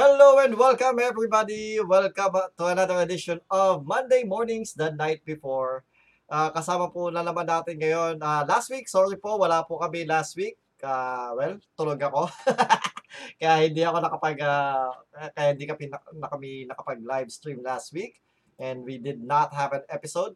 Hello 0.00 0.40
and 0.40 0.56
welcome 0.56 0.96
everybody. 0.96 1.76
Welcome 1.76 2.32
to 2.56 2.72
another 2.72 3.04
edition 3.04 3.36
of 3.52 3.84
Monday 3.84 4.24
Mornings 4.24 4.72
the 4.72 4.96
Night 4.96 5.20
Before. 5.28 5.84
Ah, 6.24 6.48
kasama 6.48 6.88
po 6.88 7.12
na 7.12 7.20
naman 7.20 7.44
natin 7.44 7.76
ngayon. 7.76 8.16
Ah, 8.24 8.40
last 8.48 8.72
week, 8.72 8.88
sorry 8.88 9.20
po, 9.20 9.36
wala 9.36 9.60
po 9.60 9.76
kami 9.76 10.08
last 10.08 10.40
week. 10.40 10.56
Ah, 10.80 11.36
well, 11.36 11.60
tulog 11.76 12.00
ako. 12.00 12.32
kaya 13.44 13.68
hindi 13.68 13.84
ako 13.84 14.00
nakapag 14.00 14.40
ah, 14.40 14.88
kaya 15.36 15.52
hindi 15.52 15.68
kami, 15.68 15.92
na, 15.92 16.00
kami 16.32 16.64
nakapag 16.64 17.04
live 17.04 17.28
stream 17.28 17.60
last 17.60 17.92
week 17.92 18.24
and 18.56 18.80
we 18.88 18.96
did 18.96 19.20
not 19.20 19.52
have 19.52 19.76
an 19.76 19.84
episode. 19.92 20.32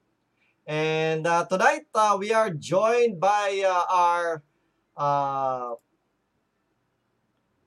And 0.69 1.25
ah, 1.25 1.49
tonight 1.49 1.89
ah, 1.97 2.21
we 2.21 2.37
are 2.37 2.53
joined 2.53 3.17
by 3.17 3.65
ah, 3.65 3.89
our 3.89 4.25
uh, 4.93 5.81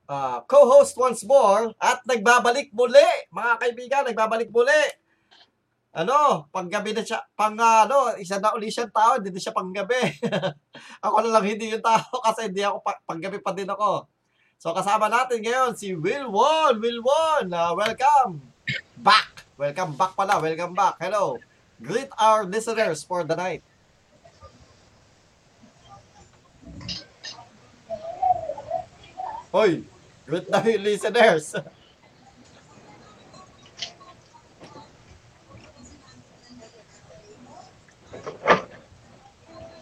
uh, 0.08 0.42
co-host 0.48 0.96
once 0.96 1.22
more 1.28 1.76
at 1.78 2.02
nagbabalik 2.08 2.72
muli, 2.72 3.08
mga 3.30 3.54
kaibigan, 3.60 4.04
nagbabalik 4.08 4.50
muli. 4.50 4.84
Ano, 5.98 6.46
panggabi 6.54 6.94
na 6.94 7.02
siya, 7.02 7.26
pang 7.34 7.58
ano, 7.58 8.14
isa 8.22 8.38
na 8.38 8.54
uli 8.54 8.70
siyang 8.70 8.94
tao, 8.94 9.18
hindi 9.18 9.34
siya 9.42 9.56
panggabi. 9.56 10.22
ako 11.06 11.16
na 11.26 11.32
lang 11.38 11.46
hindi 11.46 11.74
yung 11.74 11.82
tao 11.82 12.06
kasi 12.26 12.54
hindi 12.54 12.62
ako 12.62 12.86
pa, 12.86 12.98
panggabi 13.04 13.40
pa 13.42 13.52
din 13.52 13.70
ako. 13.70 14.06
So 14.58 14.74
kasama 14.74 15.10
natin 15.10 15.42
ngayon 15.42 15.78
si 15.78 15.94
Will 15.94 16.30
Won, 16.34 16.82
Will 16.82 17.02
Won, 17.02 17.50
uh, 17.54 17.74
welcome 17.78 18.42
back. 18.98 19.46
Welcome 19.58 19.98
back 19.98 20.14
pala, 20.14 20.38
welcome 20.38 20.74
back. 20.78 21.02
Hello. 21.02 21.42
Greet 21.78 22.10
our 22.18 22.46
listeners 22.46 23.06
for 23.06 23.22
the 23.22 23.38
night. 23.38 23.62
Hoy, 29.50 29.82
na 30.28 30.60
yung 30.68 30.84
listeners. 30.84 31.56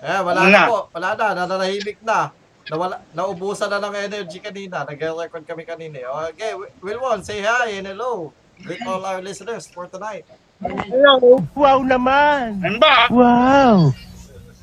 Eh, 0.05 0.19
wala 0.21 0.39
na, 0.45 0.49
Na. 0.53 0.63
po. 0.69 0.79
Wala 0.93 1.09
na. 1.17 1.27
Nananahimik 1.33 1.97
na. 2.05 2.29
Nawala, 2.65 3.01
naubusan 3.13 3.69
na 3.69 3.77
ng 3.77 3.93
energy 4.09 4.41
kanina. 4.41 4.85
Nag-record 4.85 5.45
kami 5.45 5.65
kanina. 5.65 6.01
Okay, 6.33 6.53
Wilwon, 6.81 7.21
say 7.21 7.41
hi 7.41 7.77
and 7.77 7.85
hello. 7.89 8.33
Greet 8.65 8.81
all 8.85 9.05
our 9.05 9.21
listeners 9.21 9.69
for 9.69 9.85
tonight. 9.85 10.25
Hello. 10.61 11.45
Wow 11.53 11.83
naman! 11.85 12.63
I'm 12.65 12.79
back. 12.79 13.11
Wow! 13.11 13.91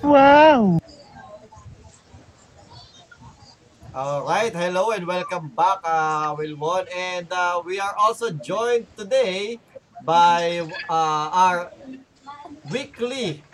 Wow! 0.03 0.83
Alright, 3.93 4.57
hello 4.57 4.91
and 4.93 5.07
welcome 5.07 5.53
back, 5.53 5.85
uh, 5.85 6.33
Wilwon. 6.35 6.89
And 6.97 7.29
uh, 7.31 7.61
we 7.65 7.79
are 7.79 7.93
also 8.01 8.31
joined 8.33 8.87
today 8.97 9.61
by 10.01 10.65
uh, 10.89 11.27
our 11.29 11.73
weekly 12.73 13.45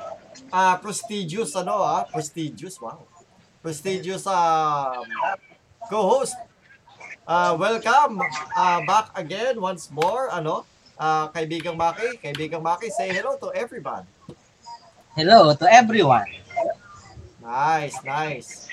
uh, 0.52 0.78
prestigious, 0.78 1.56
ano 1.58 1.82
ah, 1.82 2.06
prestigious, 2.06 2.78
wow. 2.78 3.02
Prestigious 3.62 4.26
um, 4.30 5.02
co-host. 5.90 6.38
Uh, 7.26 7.58
welcome 7.58 8.22
uh, 8.54 8.80
back 8.86 9.10
again 9.18 9.58
once 9.60 9.90
more, 9.90 10.30
ano, 10.30 10.62
uh, 11.02 11.26
kaibigang 11.34 11.74
Maki. 11.74 12.14
Kaibigang 12.22 12.62
Maki, 12.62 12.94
say 12.94 13.10
hello 13.10 13.34
to 13.42 13.50
everyone. 13.58 14.06
Hello 15.18 15.50
to 15.54 15.66
everyone. 15.66 16.30
Nice, 17.42 17.98
nice. 18.06 18.68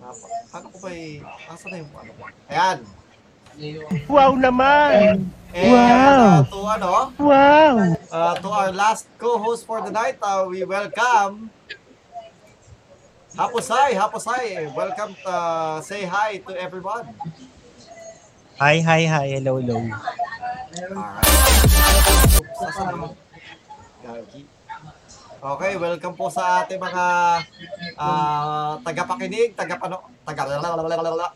Paano 0.00 0.66
ko 0.72 0.78
ba 0.80 0.90
i... 0.96 1.20
Asa 1.44 1.68
na 1.68 1.76
yung 1.84 1.92
ano 1.92 2.10
ko? 2.16 2.22
Ayan. 2.48 2.78
Wow 4.08 4.32
naman! 4.40 5.28
And 5.50 5.74
Wow. 5.74 6.40
uh, 6.40 6.40
to 6.46 6.58
ano, 6.62 6.90
Wow! 7.18 7.74
uh, 8.08 8.34
to 8.38 8.48
our 8.48 8.70
last 8.70 9.10
co-host 9.18 9.66
for 9.66 9.82
the 9.82 9.90
night, 9.90 10.16
uh, 10.22 10.46
we 10.48 10.62
welcome 10.64 11.50
Hapusay, 13.34 13.94
Hapusay. 13.94 14.72
Welcome, 14.74 15.14
uh, 15.26 15.80
say 15.82 16.02
hi 16.02 16.38
to 16.48 16.54
everyone. 16.54 17.14
Hi, 18.58 18.80
hi, 18.82 19.06
hi. 19.06 19.26
Hello, 19.38 19.58
hello. 19.62 19.78
Alright. 19.78 21.24
Yung 22.42 23.14
Gagi. 24.00 24.59
Okay, 25.40 25.72
welcome 25.80 26.12
po 26.12 26.28
sa 26.28 26.60
ating 26.60 26.76
mga 26.76 27.04
uh, 27.96 28.76
tagapakinig, 28.84 29.56
tagapano, 29.56 30.04
taga, 30.20 30.44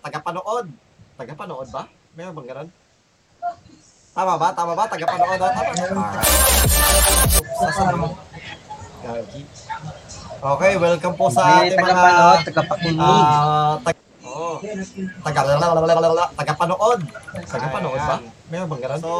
tagapanood. 0.05 0.69
Tagapanood 1.17 1.69
ba? 1.73 1.89
Meron 2.13 2.37
bang 2.37 2.49
ganun? 2.53 2.69
Tama 4.13 4.37
ba? 4.37 4.53
Tama 4.53 4.77
ba? 4.77 4.85
Tagapanood? 4.93 5.41
ah, 5.41 5.53
Tama. 7.73 8.09
Okay, 10.53 10.73
welcome 10.77 11.17
po 11.17 11.33
sa 11.33 11.65
ating 11.65 11.81
mga 11.81 12.45
tagapakinig. 12.45 13.01
Ah, 13.01 13.81
tag 13.81 13.97
oh, 14.21 14.61
taga 15.25 15.41
tagapanood. 16.37 17.01
Tagapanood 17.49 18.01
ba? 18.05 18.21
Meron 18.53 18.69
bang 18.69 18.83
ganun? 18.85 19.01
So, 19.01 19.11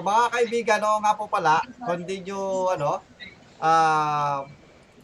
mga 0.00 0.24
kaibigan, 0.32 0.80
no, 0.80 1.04
nga 1.04 1.20
po 1.20 1.28
pala, 1.28 1.60
nyo, 2.24 2.72
ano, 2.72 3.11
ah, 3.62 4.42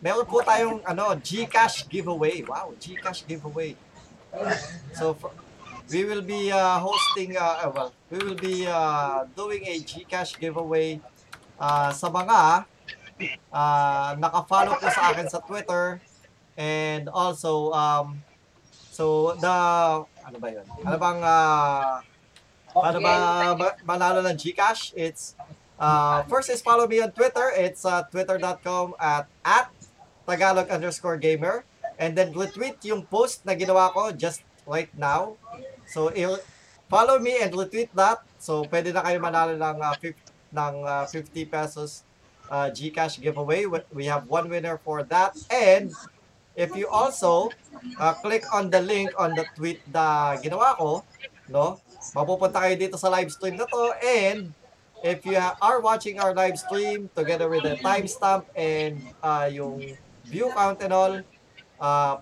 meron 0.03 0.27
po 0.27 0.43
tayong, 0.43 0.83
ano, 0.83 1.15
Gcash 1.23 1.87
giveaway. 1.87 2.43
Wow, 2.43 2.75
Gcash 2.75 3.23
giveaway. 3.25 3.79
So, 4.99 5.15
for, 5.15 5.31
we 5.89 6.05
will 6.05 6.27
be 6.27 6.51
uh, 6.51 6.83
hosting, 6.83 7.39
uh, 7.39 7.65
uh, 7.65 7.71
well, 7.71 7.91
we 8.11 8.19
will 8.19 8.37
be 8.37 8.67
uh, 8.67 9.25
doing 9.39 9.63
a 9.65 9.79
Gcash 9.79 10.35
giveaway 10.37 11.01
uh, 11.57 11.95
sa 11.95 12.11
mga 12.11 12.67
uh, 13.53 14.11
naka-follow 14.19 14.75
po 14.79 14.87
sa 14.91 15.15
akin 15.15 15.27
sa 15.27 15.41
Twitter 15.43 15.99
and 16.59 17.07
also 17.11 17.71
um 17.71 18.19
so 18.91 19.35
the 19.39 19.57
ano 20.27 20.37
ba 20.43 20.49
'yun? 20.51 20.67
Ano 20.83 20.97
bang 20.99 21.21
uh, 21.23 22.03
paano 22.75 22.99
ba 22.99 23.15
ma- 23.55 23.79
manalo 23.87 24.19
ng 24.27 24.35
GCash? 24.35 24.93
It's 24.99 25.39
uh, 25.79 26.23
first 26.27 26.51
is 26.51 26.61
follow 26.61 26.87
me 26.87 27.01
on 27.01 27.11
Twitter. 27.13 27.51
It's 27.55 27.87
uh, 27.87 28.03
twitter.com 28.11 28.95
at 29.01 29.27
at 29.45 29.71
Tagalog 30.29 30.69
underscore 30.69 31.17
gamer. 31.17 31.65
And 31.99 32.15
then 32.15 32.31
retweet 32.31 32.79
yung 32.87 33.09
post 33.11 33.43
na 33.43 33.59
ginawa 33.59 33.91
ko 33.91 34.13
just 34.15 34.47
right 34.69 34.93
now. 34.95 35.35
So, 35.91 36.13
follow 36.87 37.19
me 37.19 37.43
and 37.43 37.51
retweet 37.51 37.91
that. 37.97 38.23
So, 38.39 38.63
pwede 38.71 38.95
na 38.95 39.03
kayo 39.03 39.19
manalo 39.19 39.59
ng, 39.59 39.79
uh, 39.83 39.97
ng 40.55 40.75
uh, 40.87 41.05
50 41.11 41.49
pesos 41.51 42.07
uh, 42.51 42.71
Gcash 42.71 43.19
giveaway. 43.19 43.67
We 43.91 44.07
have 44.07 44.31
one 44.31 44.47
winner 44.47 44.79
for 44.79 45.03
that. 45.11 45.35
And 45.51 45.91
if 46.55 46.71
you 46.77 46.87
also 46.87 47.51
uh, 47.99 48.15
click 48.21 48.45
on 48.55 48.71
the 48.71 48.79
link 48.81 49.11
on 49.19 49.35
the 49.35 49.49
tweet 49.59 49.83
na 49.91 50.37
ginawa 50.39 50.77
ko, 50.79 51.03
no? 51.51 51.81
Mapupunta 52.15 52.63
kayo 52.63 52.79
dito 52.79 52.95
sa 52.95 53.11
live 53.11 53.33
stream 53.33 53.59
na 53.59 53.67
to. 53.67 53.83
And 53.99 54.55
if 55.03 55.25
you 55.27 55.39
are 55.39 55.81
watching 55.81 56.19
our 56.19 56.35
live 56.35 56.59
stream 56.59 57.11
together 57.15 57.49
with 57.49 57.63
the 57.63 57.77
timestamp 57.79 58.45
and 58.57 59.01
uh, 59.23 59.49
yung 59.51 59.97
view 60.27 60.51
count 60.55 60.83
and 60.83 60.93
all, 60.93 61.21
uh, 61.81 62.17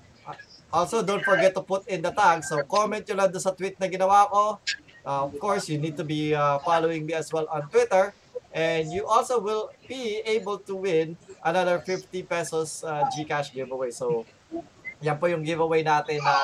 also 0.73 1.03
don't 1.03 1.25
forget 1.25 1.55
to 1.55 1.63
put 1.63 1.87
in 1.89 2.03
the 2.03 2.11
tag. 2.13 2.45
So 2.45 2.63
comment 2.65 3.07
nyo 3.09 3.17
lang 3.17 3.33
sa 3.39 3.51
tweet 3.53 3.81
na 3.81 3.89
ginawa 3.89 4.29
ko. 4.29 4.61
Uh, 5.07 5.31
of 5.31 5.39
course, 5.39 5.71
you 5.71 5.79
need 5.79 5.97
to 5.97 6.03
be 6.03 6.35
uh, 6.35 6.59
following 6.67 7.07
me 7.07 7.15
as 7.15 7.33
well 7.33 7.47
on 7.49 7.71
Twitter. 7.71 8.13
And 8.57 8.91
you 8.91 9.07
also 9.07 9.39
will 9.39 9.71
be 9.87 10.25
able 10.25 10.59
to 10.65 10.75
win 10.75 11.17
another 11.45 11.79
50 11.79 12.25
pesos 12.25 12.83
uh, 12.83 13.05
Gcash 13.13 13.53
giveaway. 13.53 13.93
So, 13.93 14.25
yan 15.05 15.21
po 15.21 15.29
yung 15.29 15.45
giveaway 15.45 15.85
natin 15.85 16.25
na 16.25 16.35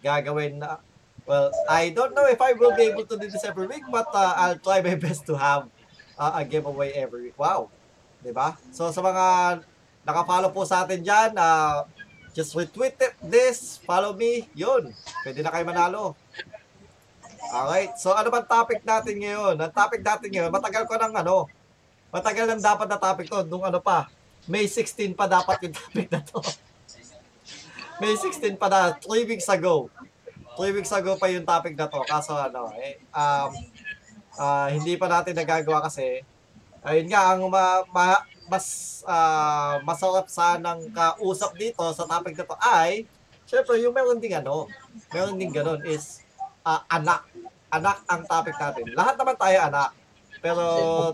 gagawin 0.00 0.58
na 0.58 0.80
Well, 1.26 1.50
I 1.68 1.90
don't 1.90 2.14
know 2.14 2.26
if 2.26 2.40
I 2.40 2.52
will 2.52 2.74
be 2.76 2.88
able 2.90 3.06
to 3.06 3.16
do 3.16 3.26
this 3.28 3.44
every 3.44 3.66
week, 3.66 3.84
but 3.90 4.08
uh, 4.12 4.34
I'll 4.36 4.58
try 4.58 4.80
my 4.80 4.94
best 5.04 5.26
to 5.26 5.34
have 5.36 5.68
uh, 6.18 6.32
a 6.36 6.44
giveaway 6.44 6.92
every 6.92 7.30
week. 7.30 7.38
Wow. 7.38 7.70
ba? 8.34 8.58
So 8.72 8.92
sa 8.92 9.00
mga 9.00 9.24
naka-follow 10.04 10.50
po 10.52 10.64
sa 10.68 10.84
atin 10.84 11.00
diyan, 11.00 11.36
uh, 11.36 11.84
just 12.36 12.54
retweet 12.54 12.96
it, 13.00 13.14
this, 13.22 13.80
follow 13.82 14.14
me, 14.14 14.46
'yun. 14.54 14.94
Pwede 15.26 15.42
na 15.42 15.50
kayo 15.50 15.64
manalo. 15.66 16.04
Alright, 17.50 17.98
so 17.98 18.14
ano 18.14 18.30
bang 18.30 18.46
topic 18.46 18.84
natin 18.86 19.18
ngayon? 19.18 19.58
Ang 19.58 19.72
topic 19.74 20.04
natin 20.06 20.30
ngayon, 20.30 20.54
matagal 20.54 20.86
ko 20.86 20.94
nang 20.94 21.10
ano, 21.10 21.50
matagal 22.14 22.46
nang 22.46 22.62
dapat 22.62 22.86
na 22.86 23.00
topic 23.00 23.26
to, 23.26 23.42
nung 23.48 23.66
ano 23.66 23.82
pa, 23.82 24.06
May 24.48 24.64
16 24.64 25.12
pa 25.12 25.28
dapat 25.28 25.62
yung 25.66 25.74
topic 25.80 26.08
na 26.08 26.20
to. 26.24 26.40
May 28.00 28.16
16 28.16 28.56
pa 28.56 28.72
na, 28.72 28.96
3 28.96 29.28
weeks 29.28 29.48
ago. 29.50 29.92
3 30.60 30.76
weeks 30.76 30.92
pa 30.92 31.26
yung 31.32 31.48
topic 31.48 31.72
na 31.72 31.88
to. 31.88 32.04
Kaso 32.04 32.36
ano, 32.36 32.68
eh, 32.76 33.00
um, 33.16 33.50
ah, 34.36 34.68
hindi 34.68 35.00
pa 35.00 35.08
natin 35.08 35.32
nagagawa 35.32 35.80
kasi, 35.88 36.20
ayun 36.84 37.08
nga, 37.08 37.32
ang 37.32 37.48
ma, 37.48 37.80
ma- 37.88 38.24
mas 38.52 39.00
ah, 39.08 39.80
masarap 39.80 40.28
sanang 40.28 40.92
kausap 40.92 41.56
dito 41.56 41.80
sa 41.96 42.04
topic 42.04 42.36
na 42.36 42.44
to 42.44 42.56
ay, 42.60 43.08
syempre, 43.48 43.80
yung 43.80 43.96
meron 43.96 44.20
ding 44.20 44.36
ano, 44.36 44.68
meron 45.08 45.40
ding 45.40 45.48
ganun 45.48 45.80
is, 45.88 46.20
ah, 46.60 46.84
anak. 46.92 47.24
anak 47.70 48.02
ang 48.10 48.26
topic 48.26 48.58
natin. 48.58 48.86
Lahat 48.98 49.14
naman 49.14 49.38
tayo 49.38 49.56
anak. 49.70 49.94
Pero 50.42 50.64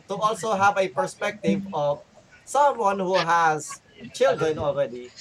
to 0.09 0.17
also 0.17 0.57
have 0.57 0.73
a 0.81 0.89
perspective 0.89 1.61
of 1.75 2.01
someone 2.49 2.97
who 2.97 3.13
has 3.13 3.85
children 4.17 4.57
already, 4.57 5.13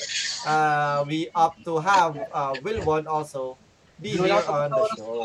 uh, 0.47 1.03
we 1.03 1.27
opt 1.35 1.59
to 1.67 1.75
have 1.83 2.15
uh, 2.31 2.55
Wilbon 2.63 3.03
also 3.03 3.59
be 3.99 4.11
here 4.13 4.43
on 4.45 4.69
the 4.69 4.83
show. 4.95 5.23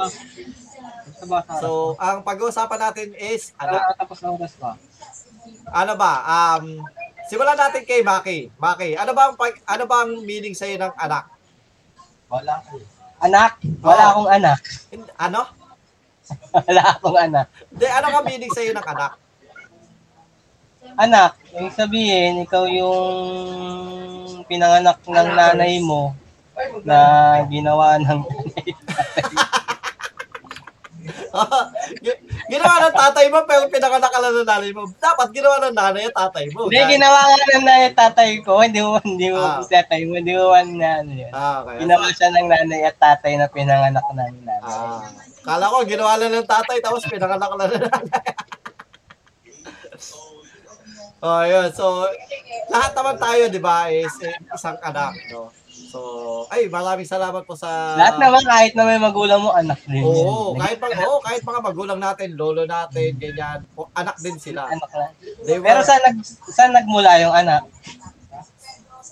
Ba 1.26 1.42
sa 1.44 1.52
So, 1.60 1.68
ang 1.98 2.22
pag-uusapan 2.22 2.80
natin 2.80 3.08
is, 3.18 3.52
Ano 3.58 3.76
ano, 3.76 3.92
tapos 3.98 4.18
na 4.22 4.28
oras 4.32 4.52
ko? 4.56 4.72
ano 5.70 5.92
ba, 5.94 6.12
um, 6.24 6.80
simulan 7.28 7.58
natin 7.58 7.82
kay 7.84 8.00
Maki. 8.00 8.48
Maki, 8.56 8.96
ano 8.96 9.12
ba 9.12 9.30
ang, 9.30 9.34
pag, 9.36 9.54
ano 9.66 9.84
ba 9.84 10.06
ang 10.06 10.22
meaning 10.22 10.56
sa'yo 10.56 10.78
ng 10.78 10.94
anak? 10.96 11.28
Wala 12.30 12.62
ko. 12.64 12.78
Anak? 13.20 13.52
Wala 13.84 14.02
Oh. 14.02 14.10
akong 14.14 14.30
anak. 14.32 14.60
Ano? 15.18 15.40
Wala 16.56 16.82
akong 16.94 17.18
anak. 17.18 17.46
Hindi, 17.68 17.86
ano 17.90 18.06
ka 18.06 18.18
meaning 18.22 18.52
sa'yo 18.54 18.70
ng 18.72 18.86
anak? 18.86 19.12
Anak, 20.96 21.32
yung 21.52 21.70
sabihin, 21.70 22.42
ikaw 22.42 22.64
yung 22.66 23.04
pinanganak 24.46 24.98
ng 25.04 25.28
nanay 25.36 25.78
mo 25.82 26.14
na 26.84 26.98
ginawa 27.48 27.98
ng 27.98 28.20
Gi- 32.02 32.20
ginawa 32.52 32.74
ng 32.86 32.94
tatay 32.94 33.26
mo, 33.30 33.42
pero 33.46 33.66
pinakanak 33.70 34.10
ka 34.10 34.20
lang 34.20 34.34
ng 34.34 34.46
nanay 34.46 34.70
mo. 34.74 34.82
Dapat 34.98 35.28
ginawa 35.32 35.56
ng 35.62 35.74
nanay 35.74 36.04
at 36.10 36.16
tatay 36.16 36.44
mo. 36.52 36.66
Hindi, 36.66 36.98
ginawa 36.98 37.18
nga 37.22 37.34
ng 37.38 37.64
nanay 37.64 37.80
at 37.90 37.96
tatay 37.96 38.30
ko. 38.42 38.52
Hindi 38.62 38.80
mo, 38.82 38.98
hindi 39.02 39.28
mo, 39.30 39.40
Ah. 39.40 39.62
tatay 39.62 40.00
mo, 40.06 40.12
hindi 40.18 40.34
mo 40.34 40.50
na 40.52 40.88
ano 41.02 41.12
yun. 41.14 41.32
Ah, 41.32 41.62
okay. 41.64 41.76
Ginawa 41.82 42.06
siya 42.12 42.28
ng 42.30 42.46
nanay 42.50 42.80
at 42.84 42.96
tatay 42.98 43.32
na 43.38 43.46
pinanganak 43.48 44.06
ng 44.10 44.16
nanay. 44.18 44.60
Ah, 44.62 45.02
kala 45.40 45.72
ko 45.72 45.76
ginawa 45.88 46.12
lang 46.20 46.30
ng 46.34 46.46
tatay 46.46 46.76
tapos 46.82 47.06
pinakanak 47.08 47.52
lang 47.56 47.70
ng 47.70 47.82
nanay. 47.86 48.20
oh, 51.26 51.42
yun. 51.46 51.68
So, 51.72 52.06
lahat 52.68 52.92
naman 52.94 53.16
tayo, 53.18 53.42
di 53.48 53.60
ba, 53.60 53.88
is 53.88 54.14
eh, 54.20 54.36
isang 54.52 54.78
anak, 54.82 55.14
no? 55.32 55.48
So, 55.90 55.98
ay, 56.54 56.70
maraming 56.70 57.08
salamat 57.10 57.42
po 57.42 57.58
sa... 57.58 57.98
Lahat 57.98 58.14
naman 58.22 58.46
kahit 58.46 58.78
na 58.78 58.86
may 58.86 59.02
magulang 59.02 59.42
mo, 59.42 59.50
anak 59.50 59.82
din 59.90 60.06
Oo, 60.06 60.54
yun. 60.54 60.62
kahit 60.62 60.78
pag 60.78 60.94
oo, 61.02 61.18
kahit 61.18 61.42
mga 61.42 61.60
magulang 61.66 61.98
natin, 61.98 62.38
lolo 62.38 62.62
natin, 62.62 63.18
ganyan, 63.18 63.66
o, 63.74 63.90
anak 63.98 64.14
din 64.22 64.38
sila. 64.38 64.70
Anak 64.70 64.86
na. 64.94 65.10
They 65.42 65.58
were 65.58 65.66
Pero 65.66 65.82
saan, 65.82 65.98
nag, 66.06 66.22
saan 66.54 66.70
nagmula 66.70 67.18
yung 67.18 67.34
anak? 67.34 67.66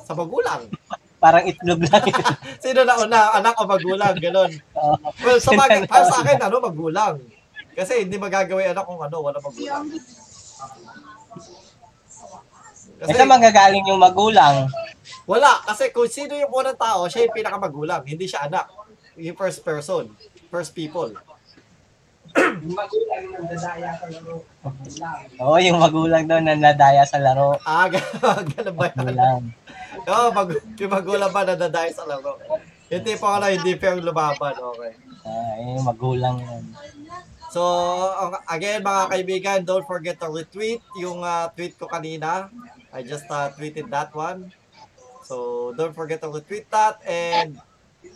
sa 0.09 0.17
magulang. 0.17 0.61
Parang 1.23 1.45
itlog 1.45 1.83
lang. 1.83 2.05
Sino 2.65 2.87
na 2.87 2.95
una, 2.95 3.35
anak 3.35 3.59
o 3.59 3.67
magulang, 3.67 4.15
ganun. 4.23 4.55
Well, 5.19 5.43
sa 5.43 5.53
bagay, 5.59 5.83
para 5.85 6.07
sa 6.07 6.23
akin, 6.23 6.39
ano, 6.47 6.63
magulang. 6.63 7.19
Kasi 7.75 8.07
hindi 8.07 8.23
magagawa 8.23 8.63
yung 8.63 8.73
anak 8.79 8.87
kung 8.87 9.03
ano, 9.03 9.17
wala 9.19 9.39
magulang. 9.43 9.85
Kasi, 12.99 13.11
Kasi 13.15 13.23
magagaling 13.27 13.87
yung 13.91 13.99
magulang. 13.99 14.71
Wala. 15.29 15.61
Kasi 15.63 15.93
kung 15.93 16.09
sino 16.09 16.33
yung 16.33 16.49
unang 16.49 16.81
tao, 16.81 17.05
siya 17.05 17.29
yung 17.29 17.37
pinakamagulang. 17.37 18.03
Hindi 18.09 18.25
siya 18.25 18.49
anak. 18.49 18.73
Yung 19.21 19.37
first 19.37 19.61
person. 19.61 20.09
First 20.49 20.73
people. 20.73 21.13
Oo, 25.43 25.57
yung 25.61 25.79
magulang 25.81 26.25
daw 26.29 26.41
na 26.41 26.57
nadaya 26.57 27.05
sa 27.05 27.21
laro. 27.21 27.57
Ah, 27.65 27.89
ganun, 27.93 28.75
ba 28.77 28.89
yun? 28.89 28.97
Magulang. 28.97 29.43
Oo, 30.11 30.27
mag, 30.33 30.49
yung 30.81 30.93
magulang 30.93 31.31
ba 31.33 31.45
nadadaya 31.45 31.93
sa 31.93 32.09
laro? 32.09 32.41
Yung 32.89 33.05
tipo 33.05 33.29
ka 33.29 33.37
na, 33.41 33.53
hindi 33.53 33.77
fair 33.77 34.01
lumaban. 34.01 34.57
Okay. 34.57 34.93
Ah, 35.29 35.55
yung 35.61 35.85
magulang 35.85 36.41
yun. 36.41 36.65
So, 37.49 37.65
again 38.45 38.85
mga 38.85 39.03
kaibigan, 39.09 39.59
don't 39.65 39.89
forget 39.89 40.21
to 40.21 40.29
retweet 40.29 40.85
yung 41.01 41.25
uh, 41.25 41.49
tweet 41.57 41.81
ko 41.81 41.89
kanina. 41.89 42.53
I 42.93 43.01
just 43.01 43.25
uh, 43.33 43.49
tweeted 43.57 43.89
that 43.89 44.13
one. 44.13 44.53
So, 45.29 45.77
don't 45.77 45.93
forget 45.93 46.25
to 46.25 46.33
retweet 46.33 46.73
that 46.73 47.05
and 47.05 47.61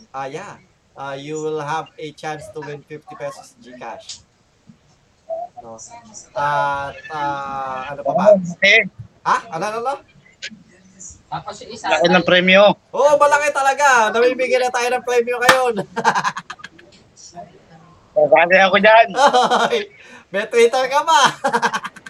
uh, 0.09 0.25
yeah, 0.25 0.57
uh, 0.97 1.13
you 1.13 1.37
will 1.37 1.61
have 1.61 1.93
a 2.01 2.09
chance 2.17 2.49
to 2.57 2.59
win 2.65 2.81
50 2.81 3.05
pesos 3.13 3.53
Gcash. 3.61 4.25
No. 5.61 5.77
At 6.33 6.97
uh, 7.13 7.93
ano 7.93 8.01
pa 8.01 8.13
ba? 8.17 8.25
Eh, 8.65 8.89
Ha? 9.23 9.37
Ano, 9.55 9.63
ano, 9.71 9.79
ano? 9.79 9.93
Tapos 11.31 11.55
yung 11.63 11.71
isa, 11.73 11.87
laki 11.89 12.11
ng 12.11 12.27
premyo. 12.27 12.75
Oo, 12.91 13.15
oh, 13.15 13.15
malaki 13.15 13.49
talaga. 13.55 14.11
Namimigay 14.11 14.59
na 14.59 14.69
tayo 14.69 14.87
ng 14.91 15.03
premyo 15.05 15.35
ngayon. 15.39 15.73
Pagkali 18.13 18.57
ako 18.61 18.77
dyan. 18.77 19.07
May 20.33 20.45
Twitter 20.49 20.85
ka 20.91 20.99
ba? 21.07 21.21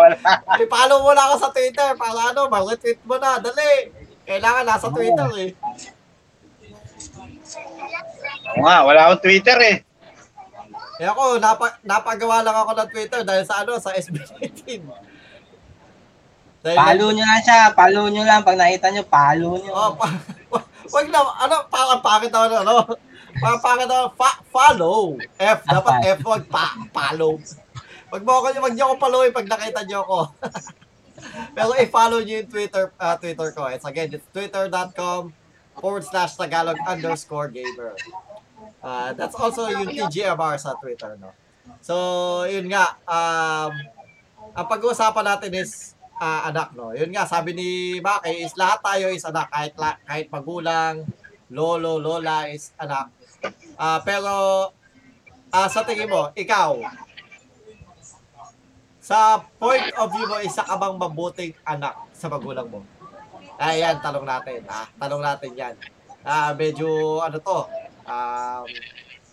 Wala. 0.00 0.16
I-follow 0.60 0.98
mo 1.04 1.10
na 1.14 1.22
ako 1.30 1.34
sa 1.42 1.50
Twitter 1.54 1.88
para 1.98 2.20
ano, 2.32 2.40
mag-retweet 2.50 3.00
mo 3.06 3.16
na. 3.16 3.38
Dali. 3.38 3.90
Kailangan 4.26 4.64
nasa 4.66 4.88
Twitter 4.90 5.30
eh. 5.42 5.50
Oo 8.50 8.62
nga, 8.62 8.76
wala 8.86 9.00
akong 9.10 9.22
Twitter 9.26 9.58
eh. 9.62 9.76
Eh 11.00 11.08
ako, 11.08 11.40
napa, 11.40 11.80
napagawa 11.80 12.44
lang 12.44 12.52
ako 12.52 12.76
ng 12.76 12.90
Twitter 12.92 13.20
dahil 13.24 13.44
sa 13.48 13.64
ano, 13.64 13.80
sa 13.80 13.96
SB19. 13.96 14.84
Dahil, 16.60 16.76
Palo 16.76 17.06
nyo 17.16 17.24
lang 17.24 17.40
siya, 17.40 17.72
palo 17.72 18.12
nyo 18.12 18.20
lang. 18.20 18.44
Pag 18.44 18.60
nakita 18.60 18.92
nyo, 18.92 19.04
palo 19.08 19.56
nyo. 19.56 19.72
Oh, 19.72 19.96
pa, 19.96 20.12
wag 20.94 21.06
na, 21.08 21.24
ano, 21.24 21.56
parang 21.72 22.04
pangit 22.04 22.28
naman, 22.28 22.52
ano, 22.60 22.84
parang 23.40 23.62
pangit 23.64 23.88
naman, 23.88 24.12
fa, 24.12 24.30
follow. 24.52 25.16
F, 25.40 25.58
dapat 25.64 25.94
F, 26.04 26.20
wag 26.28 26.44
pa, 26.52 26.76
follow. 26.92 27.40
Wag 28.10 28.22
mo 28.26 28.32
ako, 28.42 28.46
wag 28.58 28.74
niyo 28.74 28.84
ako 28.90 28.94
followin 28.98 29.30
pag 29.30 29.46
nakita 29.46 29.80
niyo 29.86 30.02
ako. 30.02 30.18
Pero 31.56 31.70
i-follow 31.78 32.20
niyo 32.26 32.42
yung 32.42 32.50
Twitter, 32.50 32.84
uh, 32.98 33.16
Twitter 33.16 33.48
ko. 33.54 33.70
It's 33.70 33.86
again, 33.86 34.10
it's 34.10 34.26
twitter.com 34.34 35.30
forward 35.78 36.04
slash 36.04 36.34
Tagalog 36.34 36.76
underscore 36.84 37.48
gamer. 37.48 37.94
Uh, 38.82 39.12
that's 39.14 39.36
also 39.38 39.70
yung 39.70 39.88
TGMR 39.88 40.58
sa 40.58 40.74
Twitter, 40.80 41.16
no? 41.20 41.30
So, 41.80 41.94
yun 42.44 42.68
nga, 42.68 42.98
um, 43.06 43.72
ang 44.52 44.66
pag-uusapan 44.66 45.24
natin 45.24 45.52
is 45.54 45.94
ah, 46.20 46.50
anak, 46.52 46.76
no? 46.76 46.92
Yun 46.92 47.08
nga, 47.14 47.24
sabi 47.24 47.56
ni 47.56 47.68
Maki 48.02 48.44
is 48.44 48.52
lahat 48.58 48.84
tayo 48.84 49.06
is 49.08 49.24
anak, 49.24 49.48
kahit, 49.48 49.72
kahit 50.04 50.26
magulang, 50.28 51.08
lolo, 51.48 51.96
lola 51.96 52.50
is 52.50 52.76
anak. 52.76 53.08
Ah, 53.80 54.04
pero, 54.04 54.68
ah, 55.48 55.68
sa 55.72 55.86
tingin 55.86 56.12
mo, 56.12 56.28
ikaw, 56.36 56.76
sa 59.10 59.42
point 59.58 59.90
of 59.98 60.06
view 60.14 60.22
mo, 60.22 60.38
isa 60.38 60.62
ka 60.62 60.78
bang 60.78 60.94
mabuting 60.94 61.50
anak 61.66 61.98
sa 62.14 62.30
magulang 62.30 62.70
mo? 62.70 62.86
Ayan, 63.58 63.98
tanong 63.98 64.22
natin. 64.22 64.62
Ah, 64.70 64.86
tanong 65.02 65.18
natin 65.18 65.50
yan. 65.58 65.74
Ah, 66.22 66.54
medyo, 66.54 67.18
ano 67.18 67.42
to, 67.42 67.66
um, 68.06 68.64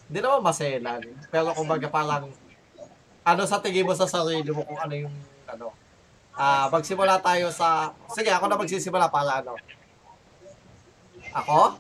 hindi 0.10 0.18
naman 0.18 0.42
maselan. 0.42 1.06
Pero 1.30 1.54
kumbaga 1.54 1.86
parang, 1.94 2.26
ano 3.22 3.42
sa 3.46 3.62
tingin 3.62 3.86
mo 3.86 3.94
sa 3.94 4.10
sarili 4.10 4.50
mo 4.50 4.66
kung 4.66 4.82
ano 4.82 4.94
yung, 4.98 5.14
ano, 5.46 5.70
Ah, 6.38 6.70
magsimula 6.70 7.18
tayo 7.18 7.50
sa 7.50 7.98
Sige, 8.14 8.30
ako 8.30 8.46
na 8.46 8.62
magsisimula 8.62 9.10
para 9.10 9.42
ano. 9.42 9.58
Ako? 11.34 11.74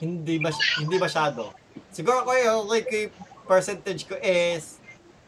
Hindi 0.00 0.40
mas 0.40 0.56
hindi 0.80 0.96
masyado. 0.96 1.52
Siguro 1.92 2.24
ko 2.24 2.32
yung 2.32 2.64
yung 2.72 3.12
percentage 3.44 4.08
ko 4.08 4.16
is 4.24 4.80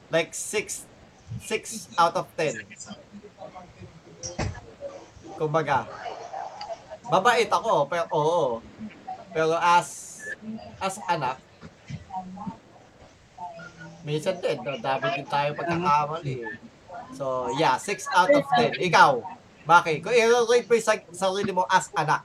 like 0.09 0.33
6 0.33 0.89
6 1.43 1.89
out 1.99 2.15
of 2.15 2.27
10. 2.37 2.63
Kumbaga. 5.35 5.89
Mabait 7.11 7.51
ako, 7.51 7.85
pero 7.91 8.05
oo. 8.15 8.63
Pero 9.35 9.59
as 9.59 10.15
as 10.79 10.97
anak, 11.11 11.37
minsan 14.07 14.39
din, 14.41 14.57
no, 14.63 14.79
dami 14.79 15.07
din 15.19 15.27
tayo 15.27 15.53
pagkakamali. 15.59 16.47
So, 17.19 17.51
yeah, 17.59 17.77
6 17.77 18.09
out 18.15 18.31
of 18.33 18.47
10. 18.57 18.79
Ikaw, 18.79 19.21
bakit? 19.65 20.01
Kung 20.01 20.15
i-rate 20.15 20.69
mo 20.69 20.75
sa- 20.81 21.09
sarili 21.13 21.53
mo 21.53 21.67
as 21.69 21.91
anak, 21.93 22.23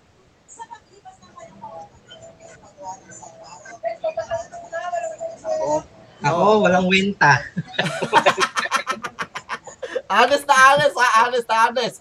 Ako, 6.19 6.67
walang 6.67 6.87
winta. 6.91 7.39
honest 10.09 10.45
na 10.45 10.55
honest, 10.57 10.95
ha? 10.97 11.07
Honest 11.23 11.47
na 11.47 11.57
honest. 11.69 11.97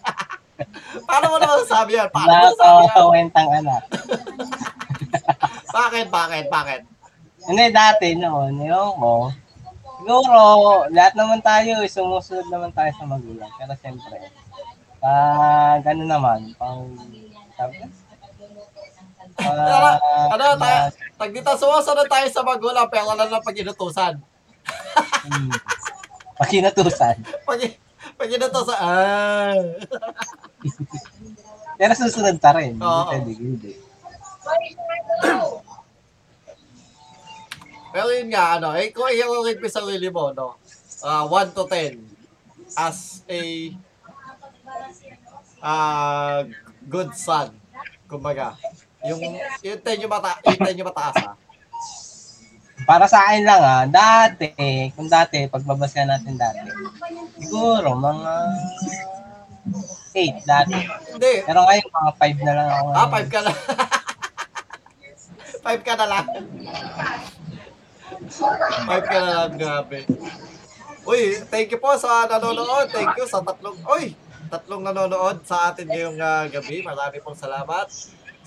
Paano 1.08 1.24
mo 1.30 1.36
naman 1.38 1.62
sabi 1.68 1.94
yan? 1.94 2.08
Paano 2.10 2.32
mo 2.32 2.50
sabi 2.56 2.82
yan? 2.82 2.90
ako 2.90 3.00
wentang 3.14 3.48
anak. 3.52 3.82
Bakit, 5.68 6.08
bakit, 6.10 6.44
bakit? 6.48 6.80
Hindi, 7.44 7.70
dati 7.70 8.16
noon, 8.16 8.56
yung 8.66 8.98
ko, 8.98 9.30
siguro, 10.00 10.40
lahat 10.90 11.14
naman 11.14 11.38
tayo, 11.38 11.84
eh, 11.84 11.90
sumusunod 11.92 12.48
naman 12.48 12.72
tayo 12.72 12.90
sa 12.96 13.04
magulang. 13.04 13.46
Pero 13.54 13.72
siyempre, 13.78 14.16
pag 14.98 15.84
ano 15.84 16.02
naman, 16.02 16.50
pang, 16.56 16.88
sabi, 17.54 17.84
Ano, 19.38 19.86
ano, 20.34 20.44
tayo? 20.56 20.56
mas- 20.58 20.96
Tag 21.14 21.30
dito, 21.30 21.50
sumasunod 21.54 22.06
tayo 22.06 22.26
sa 22.30 22.42
magulang 22.42 22.86
pero 22.90 23.10
wala 23.10 23.26
lang 23.26 23.42
pag 23.44 23.54
inutusan. 23.54 24.18
Hmm. 25.28 25.50
Pag 26.38 26.48
kinatusan. 26.48 27.16
Pag, 27.48 27.58
pag 28.18 28.34
inutusan, 28.34 28.78
ah. 28.82 29.54
Pero 31.78 31.92
susunod 31.94 32.42
pa 32.42 32.50
rin. 32.58 32.75
Hindi 32.75 32.82
Oo. 32.82 33.06
pwede, 33.06 33.30
hindi. 33.38 33.72
Pero 37.94 38.08
yun 38.12 38.28
nga, 38.34 38.58
ano, 38.58 38.75
eh, 38.75 38.90
kung 38.90 39.06
i-rate 39.06 39.62
mo 39.62 39.68
sa 39.70 39.87
sarili 39.87 40.10
mo, 40.10 40.34
no, 40.34 40.58
ah 41.06 41.22
1 41.25 41.54
to 41.54 41.64
10, 41.70 42.02
as 42.75 43.22
a 43.30 43.70
ah 45.62 46.42
good 46.90 47.14
son, 47.14 47.54
kumbaga, 48.10 48.58
yung, 49.06 49.22
yung 49.62 49.80
10 49.80 50.02
yung, 50.04 50.12
mata, 50.12 50.42
yung 50.42 50.58
10 50.58 50.80
yung 50.82 50.90
mataas, 50.90 51.16
ha? 51.22 51.32
Para 52.88 53.04
sa 53.04 53.21
akin 53.28 53.45
lang 53.45 53.61
ah, 53.61 53.85
dati, 53.85 54.49
kung 54.97 55.12
dati, 55.12 55.45
pagbabasya 55.45 56.09
natin 56.09 56.40
dati, 56.40 56.73
siguro 57.37 57.92
mga 57.92 58.33
8 60.16 60.40
dati. 60.49 60.80
Hindi, 61.12 61.45
Pero 61.45 61.68
ngayon, 61.68 61.85
mga 61.85 62.12
5 62.16 62.47
na 62.49 62.52
lang 62.57 62.68
ako. 62.73 62.88
ah, 62.88 63.04
ngayon. 63.12 63.28
5 63.28 63.28
ka 63.28 63.40
na. 63.45 63.52
5 65.68 65.85
ka 65.85 65.95
na 66.00 66.07
lang. 66.09 66.26
5 68.88 69.12
ka 69.12 69.18
na 69.21 69.30
lang, 69.37 69.52
grabe. 69.61 70.09
Uy, 71.04 71.45
thank 71.52 71.68
you 71.68 71.76
po 71.76 71.92
sa 72.00 72.25
nanonood. 72.25 72.88
Thank 72.88 73.21
you 73.21 73.28
sa 73.28 73.45
tatlong, 73.45 73.76
uy, 73.85 74.16
tatlong 74.49 74.80
nanonood 74.80 75.45
sa 75.45 75.76
atin 75.76 75.92
ngayong 75.92 76.16
ah, 76.25 76.49
gabi. 76.49 76.80
Marami 76.80 77.21
pong 77.21 77.37
salamat. 77.37 77.92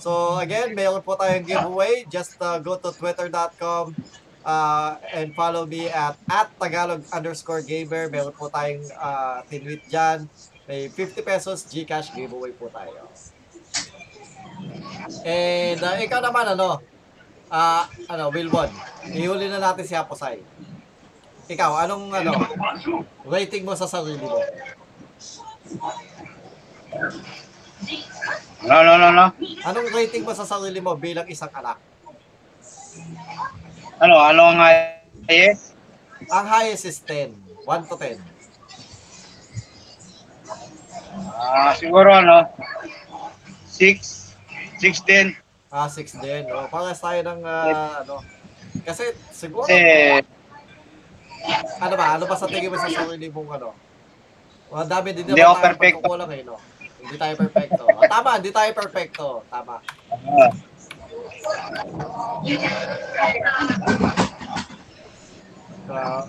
So 0.02 0.34
again, 0.42 0.74
mayroon 0.74 1.06
po 1.06 1.14
tayong 1.14 1.46
giveaway. 1.46 2.02
Just 2.10 2.34
uh, 2.42 2.58
go 2.58 2.74
to 2.74 2.90
twitter.com 2.90 3.94
uh, 4.44 4.98
and 5.14 5.34
follow 5.34 5.66
me 5.66 5.88
at, 5.88 6.18
at 6.30 6.50
Tagalog 6.58 7.02
underscore 7.10 7.62
gamer. 7.62 8.10
Meron 8.10 8.34
po 8.34 8.50
tayong 8.50 8.84
uh, 8.98 9.42
tinweet 9.46 9.82
dyan. 9.88 10.26
May 10.66 10.86
50 10.90 11.22
pesos 11.26 11.66
Gcash 11.66 12.14
giveaway 12.14 12.54
po 12.54 12.70
tayo. 12.70 13.10
And 15.26 15.80
uh, 15.82 15.98
ikaw 15.98 16.22
naman 16.22 16.54
ano, 16.54 16.78
ah 17.50 17.90
ano, 18.06 18.30
Wilbon, 18.30 18.70
ihuli 19.10 19.50
na 19.50 19.58
natin 19.58 19.86
si 19.86 19.94
Aposay. 19.98 20.38
Ikaw, 21.50 21.84
anong 21.84 22.06
ano, 22.14 22.32
rating 23.26 23.66
mo 23.66 23.74
sa 23.74 23.90
sarili 23.90 24.22
mo? 24.22 24.38
No, 28.62 28.76
no, 28.86 28.94
no, 28.94 29.08
no. 29.10 29.26
Anong 29.66 29.88
rating 29.90 30.22
mo 30.22 30.32
sa 30.32 30.46
sarili 30.46 30.78
mo 30.78 30.94
bilang 30.94 31.26
isang 31.26 31.50
anak? 31.50 31.82
Ano, 34.02 34.18
ano 34.18 34.50
ang 34.50 34.58
highest? 35.30 35.78
Ang 36.26 36.46
highest 36.50 36.90
is 36.90 36.98
10. 37.06 37.38
1 37.62 37.86
to 37.86 37.94
10. 37.94 38.18
Ah, 41.38 41.70
siguro 41.78 42.10
ano, 42.10 42.50
6, 43.70 44.34
16. 44.82 45.38
Ah, 45.70 45.86
6 45.86 46.18
din. 46.18 46.50
O, 46.50 46.66
pares 46.66 46.98
tayo 46.98 47.22
ng 47.22 47.46
ah, 47.46 48.02
ano. 48.02 48.26
Kasi 48.82 49.14
siguro, 49.30 49.70
Kasi, 49.70 50.18
ano 51.78 51.94
ba? 51.94 52.06
Ano 52.18 52.24
ba 52.26 52.34
sa 52.34 52.50
tingin 52.50 52.74
mo 52.74 52.82
sa 52.82 52.90
sarili 52.90 53.30
mong 53.30 53.50
ano? 53.54 53.70
Ang 54.74 54.90
dami 54.90 55.14
din 55.14 55.30
Hindi 55.30 55.38
naman 55.38 55.46
ako 55.46 55.54
tayong 55.54 55.62
perfecto. 55.62 56.02
pagkukulang 56.02 56.30
eh, 56.34 56.42
no? 56.42 56.58
Hindi 57.06 57.16
tayo 57.22 57.34
perfecto. 57.38 57.82
Ah, 57.86 58.10
tama, 58.10 58.30
hindi 58.42 58.50
tayo 58.50 58.70
perfecto. 58.74 59.26
Tama. 59.46 59.78
ah, 59.78 60.50
Uh, 65.92 66.24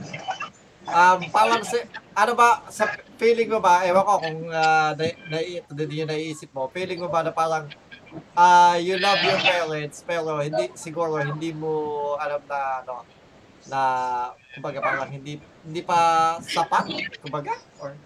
um, 0.91 1.20
parang 1.32 1.63
si, 1.63 1.79
ano 2.12 2.34
ba, 2.36 2.67
sa 2.67 2.89
feeling 3.15 3.48
mo 3.48 3.63
ba, 3.63 3.86
ewan 3.88 4.03
ko 4.03 4.13
kung 4.20 4.39
uh, 4.51 4.91
na, 4.98 5.05
na, 5.32 5.39
naiisip 6.10 6.51
mo, 6.51 6.67
feeling 6.74 7.00
mo 7.00 7.08
ba 7.08 7.24
na 7.24 7.32
parang 7.32 7.70
ah 8.38 8.77
you 8.77 8.98
love 9.01 9.17
your 9.25 9.41
parents 9.41 10.05
pero 10.05 10.38
hindi 10.41 10.70
siguro 10.77 11.17
hindi 11.17 11.50
mo 11.50 12.13
alam 12.22 12.41
na 12.46 12.60
ano 12.86 12.96
na 13.65 13.79
kumbaga 14.53 14.79
parang 14.86 15.10
hindi 15.10 15.41
hindi 15.65 15.82
pa 15.82 16.38
sapat 16.41 16.93
kumbaga 17.25 17.58
or 17.82 17.98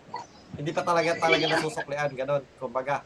hindi 0.56 0.72
pa 0.72 0.82
talaga 0.86 1.12
talaga 1.20 1.46
nasusuklian 1.52 2.12
ganun 2.16 2.44
kumbaga 2.56 3.04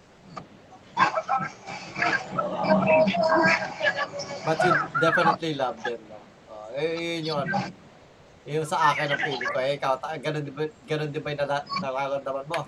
but 4.46 4.58
you 4.66 4.74
definitely 5.00 5.54
love 5.54 5.78
them 5.84 6.00
no? 6.10 6.18
Oh, 6.52 6.78
eh, 6.78 7.22
yun 7.22 7.30
yung 7.32 7.40
ano 7.46 7.58
yung 8.46 8.66
sa 8.66 8.92
akin 8.92 9.14
ang 9.14 9.22
feeling 9.22 9.52
ko 9.54 9.60
eh 9.62 9.78
ikaw 9.78 9.94
ta- 10.02 10.18
ganun 10.18 10.42
din 10.42 10.56
ba 10.56 10.66
ganun 10.90 11.12
din 11.14 11.22
ba 11.22 11.30
yung 11.34 11.42
nara- 11.46 11.70
nararamdaman 11.82 12.48
mo 12.50 12.60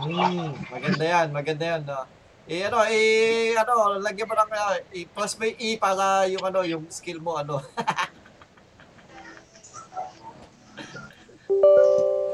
Hmm, 0.00 0.56
maganda 0.72 1.04
yan, 1.04 1.28
maganda 1.28 1.64
yan, 1.76 1.82
no. 1.84 2.00
Eh, 2.48 2.64
ano, 2.64 2.80
eh, 2.88 3.52
ano, 3.52 4.00
lagyan 4.00 4.28
mo 4.28 4.32
ng, 4.32 4.52
uh, 4.56 4.76
i-plus 4.96 5.36
mo 5.36 5.44
yung 5.44 5.60
E 5.60 5.70
para 5.76 6.24
yung, 6.24 6.40
ano, 6.40 6.64
yung 6.64 6.88
skill 6.88 7.20
mo, 7.20 7.36
ano. 7.36 7.60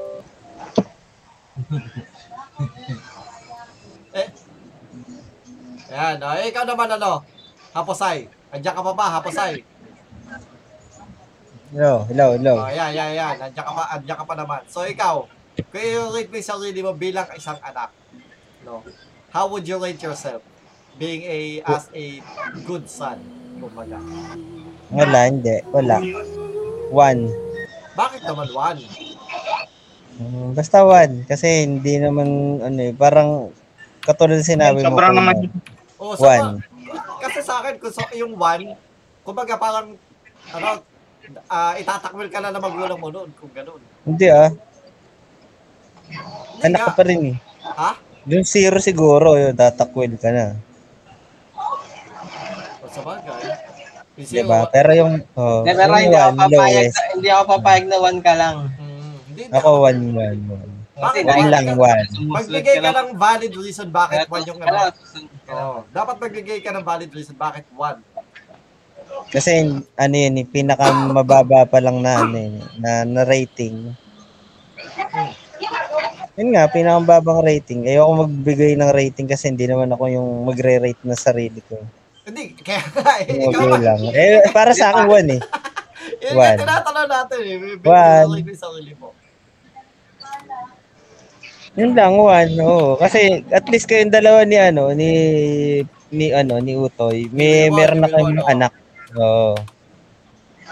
eh, 4.13 4.29
yan, 5.89 6.15
no. 6.21 6.37
Eh, 6.37 6.53
ikaw 6.53 6.69
naman, 6.69 6.89
ano, 6.93 7.25
Haposay. 7.73 8.29
Andiyan 8.53 8.77
ka 8.77 8.83
pa 8.85 8.93
ba, 8.93 9.17
Haposay? 9.21 9.65
Hello, 11.73 12.05
hello, 12.09 12.27
hello. 12.37 12.55
Oh, 12.61 12.69
yan, 12.73 12.93
yan, 12.93 13.11
yan. 13.17 13.35
Andiyan 13.41 13.65
ka 13.65 13.73
pa, 13.73 13.83
andiyan 13.97 14.17
ka 14.21 14.25
pa 14.29 14.35
naman. 14.37 14.61
So, 14.69 14.85
ikaw, 14.85 15.25
kung 15.73 15.81
i-rate 15.81 16.29
mo 16.29 16.37
yung 16.37 16.49
sarili 16.49 16.81
mo 16.85 16.93
bilang 16.93 17.29
isang 17.33 17.57
anak, 17.65 17.93
no? 18.65 18.85
How 19.33 19.49
would 19.49 19.65
you 19.69 19.81
rate 19.81 20.01
yourself 20.01 20.41
being 20.97 21.25
a, 21.25 21.61
as 21.65 21.89
a 21.93 22.21
good 22.65 22.89
son, 22.89 23.21
kumbaga? 23.61 24.01
Wala, 24.93 25.29
hindi. 25.29 25.61
Wala. 25.73 26.01
One. 26.93 27.33
Bakit 27.97 28.21
naman 28.25 28.49
one? 28.53 28.81
Mm, 30.17 30.53
Basta 30.53 30.81
one. 30.81 31.25
Kasi 31.25 31.65
hindi 31.65 31.97
naman, 31.97 32.29
ano 32.61 32.79
eh, 32.81 32.93
parang 32.93 33.53
katulad 34.01 34.41
sinabi 34.41 34.81
mo. 34.81 34.89
sobrang 34.89 35.13
naman. 35.13 35.37
O, 35.97 36.13
sa 36.13 36.25
One. 36.31 36.61
kasi 37.19 37.41
sa 37.41 37.61
akin, 37.61 37.77
kung 37.77 37.91
so, 37.91 38.01
yung 38.15 38.33
one, 38.33 38.77
kumbaga 39.23 39.57
parang, 39.57 39.97
ano, 40.51 40.69
ah 41.49 41.75
itatakwil 41.75 42.31
ka 42.31 42.39
na 42.39 42.55
ng 42.55 42.63
magulang 42.63 42.97
mo 42.97 43.09
noon, 43.09 43.29
kung 43.35 43.51
gano'n. 43.51 43.81
Hindi 44.05 44.27
ah. 44.29 44.53
Hindi 46.07 46.65
Anak 46.65 46.81
ka 46.87 46.93
pa 46.93 47.03
rin 47.03 47.21
eh. 47.27 47.37
Ha? 47.67 47.91
Yung 48.27 48.45
zero 48.45 48.79
siguro, 48.79 49.35
yun, 49.35 49.53
tatakwil 49.53 50.15
ka 50.15 50.31
na. 50.31 50.55
O, 51.53 52.87
sa 52.87 53.01
bagay. 53.03 53.43
Yung 54.17 54.29
Diba? 54.29 54.59
zero, 54.63 54.71
Pero 54.71 54.91
yung, 54.95 55.13
oh, 55.35 55.61
Hindi, 55.61 55.73
pero 55.75 55.91
yung 55.91 56.05
hindi 56.05 56.17
ako 56.17 56.31
one, 56.31 56.39
papayag, 56.39 56.77
lowest. 56.79 56.95
na, 56.95 57.05
hindi 57.11 57.29
ako 57.29 57.43
papayag 57.51 57.85
na 57.85 57.97
1 57.99 58.21
ka 58.23 58.33
lang. 58.33 58.57
mm, 58.71 58.86
hindi, 59.37 59.53
Ako 59.53 59.69
one, 59.85 60.01
one, 60.17 60.41
one. 60.49 60.71
Bakit 60.97 61.23
One 61.29 61.37
one 61.45 61.53
lang, 61.53 61.67
ka- 61.69 61.77
one. 61.77 62.09
Magbigay 62.41 62.77
ka 62.81 62.91
ng 62.97 63.11
valid 63.21 63.53
reason 63.53 63.89
bakit 63.93 64.25
one 64.33 64.45
yung 64.49 64.61
ano. 64.65 64.89
Oo. 65.53 65.77
Dapat 65.93 66.17
magbigay 66.17 66.59
ka 66.65 66.73
ng 66.73 66.81
valid 66.81 67.13
reason 67.13 67.37
bakit 67.37 67.69
one. 67.77 68.01
Kasi 69.29 69.69
ano 69.93 70.15
yun, 70.17 70.41
eh, 70.41 70.47
pinaka 70.49 70.89
mababa 70.91 71.69
pa 71.69 71.79
lang 71.85 72.01
na 72.01 72.25
ano 72.25 72.37
yun, 72.41 72.57
na, 72.81 73.05
na 73.05 73.23
rating. 73.29 73.93
Yun 76.37 76.49
nga, 76.57 76.65
pinakababang 76.73 77.45
rating. 77.45 77.85
Ayoko 77.85 78.25
magbigay 78.25 78.73
ng 78.77 78.93
rating 78.93 79.29
kasi 79.29 79.53
hindi 79.53 79.69
naman 79.69 79.93
ako 79.93 80.05
yung 80.09 80.29
magre-rate 80.49 81.05
na 81.05 81.17
sarili 81.17 81.61
ko. 81.65 81.77
Hindi, 82.25 82.57
kaya 82.57 82.83
nga 82.93 83.13
eh. 83.21 83.47
Ikaw 83.47 83.53
okay 83.53 83.69
ba? 83.69 83.79
lang. 83.85 84.01
Eh, 84.17 84.49
para 84.51 84.73
sa 84.73 84.97
akin, 84.97 85.07
one 85.13 85.31
eh. 85.37 85.43
Yun 86.23 86.33
One. 86.39 86.55
yung 86.55 86.63
tinatanong 86.63 87.09
natin 87.11 87.39
eh. 87.43 87.57
One. 87.83 88.29
mo. 88.97 89.09
Yun 91.77 91.93
lang, 91.93 92.17
one. 92.17 92.53
Oo. 92.65 92.97
Kasi 92.97 93.45
at 93.53 93.69
least 93.69 93.85
kayong 93.85 94.13
dalawa 94.13 94.43
ni 94.49 94.57
ano, 94.57 94.97
ni 94.97 95.11
ni 96.09 96.33
ano, 96.33 96.57
ni 96.57 96.73
Utoy. 96.73 97.29
May 97.29 97.69
meron 97.69 98.01
na 98.01 98.09
kayong 98.09 98.41
anak. 98.49 98.73
Oo. 99.13 99.53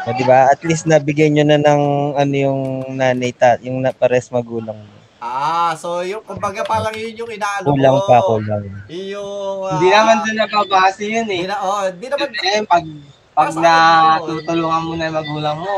O, 0.05 0.13
di 0.13 0.25
ba? 0.27 0.49
At 0.53 0.61
least 0.65 0.85
nabigyan 0.85 1.33
nyo 1.37 1.45
na 1.49 1.59
ng 1.61 1.83
ano 2.19 2.35
yung 2.35 2.61
nanay 2.93 3.33
ta, 3.33 3.57
yung 3.65 3.81
na, 3.81 3.93
pares 3.93 4.29
magulang 4.29 4.77
mo. 4.77 4.93
Ah, 5.25 5.73
so 5.81 6.05
yung 6.05 6.21
kumbaga 6.21 6.61
parang 6.69 6.93
yun 6.93 7.25
yung 7.25 7.33
inaalo 7.33 7.73
Kulang 7.73 7.97
mo. 7.97 8.05
pa, 8.05 8.21
kulang. 8.29 8.63
Yun 8.93 9.17
Yung 9.17 9.65
ah, 9.65 9.71
Hindi 9.81 9.89
naman 9.89 10.17
doon 10.21 10.37
nababase 10.37 11.05
yun 11.09 11.29
eh. 11.33 11.41
Hindi 11.41 11.49
na, 11.49 11.57
oh, 11.65 11.85
hindi 11.89 12.07
naman 12.13 12.29
Eh, 12.29 12.61
pag 12.69 12.85
pag 13.33 13.49
Para 13.49 13.51
sa 13.51 13.61
na 13.65 13.73
akin, 14.21 14.45
tutulungan 14.45 14.83
mo 14.85 14.93
na 14.95 15.05
yung 15.09 15.17
magulang 15.17 15.59
mo, 15.59 15.77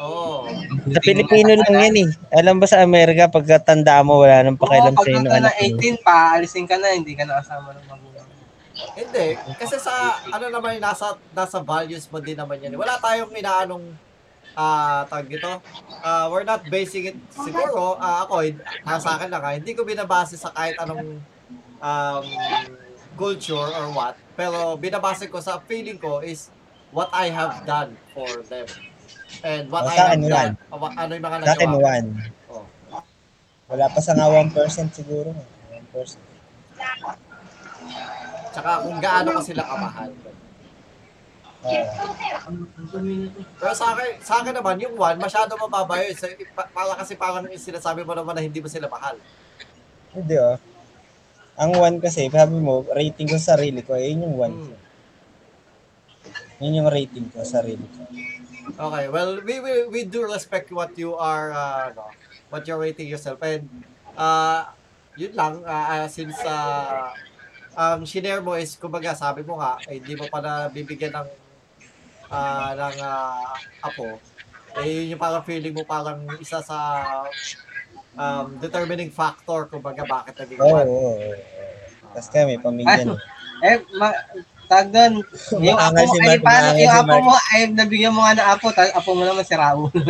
oh. 0.00 0.48
Sa 0.90 1.00
Pilipino 1.04 1.52
lang 1.52 1.74
yan 1.76 1.96
eh. 2.02 2.08
Alam 2.32 2.56
ba 2.56 2.66
sa 2.66 2.80
Amerika, 2.80 3.28
pagkatanda 3.28 4.00
mo, 4.00 4.24
wala 4.24 4.40
nang 4.40 4.56
pakialam 4.56 4.96
ng 4.96 4.98
ka 4.98 5.20
na 5.20 5.30
anak 5.44 5.54
mo. 5.54 5.78
18 5.78 6.00
pa, 6.00 6.40
alisin 6.40 6.64
ka 6.64 6.80
na, 6.80 6.96
hindi 6.96 7.12
ka 7.12 7.28
na 7.28 7.38
kasama 7.44 7.76
ng 7.76 7.86
magulang. 7.86 8.28
Hindi. 8.96 9.26
Kasi 9.60 9.76
sa, 9.76 10.24
ano 10.32 10.48
naman, 10.48 10.80
nasa, 10.80 11.20
nasa 11.36 11.60
values 11.60 12.08
mo 12.08 12.18
din 12.18 12.40
naman 12.40 12.58
yan. 12.64 12.80
Wala 12.80 12.96
tayong 12.96 13.30
inaanong, 13.36 13.84
ah, 14.56 15.04
tag 15.04 15.28
dito. 15.28 15.60
Ah, 16.00 16.32
we're 16.32 16.48
not 16.48 16.64
basing 16.72 17.12
it, 17.12 17.16
siguro, 17.36 18.00
ah, 18.00 18.24
ako, 18.24 18.40
ah, 18.88 18.98
sa 18.98 19.20
akin 19.20 19.28
lang, 19.28 19.42
ah, 19.44 19.54
hindi 19.54 19.76
ko 19.76 19.84
binabase 19.84 20.40
sa 20.40 20.48
kahit 20.56 20.80
anong, 20.80 21.20
um, 21.84 22.24
culture 23.20 23.68
or 23.68 23.92
what. 23.92 24.16
Pero 24.32 24.80
binabase 24.80 25.28
ko 25.28 25.44
sa 25.44 25.60
feeling 25.68 26.00
ko 26.00 26.24
is 26.24 26.48
what 26.88 27.12
I 27.12 27.28
have 27.28 27.68
done 27.68 28.00
for 28.16 28.40
them. 28.48 28.64
And 29.40 29.64
what 29.70 29.84
O, 29.84 29.88
I 29.88 29.96
have 29.96 30.20
done. 30.20 30.52
Wa- 30.68 30.94
Ano 30.96 31.10
yung 31.16 31.24
mga 31.24 31.36
Sa 31.46 31.54
akin, 31.56 31.68
nagawa. 31.70 31.90
one. 31.96 32.08
Oh. 32.50 32.64
Wala 33.70 33.84
pa 33.88 34.00
sa 34.02 34.12
nga 34.12 34.26
1% 34.26 34.90
siguro. 34.90 35.30
1%. 35.70 36.18
Tsaka 38.50 38.70
kung 38.82 38.98
gaano 38.98 39.28
ko 39.38 39.40
sila 39.40 39.62
kamahal. 39.62 40.10
Oo. 41.60 41.84
Pero 43.60 43.72
sa 43.76 43.86
akin, 43.94 44.10
sa 44.24 44.34
akin 44.42 44.54
naman, 44.56 44.80
yung 44.80 44.96
one, 44.96 45.18
masyado 45.20 45.54
mababa 45.54 46.00
yun. 46.02 46.16
Para 46.56 46.96
kasi 46.98 47.14
parang 47.14 47.46
sinasabi 47.46 48.02
mo 48.02 48.16
naman 48.16 48.34
na 48.34 48.42
hindi 48.42 48.58
mo 48.58 48.66
sila 48.66 48.88
mahal. 48.90 49.16
Hindi 50.10 50.34
oh. 50.40 50.58
Ang 51.60 51.76
one 51.76 51.96
kasi, 52.00 52.32
sabi 52.32 52.56
mo, 52.56 52.88
rating 52.88 53.28
ko 53.28 53.36
sa 53.36 53.54
sarili 53.54 53.84
ko, 53.84 53.92
eh, 53.92 54.08
yun 54.10 54.24
yung 54.24 54.36
one. 54.40 54.56
Hmm. 54.56 54.89
Yun 56.60 56.84
yung 56.84 56.88
rating 56.92 57.24
ko 57.32 57.40
sa 57.40 57.64
sarili 57.64 57.80
ko. 57.96 58.04
Okay, 58.70 59.08
well, 59.08 59.40
we, 59.42 59.58
we, 59.58 59.72
we 59.88 60.00
do 60.04 60.28
respect 60.28 60.68
what 60.70 60.92
you 60.94 61.16
are, 61.16 61.50
uh, 61.50 61.90
ano, 61.90 62.12
what 62.52 62.68
you're 62.68 62.78
rating 62.78 63.08
yourself. 63.08 63.40
And, 63.42 63.66
uh, 64.14 64.68
yun 65.16 65.32
lang, 65.34 65.64
uh, 65.64 65.86
uh, 66.04 66.06
since, 66.06 66.36
uh, 66.44 67.10
um, 67.74 68.04
shinare 68.04 68.44
mo 68.44 68.54
is, 68.54 68.76
kumbaga, 68.76 69.16
sabi 69.16 69.42
mo 69.42 69.56
nga, 69.58 69.80
eh, 69.88 69.98
hindi 69.98 70.14
mo 70.14 70.28
pa 70.28 70.44
na 70.44 70.68
bibigyan 70.68 71.16
ng, 71.16 71.28
uh, 72.30 72.70
ng, 72.76 72.96
uh, 73.00 73.56
apo. 73.80 74.20
Eh, 74.78 74.86
yun 74.86 75.16
yung 75.16 75.22
parang 75.22 75.42
feeling 75.42 75.74
mo 75.74 75.82
parang 75.82 76.22
isa 76.38 76.62
sa, 76.62 76.76
um, 78.14 78.54
determining 78.60 79.10
factor, 79.10 79.66
kumbaga, 79.66 80.04
bakit 80.04 80.36
naging 80.44 80.60
Oo, 80.60 80.76
one. 80.76 80.86
oo, 80.86 81.10
oo. 81.24 81.32
Tapos 82.14 82.28
kami, 82.30 82.60
pamilya. 82.60 83.16
Eh, 83.64 83.80
ma, 83.96 84.12
tag 84.70 84.86
doon, 84.94 85.12
yung 85.58 85.78
apo 85.78 85.98
mo, 85.98 86.14
si 86.14 86.18
ay, 86.22 86.38
Mark, 86.38 86.42
paano, 86.46 86.68
umaangal 86.70 86.78
yung 86.78 86.78
si 86.78 86.86
apo 86.94 87.16
mo, 87.18 87.34
ay, 87.50 87.60
nabigyan 87.74 88.14
mo 88.14 88.20
nga 88.22 88.38
ng 88.38 88.48
apo, 88.54 88.66
tapos 88.70 88.92
apo 88.94 89.10
mo 89.18 89.22
naman 89.26 89.42
si 89.42 89.54
Raul. 89.58 89.90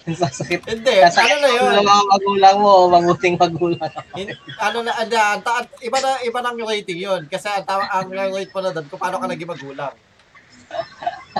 Ang 0.00 0.16
sasakit. 0.16 0.60
Hindi, 0.64 0.94
Sasakit 1.06 1.38
ano 1.38 1.44
na 1.44 1.50
yun? 1.54 1.70
ng 1.76 1.86
mga 1.86 2.04
magulang 2.08 2.56
mo, 2.58 2.72
mabuting 2.88 3.36
magulang. 3.36 3.92
In, 4.16 4.32
ano 4.58 4.78
na, 4.80 4.92
anda, 4.96 5.18
ang 5.36 5.42
ta- 5.44 5.70
iba 5.84 5.98
na, 6.00 6.10
iba 6.24 6.38
nang 6.40 6.56
yung 6.56 6.66
rating 6.72 6.98
yun. 6.98 7.22
Kasi 7.30 7.46
ang, 7.46 7.84
ang 7.86 8.08
rate 8.10 8.50
mo 8.50 8.60
na 8.64 8.72
doon 8.72 8.86
kung 8.88 8.98
paano 8.98 9.20
ka 9.20 9.28
naging 9.28 9.52
magulang. 9.52 9.94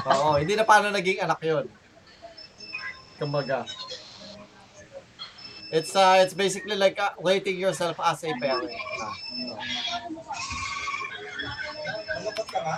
Oo, 0.06 0.38
hindi 0.38 0.54
na 0.54 0.68
paano 0.68 0.92
naging 0.92 1.24
anak 1.24 1.40
yun. 1.42 1.66
Kumbaga. 3.16 3.64
It's 5.70 5.94
uh, 5.94 6.18
it's 6.18 6.34
basically 6.34 6.74
like 6.74 6.98
uh, 6.98 7.14
rating 7.22 7.54
yourself 7.54 7.94
as 8.02 8.26
a 8.26 8.34
parent. 8.42 8.74
Ah. 8.98 9.14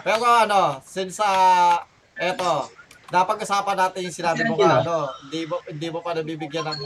Pero 0.04 0.24
ano, 0.28 0.84
since 0.84 1.16
uh, 1.24 1.80
eto, 2.20 2.68
napag-usapan 3.08 3.76
natin 3.80 4.04
yung 4.04 4.16
sinabi 4.16 4.44
mo 4.44 4.60
nga, 4.60 4.84
ano, 4.84 5.08
hindi 5.24 5.40
mo, 5.48 5.56
hindi 5.64 5.88
mo 5.88 5.98
pa 6.04 6.12
nabibigyan 6.12 6.68
ng 6.68 6.80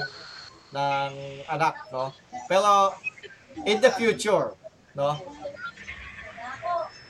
ng 0.79 1.11
anak, 1.51 1.75
no? 1.91 2.15
Pero 2.47 2.95
in 3.67 3.83
the 3.83 3.91
future, 3.91 4.55
no? 4.95 5.19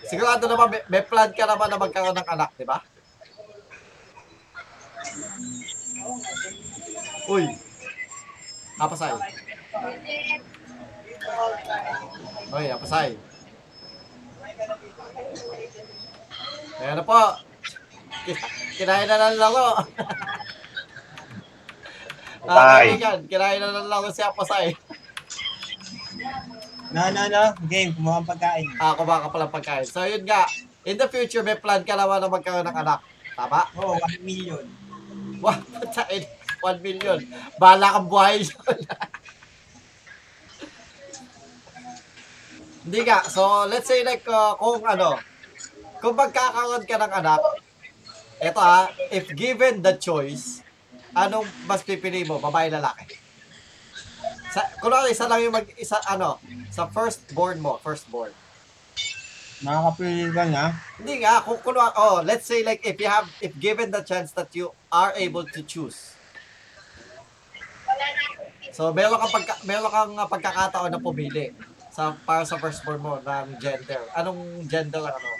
Sigurado 0.08 0.48
naman 0.48 0.72
may, 0.72 0.82
may 0.88 1.02
plan 1.04 1.28
ka 1.36 1.44
naman 1.44 1.68
na 1.68 1.76
magkaroon 1.76 2.16
ng 2.16 2.28
anak, 2.32 2.50
di 2.56 2.64
ba? 2.64 2.80
Uy. 7.26 7.65
Apasay. 8.76 9.12
Uy, 12.52 12.66
apasay. 12.70 13.10
Ayan 16.76 16.96
na 17.00 17.04
po. 17.04 17.20
Kina- 18.26 18.52
Kinain 18.76 19.08
na 19.08 19.32
ng 19.32 19.38
laro. 19.40 19.68
Ah, 22.46 22.78
Apasay. 22.78 22.94
kaibigan, 22.94 23.18
kinain 23.26 23.58
na 23.58 23.74
ng 23.74 23.90
laro 23.90 24.06
si 24.14 24.22
Apasay. 24.22 24.70
No, 26.94 27.10
no, 27.10 27.26
no. 27.26 27.42
Game, 27.66 27.90
kumuha 27.90 28.22
ang 28.22 28.28
pagkain. 28.28 28.70
Ah, 28.78 28.94
kumaka 28.94 29.34
pala 29.34 29.50
pagkain. 29.50 29.82
So, 29.82 30.06
yun 30.06 30.22
nga. 30.22 30.46
In 30.86 30.94
the 30.94 31.10
future, 31.10 31.42
may 31.42 31.58
plan 31.58 31.82
ka 31.82 31.98
naman 31.98 32.22
na 32.22 32.30
magkaroon 32.30 32.62
ng 32.62 32.78
anak. 32.78 33.02
Tama? 33.34 33.66
Oo, 33.82 33.98
oh, 33.98 34.06
1 34.14 34.22
million. 34.22 34.62
Wow, 35.42 35.58
patain. 35.74 36.22
1 36.62 36.80
million. 36.84 37.20
Bahala 37.60 38.00
kang 38.00 38.08
buhay 38.08 38.44
yun. 38.44 38.78
Hindi 42.86 43.02
nga. 43.02 43.26
So, 43.26 43.66
let's 43.66 43.90
say 43.90 44.06
like, 44.06 44.22
uh, 44.30 44.54
kung 44.54 44.86
ano, 44.86 45.18
kung 45.98 46.14
magkakaroon 46.14 46.86
ka 46.86 47.02
ng 47.02 47.12
anak, 47.18 47.42
eto 48.38 48.62
ha, 48.62 48.86
if 49.10 49.26
given 49.34 49.82
the 49.82 49.98
choice, 49.98 50.62
anong 51.10 51.50
mas 51.66 51.82
pipili 51.82 52.22
mo, 52.22 52.38
babae 52.38 52.70
lalaki? 52.70 53.18
Sa, 54.54 54.62
kunwari, 54.78 55.10
isa 55.10 55.26
lang 55.26 55.42
yung 55.42 55.58
mag, 55.58 55.66
isa, 55.74 55.98
ano, 56.06 56.38
sa 56.70 56.86
firstborn 56.86 57.58
mo, 57.58 57.82
firstborn. 57.82 58.30
Makakapili 59.66 60.30
ka 60.30 60.46
na. 60.46 60.78
Hindi 61.02 61.26
nga, 61.26 61.42
kung 61.42 61.58
kunwari, 61.66 61.90
oh, 61.98 62.22
let's 62.22 62.46
say 62.46 62.62
like, 62.62 62.86
if 62.86 63.02
you 63.02 63.10
have, 63.10 63.26
if 63.42 63.50
given 63.58 63.90
the 63.90 64.06
chance 64.06 64.30
that 64.38 64.54
you 64.54 64.70
are 64.94 65.10
able 65.18 65.42
to 65.42 65.60
choose, 65.66 66.15
So, 68.72 68.92
meron 68.92 69.16
kang, 69.16 69.32
pagka, 69.32 69.54
meron 69.64 69.88
kang 69.88 70.14
uh, 70.16 70.28
pagkakataon 70.28 70.92
na 70.92 71.00
pumili 71.00 71.52
sa 71.88 72.12
para 72.28 72.44
sa 72.44 72.60
firstborn 72.60 73.00
mo 73.00 73.16
ng 73.24 73.56
gender. 73.56 74.04
Anong 74.12 74.68
gender 74.68 75.00
ang 75.00 75.16
ano? 75.16 75.30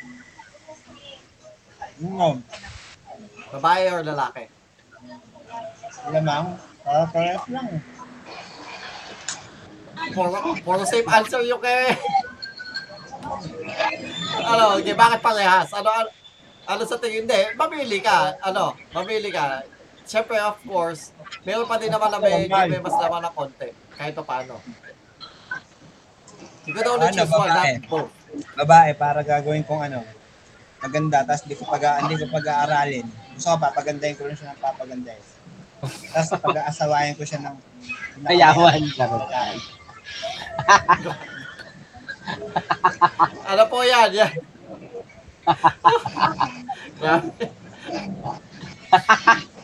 No, 1.96 2.28
Babae 3.56 3.88
or 3.88 4.02
lalaki? 4.02 4.48
lamang. 6.12 6.54
Para 6.86 7.02
parehas 7.10 7.44
lang. 7.50 7.68
Puro, 10.14 10.38
puro 10.62 10.82
same 10.86 11.08
answer 11.10 11.42
yung 11.42 11.58
kay... 11.58 11.98
ano, 14.46 14.78
okay, 14.78 14.94
bakit 14.94 15.18
parehas? 15.18 15.66
Ano, 15.74 15.90
ano, 15.90 16.08
ano 16.66 16.82
sa 16.86 16.98
tingin? 17.02 17.26
Hindi, 17.26 17.40
mamili 17.58 17.98
ka. 17.98 18.38
Ano, 18.38 18.78
mamili 18.94 19.34
ka. 19.34 19.66
Siyempre, 20.06 20.38
of 20.38 20.56
course, 20.62 21.10
meron 21.42 21.66
pa 21.66 21.76
din 21.76 21.90
naman 21.90 22.08
na 22.08 22.22
may, 22.22 22.46
may 22.46 22.78
mas 22.78 22.94
naman 22.94 23.20
na 23.26 23.30
konti. 23.34 23.74
Kahit 23.92 24.14
pa 24.14 24.22
paano. 24.22 24.62
You 26.66 26.74
could 26.74 26.86
only 26.86 27.10
Ano, 27.10 27.14
choose 27.14 27.30
one, 27.30 27.50
babae? 27.50 27.72
not 27.74 27.90
both. 27.90 28.10
Babae, 28.54 28.90
para 28.94 29.20
gagawin 29.22 29.62
kong 29.62 29.82
ano, 29.86 30.02
maganda, 30.78 31.22
tapos 31.22 31.42
di 31.46 31.54
ko 31.54 31.66
pag 31.66 32.02
hindi 32.02 32.18
ko 32.18 32.26
pag-aaralin. 32.30 33.06
Gusto 33.34 33.50
ko 33.50 33.58
papagandahin 33.58 34.14
ko 34.14 34.22
rin 34.26 34.38
siya 34.38 34.54
ng 34.54 34.62
papagandahin. 34.62 35.24
Tapos 36.10 36.30
pag-aasawayan 36.38 37.14
ko 37.18 37.22
siya 37.26 37.40
ng 37.42 37.56
Kayawan. 38.26 38.82
Ano 43.46 43.62
po 43.70 43.86
yan? 43.86 44.10
Yan. 44.10 44.32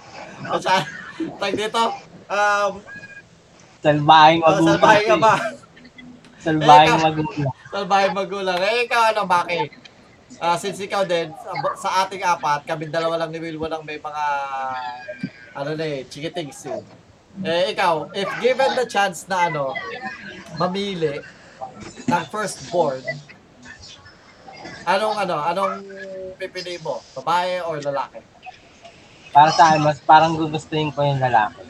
Grabe. 0.42 0.52
Basta, 0.58 0.74
tag 1.38 1.54
dito, 1.54 1.82
um, 2.26 2.72
Salbahing 3.82 4.40
oh, 4.42 4.46
magulang. 4.46 4.66
salbahe 4.78 5.00
ka 5.02 5.16
ba? 5.18 5.34
Salbahing 6.38 6.94
Eh, 6.94 7.02
magulang. 7.02 7.50
Salbahe 7.66 8.06
magulang. 8.14 8.58
Eh, 8.62 8.86
ikaw 8.86 9.02
ano, 9.10 9.20
Maki? 9.26 9.60
Ah, 10.38 10.54
since 10.54 10.78
ikaw 10.78 11.02
din, 11.02 11.30
sa, 11.34 11.50
sa 11.74 11.88
ating 12.06 12.22
apat, 12.22 12.62
kami 12.62 12.86
dalawa 12.86 13.18
lang 13.18 13.34
ni 13.34 13.38
Will, 13.42 13.58
walang 13.58 13.82
may 13.82 13.98
mga, 13.98 14.24
ano 15.54 15.70
na 15.74 15.84
eh, 15.84 16.06
chikitings 16.06 16.62
eh. 16.70 16.82
Eh, 17.42 17.74
ikaw, 17.74 18.06
if 18.14 18.28
given 18.38 18.70
the 18.78 18.86
chance 18.86 19.26
na 19.26 19.50
ano, 19.50 19.74
mamili 20.58 21.18
ng 22.06 22.24
firstborn, 22.30 23.02
anong 24.86 25.16
ano, 25.26 25.36
anong 25.42 25.74
pipili 26.38 26.78
mo? 26.82 27.02
Babae 27.18 27.62
or 27.66 27.82
lalaki? 27.82 28.22
Para 29.32 29.50
sa 29.50 29.72
akin, 29.72 29.80
mas 29.80 29.98
parang 30.04 30.36
gugustuhin 30.36 30.92
ko 30.92 31.00
yung 31.02 31.18
lalaki. 31.18 31.64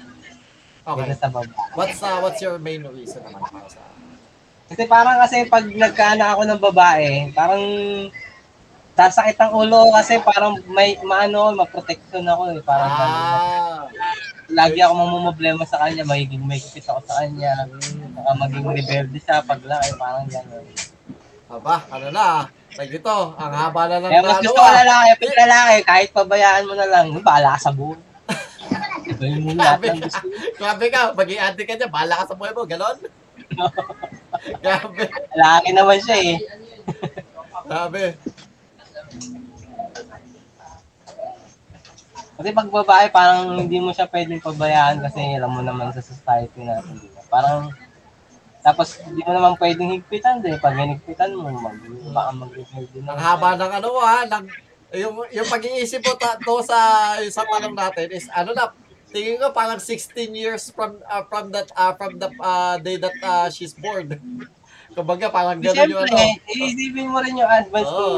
Okay. 0.82 1.14
Kaysa 1.14 1.16
sa 1.22 1.28
babae. 1.30 1.54
What's 1.78 2.02
uh, 2.02 2.18
what's 2.18 2.42
your 2.42 2.58
main 2.58 2.82
reason 2.90 3.22
naman 3.22 3.46
para 3.46 3.70
sa 3.70 3.86
Kasi 4.66 4.82
parang 4.90 5.16
kasi 5.22 5.46
pag 5.46 5.64
nagkaanak 5.70 6.28
ako 6.34 6.42
ng 6.42 6.60
babae, 6.60 7.30
parang 7.30 7.62
sasakit 8.98 9.38
ang 9.38 9.54
ulo 9.54 9.94
kasi 9.94 10.18
parang 10.26 10.58
may 10.74 10.98
maano, 11.06 11.54
maproteksyon 11.54 12.26
ako 12.26 12.42
eh. 12.52 12.60
Parang. 12.66 12.90
Ah. 12.90 13.86
lagi 14.52 14.84
ako 14.84 14.92
mamumblema 14.92 15.64
sa 15.64 15.80
kanya, 15.80 16.04
magiging 16.04 16.44
mahigpit 16.44 16.84
ako 16.84 17.00
sa 17.08 17.24
kanya, 17.24 17.64
saka 18.12 18.30
maging 18.36 18.66
rebelde 18.68 19.16
siya 19.16 19.40
paglaki, 19.40 19.90
parang 19.96 20.28
gano'n. 20.28 20.66
Aba, 21.48 21.76
ano 21.88 22.08
na, 22.12 22.52
tag 22.72 22.88
dito, 22.88 23.14
ang 23.36 23.52
haba 23.52 23.82
na 23.88 23.96
ng 24.00 24.10
Kaya 24.10 24.22
mas 24.24 24.30
lalo 24.40 24.42
gusto 24.48 24.56
ko 24.56 24.64
ah. 24.64 24.76
lalaki, 24.80 25.10
pag 25.20 25.40
lalaki, 25.44 25.76
kahit 25.84 26.08
pabayaan 26.16 26.64
mo 26.68 26.74
na 26.74 26.86
lang, 26.88 27.06
bahala 27.20 27.50
ka 27.56 27.60
sa 27.68 27.72
buhay. 27.72 28.00
Ito 29.02 29.22
yung 29.28 29.58
lahat 29.58 29.80
ng 29.82 30.00
gusto 30.00 30.24
mo. 30.24 30.34
Grabe 30.56 30.84
ka, 30.88 31.00
maging 31.12 31.40
auntie 31.42 31.66
ka 31.68 31.74
niya, 31.76 31.88
bahala 31.92 32.14
ka 32.22 32.24
sa 32.32 32.36
buhay 32.38 32.52
mo, 32.56 32.62
ganon? 32.64 32.98
Grabe, 34.64 35.02
Lalaki 35.36 35.70
naman 35.70 35.98
siya 36.02 36.16
eh. 36.18 36.36
grabe. 37.68 38.16
Kasi 42.32 42.48
pag 42.50 42.68
babae, 42.72 43.06
parang 43.12 43.54
hindi 43.54 43.78
mo 43.78 43.94
siya 43.94 44.10
pwedeng 44.10 44.42
pabayaan 44.42 44.98
kasi 44.98 45.38
alam 45.38 45.52
mo 45.52 45.62
naman 45.62 45.94
sa 45.94 46.02
society 46.02 46.64
natin. 46.66 46.98
Di 46.98 47.06
ba? 47.12 47.22
Parang, 47.30 47.70
tapos 48.62 49.02
hindi 49.02 49.26
mo 49.26 49.34
naman 49.34 49.58
pwedeng 49.58 49.90
higpitan 49.98 50.38
din. 50.38 50.54
Pag 50.62 50.78
hinigpitan 50.78 51.34
mo, 51.34 51.50
mag, 51.50 51.76
baka 52.14 52.30
mag-rebelde 52.30 52.98
na. 53.02 53.18
Ang 53.18 53.20
haba 53.20 53.48
ng 53.58 53.72
ano 53.82 53.88
ah, 53.98 54.22
ng, 54.22 54.44
yung, 54.94 55.14
yung 55.34 55.48
pag-iisip 55.50 55.98
mo 56.06 56.14
ta, 56.14 56.38
to 56.38 56.62
sa, 56.62 56.78
sa 57.26 57.42
tanong 57.42 57.74
natin 57.74 58.06
is, 58.14 58.30
ano 58.30 58.54
na, 58.54 58.70
tingin 59.12 59.36
ko 59.36 59.50
parang 59.52 59.82
16 59.82 60.32
years 60.32 60.72
from 60.72 60.96
uh, 61.04 61.20
from 61.28 61.52
that 61.52 61.68
uh, 61.76 61.92
from 62.00 62.16
the 62.16 62.32
uh, 62.40 62.80
day 62.80 62.96
that 62.96 63.12
uh, 63.20 63.46
she's 63.52 63.76
born. 63.76 64.08
Kumbaga 64.96 65.28
parang 65.32 65.60
gano'n 65.60 65.88
yung 65.88 66.04
Siyempre, 66.04 66.20
ano. 66.20 66.52
iisipin 66.52 67.08
mo 67.08 67.18
rin 67.20 67.40
yung 67.40 67.48
advance 67.48 67.92
Oo. 67.92 67.96
ko. 67.96 68.08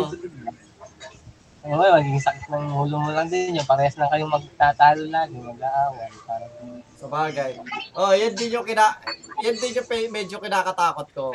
Ano 1.64 1.80
ba, 1.80 1.96
maging 1.96 2.20
sakit 2.20 2.52
ng 2.52 2.76
ulo 2.76 3.00
mo 3.00 3.08
lang 3.08 3.24
din 3.32 3.56
yung 3.56 3.64
parehas 3.64 3.96
lang 3.96 4.12
kayong 4.12 4.28
magtatalo 4.28 5.08
lagi, 5.08 5.32
mag-aaway. 5.40 6.12
Parang, 6.28 6.52
Sa 7.00 7.08
bagay. 7.08 7.56
Oh, 7.96 8.12
yan 8.12 8.36
din 8.36 8.52
yung 8.52 8.68
kina 8.68 9.00
yan 9.40 9.56
din 9.56 9.72
yung 9.72 10.12
medyo 10.12 10.36
kinakatakot 10.44 11.08
ko. 11.16 11.32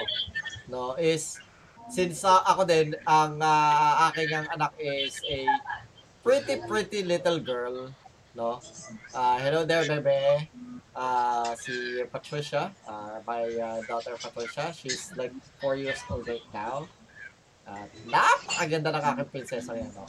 No, 0.70 0.94
is 1.02 1.42
since 1.90 2.22
uh, 2.22 2.46
ako 2.46 2.62
din 2.70 2.94
ang 3.10 3.42
uh, 3.42 4.06
aking 4.14 4.30
ang 4.30 4.46
anak 4.54 4.78
is 4.78 5.18
a 5.26 5.50
pretty 6.22 6.62
pretty 6.70 7.02
little 7.02 7.42
girl, 7.42 7.90
no? 8.38 8.62
Uh, 9.18 9.42
hello 9.42 9.66
there, 9.66 9.82
bebe. 9.90 10.46
Uh, 10.94 11.58
si 11.58 12.06
Patricia, 12.06 12.70
uh, 12.86 13.18
my 13.26 13.50
uh, 13.50 13.82
daughter 13.90 14.14
Patricia, 14.14 14.70
she's 14.78 15.10
like 15.18 15.34
4 15.58 15.74
years 15.74 16.06
old 16.06 16.30
right 16.30 16.46
now. 16.54 16.86
At 17.70 17.90
napakaganda 18.10 18.90
ng 18.98 19.04
aking 19.14 19.30
prinsesa 19.30 19.78
yan, 19.78 19.94
no? 19.94 20.06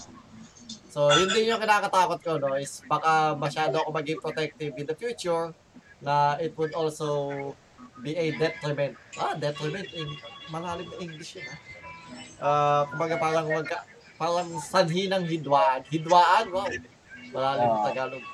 So, 0.91 1.13
yun 1.13 1.29
din 1.31 1.53
yung 1.53 1.61
kinakatakot 1.61 2.19
ko, 2.25 2.33
no? 2.41 2.57
Is 2.57 2.81
baka 2.89 3.37
masyado 3.37 3.79
ako 3.85 3.93
maging 3.93 4.19
protective 4.19 4.73
in 4.75 4.87
the 4.89 4.97
future 4.97 5.53
na 6.01 6.41
it 6.41 6.57
would 6.57 6.73
also 6.73 7.53
be 8.01 8.17
a 8.17 8.33
detriment. 8.33 8.97
Ah, 9.21 9.37
detriment 9.37 9.87
in 9.93 10.09
malalim 10.49 10.89
na 10.89 10.99
English 11.05 11.37
yun, 11.37 11.47
ah. 11.47 11.59
Ah, 12.41 12.83
kumbaga 12.89 13.21
parang 13.21 13.47
magka, 13.53 13.85
parang 14.17 14.49
sanhi 14.65 15.07
ng 15.13 15.29
hidwaan. 15.29 15.85
Hidwaan, 15.93 16.49
wow. 16.49 16.67
Malalim 17.31 17.69
na 17.69 17.77
Ah. 17.77 17.85
Tagalog. 17.93 18.25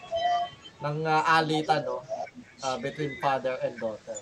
Ng 0.86 0.98
ah, 1.02 1.22
alitan, 1.42 1.82
no? 1.82 2.00
Ah, 2.62 2.78
between 2.78 3.18
father 3.18 3.58
and 3.60 3.74
daughter. 3.76 4.16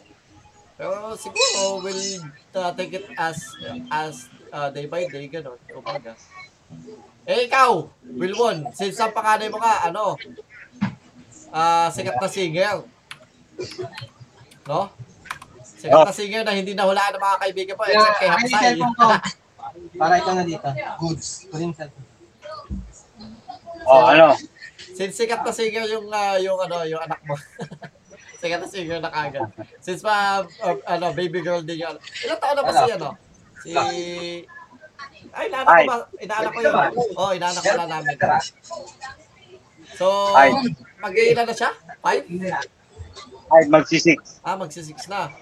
Pero 0.75 1.15
siguro 1.15 1.79
we'll 1.87 2.19
uh, 2.59 2.75
take 2.75 2.99
it 2.99 3.07
as 3.15 3.39
as 3.95 4.27
uh, 4.55 4.69
day 4.71 4.87
by 4.87 5.03
day, 5.11 5.27
gano'n. 5.27 5.59
Kumbaga. 5.67 6.15
Eh, 7.27 7.51
ikaw, 7.51 7.91
Wilwon, 8.15 8.71
since 8.77 9.01
ang 9.03 9.11
panganay 9.11 9.51
mo 9.51 9.59
ka, 9.59 9.91
ano, 9.91 10.15
ah 11.55 11.91
sikat 11.91 12.19
na 12.19 12.29
singer. 12.31 12.87
No? 14.67 14.91
Sikat 15.63 16.01
na 16.07 16.15
singer 16.15 16.43
na 16.47 16.55
hindi 16.55 16.73
nahulaan 16.73 17.13
ng 17.19 17.25
mga 17.25 17.41
kaibigan 17.43 17.77
mo, 17.79 17.85
except 17.89 18.19
kay 18.21 18.29
Ay, 18.31 18.35
Haksay. 18.39 18.63
cellphone 18.63 18.95
ko. 18.97 19.09
Para 20.01 20.15
ikaw 20.23 20.35
na 20.39 20.45
dito. 20.47 20.69
Goods. 21.03 21.29
Ko 21.51 21.55
rin 21.59 21.73
cellphone. 21.75 22.09
Oh, 23.85 24.09
ano? 24.09 24.33
Since 24.95 25.19
sikat 25.19 25.43
na 25.43 25.53
singer 25.53 25.85
yung, 25.91 26.07
ah, 26.13 26.39
yung, 26.39 26.57
ano, 26.61 26.87
yung 26.87 27.03
anak 27.03 27.21
mo. 27.27 27.35
sikat 28.41 28.61
na 28.61 28.69
singer 28.69 29.01
na 29.01 29.13
kagad. 29.13 29.49
Since 29.81 30.05
pa, 30.05 30.45
uh, 30.45 30.77
ano, 30.85 31.13
baby 31.17 31.41
girl 31.41 31.65
din 31.65 31.85
yun. 31.85 31.97
Ilang 32.25 32.41
taon 32.41 32.57
na 32.61 32.63
ba 32.65 32.73
ano? 32.85 33.09
Si... 33.65 33.73
Ay, 35.35 35.45
inaanak 35.49 35.73
ko 35.73 35.83
ba? 35.89 35.97
Inaanak 36.21 36.51
ko 36.53 36.61
yun. 36.61 36.75
Oo, 37.17 37.17
oh, 37.17 37.33
inaanak 37.33 37.63
ko 37.65 37.75
na 37.75 37.89
namin. 37.89 38.17
So, 39.97 40.07
Ay. 40.37 40.53
mag-iilan 41.01 41.49
na 41.49 41.55
siya? 41.57 41.71
Five? 42.05 42.29
Ay, 43.51 43.63
magsisix. 43.73 44.45
Ah, 44.45 44.55
magsisix 44.61 45.09
na. 45.09 45.33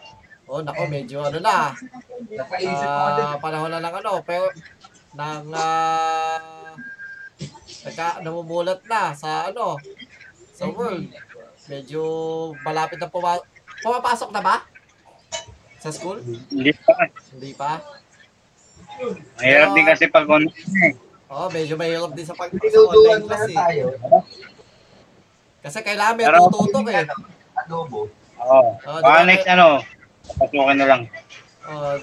Oh, 0.47 0.63
nako, 0.63 0.87
medyo 0.87 1.25
ano 1.25 1.43
na. 1.43 1.75
Ah, 2.87 3.37
panahon 3.43 3.73
na 3.73 3.83
ng 3.83 3.97
ano, 4.05 4.23
pero 4.23 4.53
nang 5.13 5.49
ah 5.53 6.73
nagka, 7.83 8.23
namumulat 8.23 8.81
na 8.87 9.17
sa 9.17 9.51
ano, 9.51 9.77
sa 10.55 10.69
world. 10.71 11.11
Medyo 11.67 12.03
malapit 12.63 12.99
na 13.01 13.11
puma 13.11 13.41
pumapasok 13.83 14.31
na 14.31 14.43
ba? 14.43 14.57
Sa 15.83 15.91
school? 15.91 16.23
Hindi 16.23 16.71
pa. 16.79 16.95
Hindi 17.35 17.51
pa. 17.59 17.83
Mahirap 19.41 19.69
din 19.73 19.87
kasi 19.89 20.05
pag 20.09 20.27
online 20.29 20.75
eh. 20.85 20.93
Oh, 21.33 21.49
medyo 21.49 21.75
mahirap 21.81 22.13
din 22.13 22.27
sa 22.29 22.37
pag 22.37 22.53
sa 22.53 22.79
online 22.85 23.25
class 23.25 23.49
eh. 23.49 23.89
Kasi 25.63 25.79
kailangan 25.81 26.15
may 26.19 26.27
tututok 26.29 26.87
eh. 26.91 27.07
Oo. 27.73 28.11
Oh, 28.43 28.99
Baka 28.99 29.23
di 29.23 29.23
ba, 29.23 29.23
next 29.25 29.47
ano, 29.47 29.67
papasukin 30.35 30.77
na 30.77 30.87
lang. 30.87 31.03
Oh, 31.71 31.95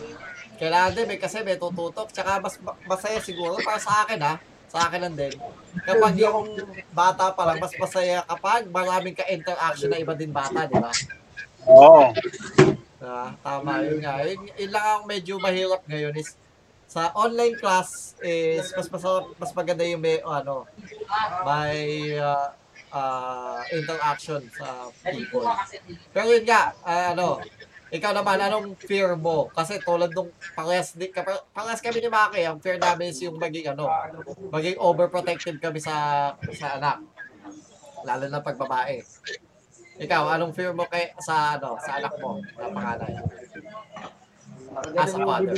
kailangan 0.56 0.92
din 0.96 1.06
may 1.12 1.20
kasi 1.20 1.44
may 1.44 1.60
tututok. 1.60 2.10
Tsaka 2.10 2.40
mas 2.40 2.56
masaya 2.88 3.20
siguro 3.20 3.60
para 3.60 3.78
sa 3.78 4.08
akin 4.08 4.20
ha. 4.24 4.34
Sa 4.70 4.86
akin 4.86 5.02
lang 5.02 5.16
din. 5.18 5.34
Kapag 5.82 6.14
yung 6.18 6.54
bata 6.94 7.34
pa 7.34 7.44
lang, 7.50 7.58
mas 7.58 7.74
masaya 7.74 8.22
kapag 8.22 8.70
maraming 8.70 9.18
ka-interaction 9.18 9.90
na 9.90 9.98
iba 9.98 10.14
din 10.14 10.30
bata, 10.30 10.70
di 10.70 10.78
ba? 10.78 10.94
Oo. 11.66 12.14
Ah, 13.02 13.34
tama, 13.42 13.82
yun 13.82 13.98
nga. 14.04 14.22
Yun, 14.22 14.46
yun 14.54 14.72
lang 14.72 14.86
ang 14.86 15.04
medyo 15.10 15.42
mahirap 15.42 15.82
ngayon 15.90 16.14
is 16.22 16.38
sa 16.90 17.14
online 17.14 17.54
class 17.54 18.18
is 18.26 18.74
mas 18.74 18.90
mas, 18.90 19.06
mas 19.38 19.52
maganda 19.54 19.86
yung 19.86 20.02
may 20.02 20.18
ano 20.26 20.66
may 21.46 22.18
ah, 22.18 22.50
ah, 22.94 23.62
interaction 23.70 24.42
sa 24.50 24.90
people. 25.06 25.46
Pero 26.14 26.26
yun 26.30 26.46
nga, 26.46 26.74
ah, 26.82 27.14
ano, 27.14 27.42
ikaw 27.90 28.14
naman, 28.14 28.38
anong 28.38 28.78
fear 28.78 29.18
mo? 29.18 29.50
Kasi 29.54 29.82
tulad 29.82 30.14
nung 30.14 30.30
parehas, 30.54 30.94
di, 30.94 31.10
parehas 31.54 31.82
kami 31.82 32.02
ni 32.02 32.10
Maki, 32.10 32.42
ang 32.46 32.62
fear 32.62 32.78
namin 32.78 33.10
is 33.10 33.22
yung 33.22 33.38
maging 33.38 33.74
ano, 33.74 33.90
maging 34.54 34.78
overprotective 34.78 35.58
kami 35.58 35.82
sa 35.82 36.34
sa 36.54 36.78
anak. 36.78 37.02
Lalo 38.06 38.26
na 38.30 38.42
pag 38.42 38.58
babae. 38.58 39.02
Ikaw, 40.00 40.40
anong 40.40 40.54
fear 40.56 40.72
mo 40.72 40.88
kay 40.88 41.12
sa 41.20 41.58
ano, 41.58 41.76
sa 41.82 41.98
anak 41.98 42.14
mo 42.22 42.40
na 42.58 42.70
panganay? 42.72 43.14
As 44.96 45.14
a 45.14 45.20
father. 45.26 45.58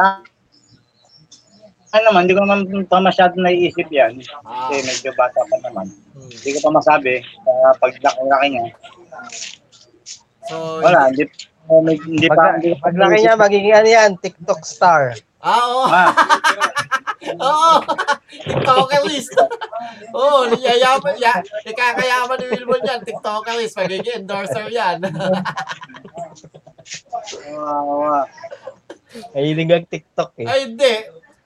Ah, 0.00 0.22
ano 1.90 2.02
naman, 2.06 2.20
hindi 2.24 2.34
ko 2.38 2.40
naman 2.46 2.86
pa 2.86 3.02
masyado 3.02 3.34
naiisip 3.34 3.90
yan. 3.90 4.22
Ah, 4.46 4.70
Kasi 4.70 4.86
medyo 4.86 5.10
bata 5.18 5.42
pa 5.42 5.56
naman. 5.66 5.90
hmm. 6.14 6.30
Hindi 6.30 6.50
ko 6.54 6.58
pa 6.70 6.70
masabi. 6.78 7.18
Uh, 7.42 7.72
pag 7.82 7.92
laki 7.98 8.46
niya. 8.54 8.64
So, 10.46 10.78
Wala, 10.82 11.10
hindi, 11.10 11.26
hindi, 11.66 11.94
hindi 12.06 12.28
pa. 12.30 12.54
Hindi 12.58 12.78
pa 12.78 12.90
Paglaki 12.90 13.16
niya, 13.22 13.34
magiging 13.34 13.74
ano 13.74 13.88
yan, 13.90 14.10
TikTok 14.22 14.62
star. 14.62 15.18
Ah, 15.42 15.62
oo. 15.66 15.84
Ah, 15.90 16.12
Oo. 17.20 17.84
TikTokerist. 18.32 19.36
Oo, 20.16 20.48
oh, 20.48 20.56
yayaman 20.56 21.16
ya. 21.20 21.36
Ikakayaman 21.68 22.38
ni 22.40 22.46
Wilbon 22.56 22.80
yan. 22.80 23.00
TikTokerist. 23.04 23.76
Magiging 23.76 24.24
endorser 24.24 24.66
yan. 24.72 25.04
ah, 27.60 28.24
Mahilig 29.34 29.70
ang 29.70 29.86
TikTok 29.86 30.30
eh. 30.40 30.46
Ay, 30.46 30.60
hindi. 30.70 30.94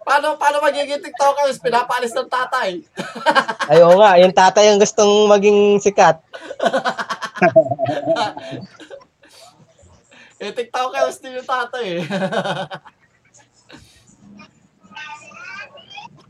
Paano, 0.05 0.37
paano 0.37 0.61
magiging 0.61 1.01
TikTokerist? 1.01 1.65
Pinapalis 1.65 2.13
ng 2.13 2.29
tatay. 2.29 2.85
Ay, 3.73 3.81
oo 3.81 3.97
nga, 3.97 4.21
yung 4.21 4.37
tatay 4.37 4.69
ang 4.69 4.77
gustong 4.77 5.27
maging 5.27 5.81
sikat. 5.81 6.21
Eh, 10.45 10.53
TikTokerist 10.53 11.25
din 11.25 11.41
yung 11.41 11.49
tatay 11.49 11.85
eh. 11.97 12.03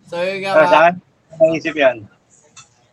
so, 0.06 0.22
yun 0.22 0.38
nga. 0.44 0.52
Sa 0.54 0.78
akin, 0.86 0.94
naisip 1.40 1.74
yan. 1.74 2.06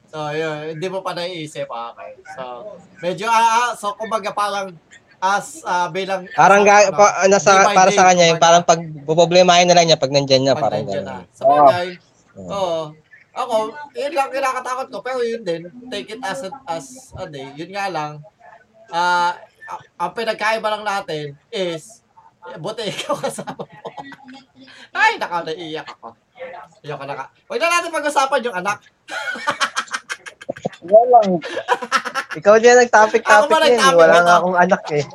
So, 0.09 0.17
yun. 0.33 0.75
Hindi 0.75 0.87
mo 0.89 1.05
pa 1.05 1.13
naiisip. 1.13 1.69
Okay. 1.69 2.11
So, 2.33 2.73
medyo, 3.05 3.29
ah, 3.29 3.69
ah, 3.69 3.71
so, 3.77 3.93
kumbaga 4.01 4.33
parang 4.33 4.73
as 5.21 5.61
ah, 5.63 5.87
bilang... 5.93 6.25
Parang 6.33 6.65
ga, 6.65 6.89
ano, 6.89 6.97
pa, 6.97 7.29
nasa, 7.29 7.53
day 7.53 7.77
para 7.77 7.89
day, 7.93 7.97
sa 7.97 8.05
kanya, 8.09 8.25
yung 8.33 8.41
parang 8.41 8.65
pag 8.65 8.81
problemahin 9.05 9.69
na 9.69 9.77
lang 9.77 9.85
niya 9.85 10.01
pag 10.01 10.09
nandyan 10.09 10.41
niya, 10.41 10.57
pag 10.57 10.65
parang 10.67 10.81
nandiyan 10.81 11.05
na. 11.05 11.15
gano'n. 11.21 11.37
Sa 11.37 11.43
bagay, 11.45 11.87
Oo. 12.35 12.49
oo. 12.49 12.83
Ako, 13.31 13.55
yun 13.95 14.11
lang 14.11 14.27
kinakatakot 14.27 14.87
ko. 14.91 14.97
Pero 14.99 15.23
yun 15.23 15.45
din, 15.45 15.69
take 15.87 16.17
it 16.17 16.21
as, 16.25 16.43
a, 16.43 16.51
as 16.67 17.15
a 17.15 17.29
day. 17.29 17.47
Yun 17.55 17.71
nga 17.71 17.87
lang, 17.87 18.19
ah, 18.91 19.37
a- 19.69 19.87
ang 20.01 20.11
pinagkaiba 20.11 20.67
lang 20.67 20.83
natin 20.83 21.37
is, 21.47 22.03
eh, 22.49 22.57
buti 22.57 22.89
ikaw 22.89 23.15
kasama 23.15 23.61
mo. 23.61 23.69
Ay, 24.97 25.21
naka, 25.21 25.47
naiiyak 25.47 25.87
ako. 25.87 26.17
Iyak 26.81 26.97
ka 26.97 27.05
na 27.05 27.15
ka. 27.15 27.25
Huwag 27.45 27.61
na 27.61 27.69
natin 27.69 27.93
pag-usapan 27.93 28.45
yung 28.49 28.57
anak. 28.57 28.81
Wala 30.85 31.01
lang. 31.11 31.29
Ikaw 32.31 32.55
din 32.59 32.73
Ako 32.73 32.81
nag-topic-topic 32.85 33.51
nag-topic 33.51 33.99
Wala 33.99 34.17
nga 34.23 34.35
akong 34.39 34.57
anak 34.57 34.83
eh. 34.95 35.05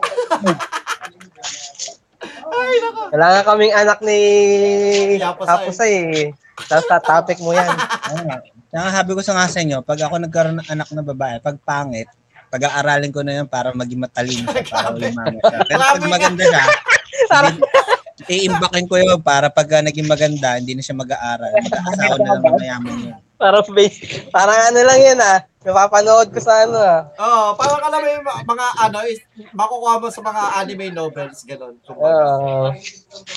Ay, 2.46 2.72
nako. 2.80 3.02
Wala 3.12 3.26
nga 3.32 3.42
kaming 3.48 3.74
anak 3.74 3.98
ni. 4.04 4.20
Kapusay 5.20 5.92
eh. 5.92 6.26
Tapos 6.64 6.86
sa 6.88 6.98
topic 7.02 7.38
mo 7.44 7.52
yan. 7.52 7.68
Sabi 8.96 9.10
ko 9.16 9.20
sa 9.24 9.36
nga 9.36 9.48
sa 9.48 9.60
inyo, 9.60 9.80
pag 9.80 10.00
ako 10.00 10.20
nagkaroon 10.20 10.60
ng 10.60 10.70
anak 10.72 10.88
na 10.92 11.02
babae, 11.04 11.36
pag 11.40 11.56
pangit, 11.64 12.08
pag-aaralin 12.52 13.12
ko 13.12 13.20
na 13.24 13.40
yun 13.42 13.48
para 13.48 13.72
maging 13.72 14.00
matalino 14.04 14.48
siya, 14.52 14.64
para 14.68 14.88
Grabe. 14.92 14.98
ulimamo 15.00 15.38
siya. 15.40 15.58
Pero 15.64 15.80
pag 15.80 16.04
maganda 16.08 16.42
siya, 16.44 16.64
iimbakin 18.36 18.86
ko 18.88 18.94
yun 19.00 19.20
para 19.20 19.48
pag 19.52 19.68
uh, 19.76 19.82
naging 19.84 20.08
maganda, 20.08 20.56
hindi 20.56 20.76
na 20.76 20.82
siya 20.84 20.96
mag-aaral. 20.96 21.52
Mag-aasawa 21.56 22.14
na 22.20 22.26
lang 22.36 22.42
ng 22.42 22.56
mayaman 22.60 22.96
yun. 23.00 23.16
Parang. 23.40 23.92
Parang 24.32 24.60
ano 24.72 24.80
lang 24.84 25.00
yan 25.00 25.18
ah. 25.20 25.38
Napapanood 25.66 26.30
ko 26.30 26.38
sa 26.38 26.62
ano 26.62 26.78
ah. 26.78 27.10
Oo, 27.18 27.58
parang 27.58 27.82
alam 27.82 27.98
mo 27.98 28.06
yung 28.06 28.22
mga- 28.22 28.76
ano, 28.86 28.98
is, 29.02 29.18
makukuha 29.50 29.98
mo 29.98 30.06
sa 30.08 30.22
mga 30.22 30.42
anime 30.62 30.94
novels, 30.94 31.42
gano'n. 31.42 31.74
Oo. 31.90 32.70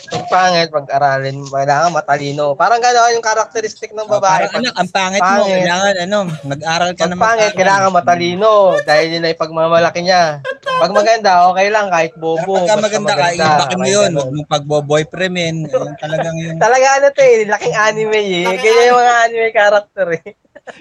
Pag 0.05 0.25
pangit, 0.29 0.69
pag-aralin, 0.69 1.41
kailangan 1.41 1.89
matalino. 1.89 2.53
Parang 2.53 2.77
gano'n 2.77 3.17
yung 3.17 3.25
karakteristik 3.25 3.97
ng 3.97 4.05
Oh, 4.05 4.21
babae. 4.21 4.45
parang 4.45 4.61
anak, 4.61 4.73
ang 4.77 4.89
pangit, 4.93 5.21
mo, 5.21 5.25
Pangit. 5.41 5.53
kailangan 5.57 5.95
ano, 5.99 6.17
mag-aral 6.45 6.89
ka 6.93 7.01
Pag 7.01 7.09
na 7.09 7.17
pangit, 7.17 7.51
kailangan 7.57 7.91
matalino. 7.97 8.51
Dahil 8.85 9.07
yun 9.09 9.25
ay 9.25 9.33
pagmamalaki 9.33 9.99
niya. 10.05 10.45
Pag 10.61 10.93
maganda, 10.93 11.49
okay 11.49 11.67
lang 11.73 11.89
kahit 11.89 12.13
bobo. 12.13 12.61
pagka 12.61 12.77
maganda 12.77 13.11
ka, 13.11 13.25
maganda. 13.25 13.41
iimbakin 13.41 13.79
mo 13.81 13.87
yun. 13.89 14.11
Huwag 14.13 14.65
mong. 14.69 15.49
Yun 15.65 15.97
talagang 15.97 16.35
yung... 16.37 16.57
Talaga 16.63 16.87
ano 16.93 17.07
to 17.09 17.21
eh, 17.25 17.41
laking 17.43 17.73
anime 17.75 18.19
eh. 18.21 18.45
Laking 18.45 18.61
Ganyan 18.61 18.85
yung 18.85 18.99
mga 19.01 19.13
anime 19.25 19.49
character 19.49 20.07
eh. 20.13 20.29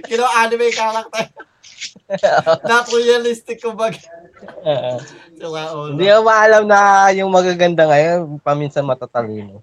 Kino 0.04 0.24
anime 0.26 0.68
character. 0.70 1.24
Not 2.70 2.88
realistic, 2.90 3.60
kumbaga. 3.60 4.00
So, 5.38 5.52
nga, 5.54 5.64
oh, 5.70 5.92
Hindi 5.92 6.08
ko 6.08 6.20
maalam 6.24 6.64
na 6.66 6.80
yung 7.14 7.30
magaganda 7.30 7.86
ngayon, 7.86 8.40
paminsan 8.40 8.88
matatalino. 8.88 9.62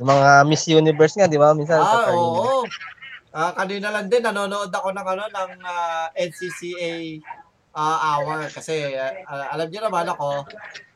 Yung 0.00 0.08
mga 0.08 0.28
Miss 0.48 0.64
Universe 0.66 1.14
nga, 1.14 1.30
di 1.30 1.38
ba? 1.38 1.52
Minsan 1.54 1.78
Ah, 1.78 1.84
matatalino. 1.84 2.38
oo. 2.42 2.62
Ah, 3.32 3.52
kanina 3.56 3.88
lang 3.88 4.12
din 4.12 4.20
nanonood 4.20 4.68
ako 4.68 4.92
ng 4.92 5.06
ano 5.08 5.24
ng 5.24 5.50
ah, 5.64 6.12
NCCA 6.12 7.16
ah, 7.72 8.20
hour 8.20 8.44
kasi 8.52 8.92
ah, 8.92 9.48
alam 9.56 9.72
niyo 9.72 9.80
naman 9.80 10.04
ako 10.04 10.44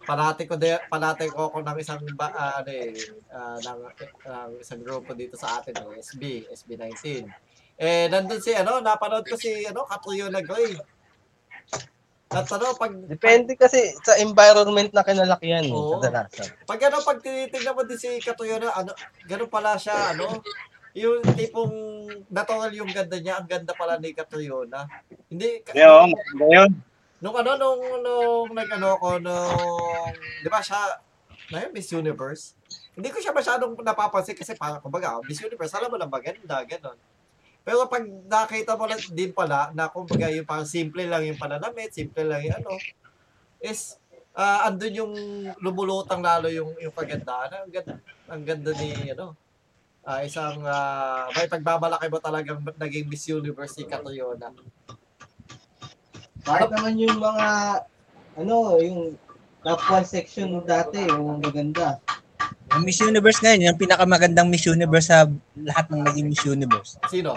parati 0.06 0.46
ko 0.46 0.54
de, 0.54 0.78
parati 0.86 1.26
ko 1.26 1.50
ako 1.50 1.66
ng 1.66 1.78
isang 1.82 2.00
ba, 2.14 2.30
ah, 2.30 2.62
ano 2.62 2.70
eh 2.70 2.94
ah, 3.34 3.58
ng, 3.58 3.80
ng 4.22 4.50
isang 4.62 4.80
grupo 4.80 5.12
dito 5.12 5.34
sa 5.34 5.58
atin 5.58 5.74
eh, 5.74 5.98
SB 6.00 6.46
SB19. 6.54 7.26
Eh 7.76 8.06
nandun 8.08 8.40
si 8.40 8.54
ano 8.54 8.80
napanood 8.80 9.26
ko 9.26 9.36
si 9.36 9.66
ano 9.66 9.84
Katuyo 9.84 10.30
Nagoy. 10.30 10.78
At 12.30 12.46
ano 12.50 12.74
pag 12.74 12.90
Depende 13.06 13.58
kasi 13.58 13.92
sa 14.02 14.16
environment 14.18 14.90
na 14.94 15.06
kinalakihan 15.06 15.66
Oo. 15.70 15.98
kadalasan. 15.98 16.54
pag 16.64 16.80
ano 16.86 17.02
pag 17.02 17.18
tinitingnan 17.20 17.74
mo 17.74 17.82
din 17.84 17.98
si 18.00 18.22
Katuyo 18.22 18.62
na 18.62 18.72
ano 18.72 18.94
ganun 19.26 19.50
pala 19.50 19.76
siya 19.76 20.14
ano 20.14 20.40
yung 20.96 21.20
tipong 21.36 21.76
natural 22.32 22.72
yung 22.72 22.88
ganda 22.88 23.20
niya, 23.20 23.36
ang 23.36 23.44
ganda 23.44 23.76
pala 23.76 24.00
ni 24.00 24.16
Catriona. 24.16 24.88
Hindi, 25.28 25.60
ka- 25.60 25.76
Yo, 25.76 26.08
maganda 26.08 26.46
yun. 26.48 26.70
Nung 27.20 27.36
ano, 27.36 27.50
nung, 27.56 27.80
nung 28.04 28.50
nag-ano 28.52 28.96
ko, 29.00 29.16
nung, 29.16 30.12
di 30.42 30.48
ba 30.52 30.60
siya, 30.60 31.00
na 31.52 31.64
yun, 31.64 31.72
Miss 31.72 31.92
Universe? 31.92 32.56
Hindi 32.96 33.12
ko 33.12 33.20
siya 33.20 33.32
masyadong 33.32 33.76
napapansin 33.80 34.36
kasi 34.36 34.56
parang, 34.56 34.80
kumbaga, 34.80 35.20
Miss 35.24 35.40
Universe, 35.40 35.72
alam 35.76 35.88
mo 35.92 35.96
lang 35.96 36.12
maganda, 36.12 36.60
gano'n. 36.64 36.98
Pero 37.66 37.82
pag 37.90 38.06
nakita 38.06 38.78
mo 38.78 38.86
lang 38.86 39.02
din 39.10 39.34
pala, 39.34 39.74
na 39.74 39.90
kumbaga 39.90 40.30
yung 40.30 40.46
parang 40.46 40.68
simple 40.70 41.02
lang 41.02 41.26
yung 41.26 41.34
pananamit, 41.34 41.90
simple 41.90 42.22
lang 42.22 42.46
yung 42.46 42.56
ano, 42.62 42.78
is, 43.58 43.98
ah 44.36 44.68
andun 44.70 44.94
yung 44.94 45.14
lumulutang 45.64 46.22
lalo 46.22 46.46
yung, 46.46 46.76
yung 46.78 46.94
kagandaan. 46.94 47.66
Ang 47.66 47.72
ganda, 47.74 47.94
ang 48.30 48.42
ganda 48.46 48.70
ni, 48.78 49.10
ano, 49.10 49.34
ah 50.06 50.22
isang, 50.22 50.62
ah 50.62 51.26
may 51.34 51.50
pagbabalaki 51.50 52.06
mo 52.06 52.22
talagang 52.22 52.62
naging 52.78 53.10
Miss 53.10 53.26
Universe 53.26 53.74
si 53.74 53.82
Catriona. 53.82 54.54
Kahit 56.46 56.70
naman 56.70 56.94
yung 56.94 57.18
mga, 57.18 57.46
ano, 58.38 58.78
yung 58.78 59.18
top 59.66 59.82
1 59.82 60.06
section 60.06 60.62
dati, 60.62 61.02
yung 61.10 61.42
maganda. 61.42 61.98
Ang 62.70 62.86
Miss 62.86 63.02
Universe 63.02 63.42
ngayon, 63.42 63.66
yung 63.66 63.80
pinakamagandang 63.82 64.46
Miss 64.46 64.62
Universe 64.62 65.10
sa 65.10 65.26
lahat 65.58 65.90
ng 65.90 66.06
naging 66.06 66.26
Miss 66.30 66.46
Universe. 66.46 67.02
Sino? 67.10 67.34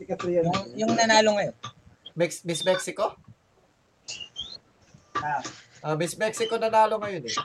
Yung, 0.00 0.48
yung 0.80 0.92
nanalo 0.96 1.36
ngayon. 1.36 1.56
Mex- 2.16 2.44
Miss 2.48 2.64
Mexico? 2.64 3.20
Ah. 5.20 5.44
Ah, 5.84 5.96
Miss 5.96 6.16
Mexico 6.16 6.56
nanalo 6.56 6.96
ngayon 6.96 7.28
eh. 7.28 7.36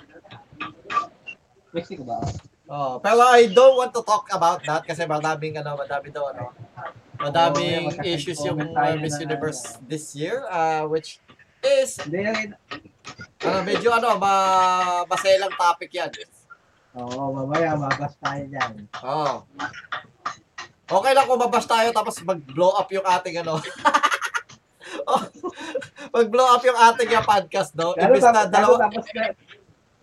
Mexico 1.75 2.07
ba? 2.07 2.23
Oh, 2.65 2.97
pero 3.03 3.27
I 3.27 3.51
don't 3.51 3.75
want 3.75 3.91
to 3.91 4.01
talk 4.01 4.25
about 4.31 4.63
that 4.63 4.87
kasi 4.87 5.03
madaming 5.03 5.59
ano, 5.59 5.75
madami 5.75 6.09
daw 6.09 6.31
ano. 6.31 6.55
Madaming 7.25 7.89
Oh, 7.89 7.97
yeah, 8.05 8.13
issues 8.13 8.39
yung 8.45 8.61
uh, 8.61 8.95
Miss 9.01 9.17
na- 9.17 9.25
Universe 9.25 9.81
this 9.89 10.13
year 10.13 10.45
uh, 10.45 10.85
which 10.85 11.17
is 11.65 11.97
Hindi, 12.05 12.53
ano, 13.41 13.59
medyo 13.65 13.89
ano, 13.89 14.21
ma 14.21 14.33
maselang 15.09 15.53
topic 15.57 15.89
yan. 15.93 16.13
Oo, 16.95 17.33
mamaya 17.33 17.73
mabas 17.73 18.13
tayo 18.21 18.43
dyan. 18.45 18.85
Oh. 19.01 19.41
Okay 20.85 21.11
lang 21.17 21.25
kung 21.25 21.41
mabas 21.41 21.65
tayo 21.65 21.89
tapos 21.89 22.21
mag-blow 22.21 22.77
up 22.77 22.89
yung 22.93 23.03
ating 23.03 23.41
ano. 23.41 23.57
oh, 25.09 25.21
mag-blow 26.13 26.47
up 26.53 26.61
yung 26.61 26.77
ating 26.77 27.09
uh, 27.17 27.25
podcast, 27.25 27.73
no? 27.73 27.97
Imbis 27.97 28.23
na 28.23 28.45
dalawa, 28.45 28.85
tapos 28.85 29.05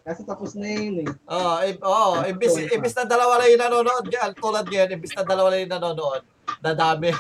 kasi 0.03 0.21
tapos 0.27 0.51
na 0.59 0.67
yun 0.67 1.07
eh. 1.07 1.09
Oh, 1.31 1.63
i- 1.63 1.79
oh, 1.79 2.27
imbis, 2.27 2.59
imbis 2.59 2.95
na 2.99 3.07
dalawa 3.07 3.39
lang 3.39 3.55
yung 3.55 3.63
nanonood, 3.63 4.05
tulad 4.35 4.67
ngayon, 4.67 4.99
imbis 4.99 5.15
na 5.15 5.23
dalawa 5.23 5.55
lang 5.55 5.63
yung 5.63 5.75
nanonood, 5.79 6.23
dadami. 6.61 7.11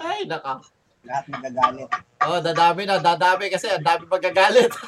Ay, 0.00 0.24
naka. 0.24 0.60
Lahat 1.04 1.24
magagalit. 1.28 1.88
Oh, 2.24 2.40
dadami 2.40 2.82
na, 2.84 3.00
dadami 3.00 3.52
kasi 3.52 3.68
ang 3.68 3.84
dami 3.84 4.04
magagalit. 4.06 4.72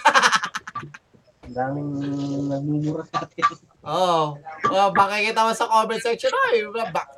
Ang 1.42 1.58
daming 1.58 1.90
nagmumura 2.48 3.02
sa 3.10 3.26
atin. 3.26 3.44
Oh, 3.82 4.38
oh 4.70 4.88
makikita 4.94 5.42
mo 5.42 5.50
sa 5.50 5.66
comment 5.66 5.98
section, 5.98 6.30
ay, 6.30 6.62
back. 6.94 7.08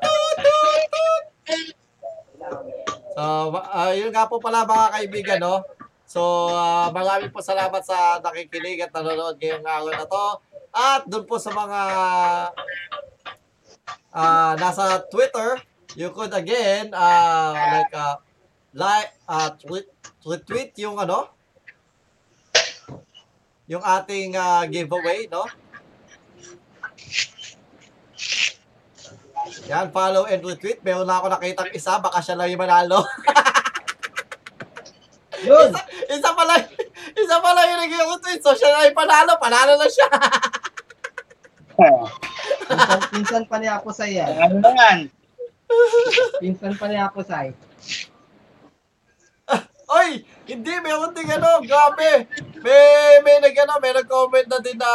So, 3.14 3.54
uh, 3.54 3.92
yun 3.94 4.10
nga 4.10 4.26
po 4.26 4.42
pala 4.42 4.66
mga 4.66 4.96
kaibigan, 4.96 5.40
no? 5.44 5.62
So, 6.08 6.50
ah, 6.50 6.90
maraming 6.90 7.30
po 7.30 7.44
salamat 7.44 7.84
sa 7.86 8.18
nakikinig 8.18 8.82
at 8.82 8.90
nanonood 8.90 9.38
ngayong 9.38 9.62
araw 9.62 9.92
na 9.92 10.08
to. 10.08 10.26
At 10.74 11.06
doon 11.06 11.24
po 11.24 11.38
sa 11.38 11.54
mga 11.54 11.80
ah 14.14 14.54
nasa 14.54 15.02
Twitter, 15.10 15.58
you 15.98 16.14
could 16.14 16.32
again 16.32 16.94
uh, 16.94 17.52
like 17.52 17.92
uh, 17.92 18.16
like 18.70 19.10
uh, 19.26 19.50
tweet, 19.58 19.90
tweet 20.22 20.70
yung 20.78 21.02
ano 21.02 21.34
yung 23.64 23.80
ating 23.80 24.36
ah, 24.36 24.68
giveaway, 24.68 25.24
no? 25.32 25.48
Yan, 29.64 29.88
follow 29.88 30.28
and 30.28 30.44
retweet. 30.44 30.84
Meron 30.84 31.08
na 31.08 31.20
ako 31.20 31.32
nakitang 31.32 31.72
isa, 31.72 31.96
baka 31.96 32.20
siya 32.20 32.36
lang 32.36 32.52
yung 32.52 32.60
manalo. 32.60 33.00
Yun! 35.48 35.72
isa, 35.72 35.80
isa 36.12 36.30
pala, 36.36 36.54
isa 37.24 37.36
pala 37.40 37.60
yung 37.72 37.80
nag-retweet. 37.88 38.40
So, 38.44 38.52
siya 38.52 38.68
na 38.72 38.88
yung 38.88 38.96
panalo. 38.96 39.32
Panalo 39.40 39.80
na 39.80 39.88
siya. 39.88 40.08
Pinsan, 42.64 43.00
pinsan 43.12 43.44
pa 43.48 43.56
ni 43.60 43.68
Apusay 43.68 44.10
yan. 44.16 44.32
Ano 44.40 44.68
yan? 44.72 44.98
Pinsan 46.40 46.74
pa 46.80 46.86
ni 46.88 46.96
Apusay. 46.96 47.52
Oy, 49.84 50.24
hindi, 50.48 50.72
meron 50.80 51.12
din 51.12 51.28
ano, 51.28 51.60
grabe. 51.60 52.24
May, 52.64 53.20
may 53.20 53.36
nag, 53.44 53.56
ano, 53.62 53.74
may 53.78 53.92
nag-comment 53.92 54.48
na 54.48 54.58
din 54.58 54.80
na, 54.80 54.90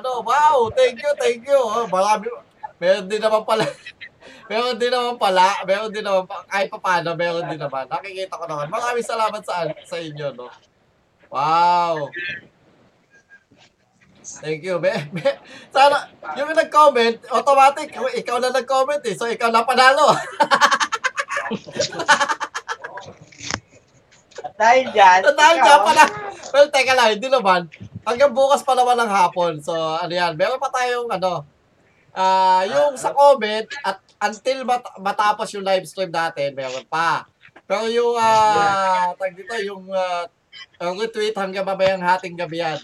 ano, 0.00 0.24
wow, 0.24 0.72
thank 0.72 0.96
you, 0.96 1.12
thank 1.20 1.44
you. 1.44 1.60
Oh, 1.60 1.84
marami, 1.86 2.32
meron 2.80 3.04
din 3.04 3.20
naman 3.20 3.44
pala, 3.44 3.68
meron 4.50 4.80
din 4.80 4.90
naman 4.90 5.20
pala, 5.20 5.60
meron 5.68 5.92
din 5.92 6.02
naman, 6.02 6.24
kahit 6.48 6.72
pa 6.72 6.80
paano, 6.80 7.12
meron 7.14 7.46
din 7.52 7.60
naman. 7.60 7.84
Nakikita 7.84 8.40
ko 8.40 8.44
naman. 8.48 8.72
Maraming 8.72 9.06
salamat 9.06 9.42
sa, 9.44 9.68
sa 9.84 9.96
inyo, 10.00 10.32
no. 10.32 10.48
Wow. 11.30 12.10
Thank 14.38 14.62
you. 14.62 14.78
Be, 14.78 14.94
be, 15.10 15.26
sana, 15.74 16.06
yung 16.38 16.54
nag-comment, 16.54 17.26
automatic, 17.34 17.90
ikaw 18.22 18.38
na 18.38 18.54
nag-comment 18.54 19.02
eh. 19.02 19.18
So, 19.18 19.26
ikaw 19.26 19.50
na 19.50 19.66
panalo. 19.66 20.14
At 24.40 24.54
dahil 24.60 24.94
dyan, 24.94 25.20
At 25.26 25.34
dahil 25.34 25.58
ka 25.58 25.74
pala. 25.82 26.04
Well, 26.54 26.70
teka 26.70 26.94
lang, 26.94 27.18
hindi 27.18 27.26
naman. 27.26 27.66
Hanggang 28.06 28.30
bukas 28.30 28.62
pa 28.62 28.78
naman 28.78 28.94
ng 29.02 29.10
hapon. 29.10 29.58
So, 29.58 29.74
ano 29.74 30.12
yan, 30.12 30.38
meron 30.38 30.62
pa 30.62 30.70
tayong 30.70 31.10
ano, 31.10 31.42
ah 32.10 32.66
yung 32.66 32.98
sa 32.98 33.14
comment, 33.14 33.66
at 33.86 34.02
until 34.18 34.66
mat- 34.66 34.98
matapos 34.98 35.46
yung 35.54 35.62
live 35.62 35.86
stream 35.86 36.10
natin, 36.10 36.54
meron 36.54 36.86
pa. 36.86 37.26
Pero 37.70 37.86
yung, 37.86 38.18
ah, 38.18 39.14
tag 39.14 39.34
dito, 39.34 39.54
yung 39.62 39.86
uh, 39.94 40.26
retweet 40.98 41.38
hanggang 41.38 41.62
mamayang 41.62 42.02
hating 42.02 42.34
gabi 42.34 42.58
yan. 42.58 42.82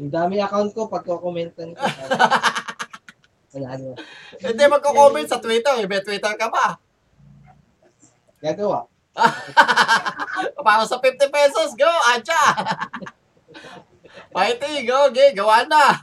Yung 0.00 0.08
dami 0.08 0.40
account 0.40 0.72
ko, 0.72 0.88
pagko-commentan 0.88 1.76
ko. 1.76 1.82
Wala 3.52 3.68
ano. 3.76 3.92
Hindi 4.40 4.64
magko-comment 4.64 5.28
sa 5.28 5.36
Twitter, 5.36 5.84
eh. 5.84 5.88
may 5.88 6.00
Twitter 6.00 6.32
ka 6.40 6.48
pa. 6.48 6.80
Gagawa. 8.40 8.88
Para 10.64 10.88
sa 10.88 10.96
50 10.96 11.28
pesos, 11.28 11.76
go, 11.76 11.92
Ancha! 12.16 12.40
Fighting, 14.32 14.88
go, 14.88 15.12
okay, 15.12 15.36
gawa 15.36 15.68
na! 15.68 16.00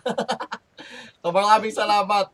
so, 1.25 1.34
maraming 1.34 1.73
salamat. 1.73 2.30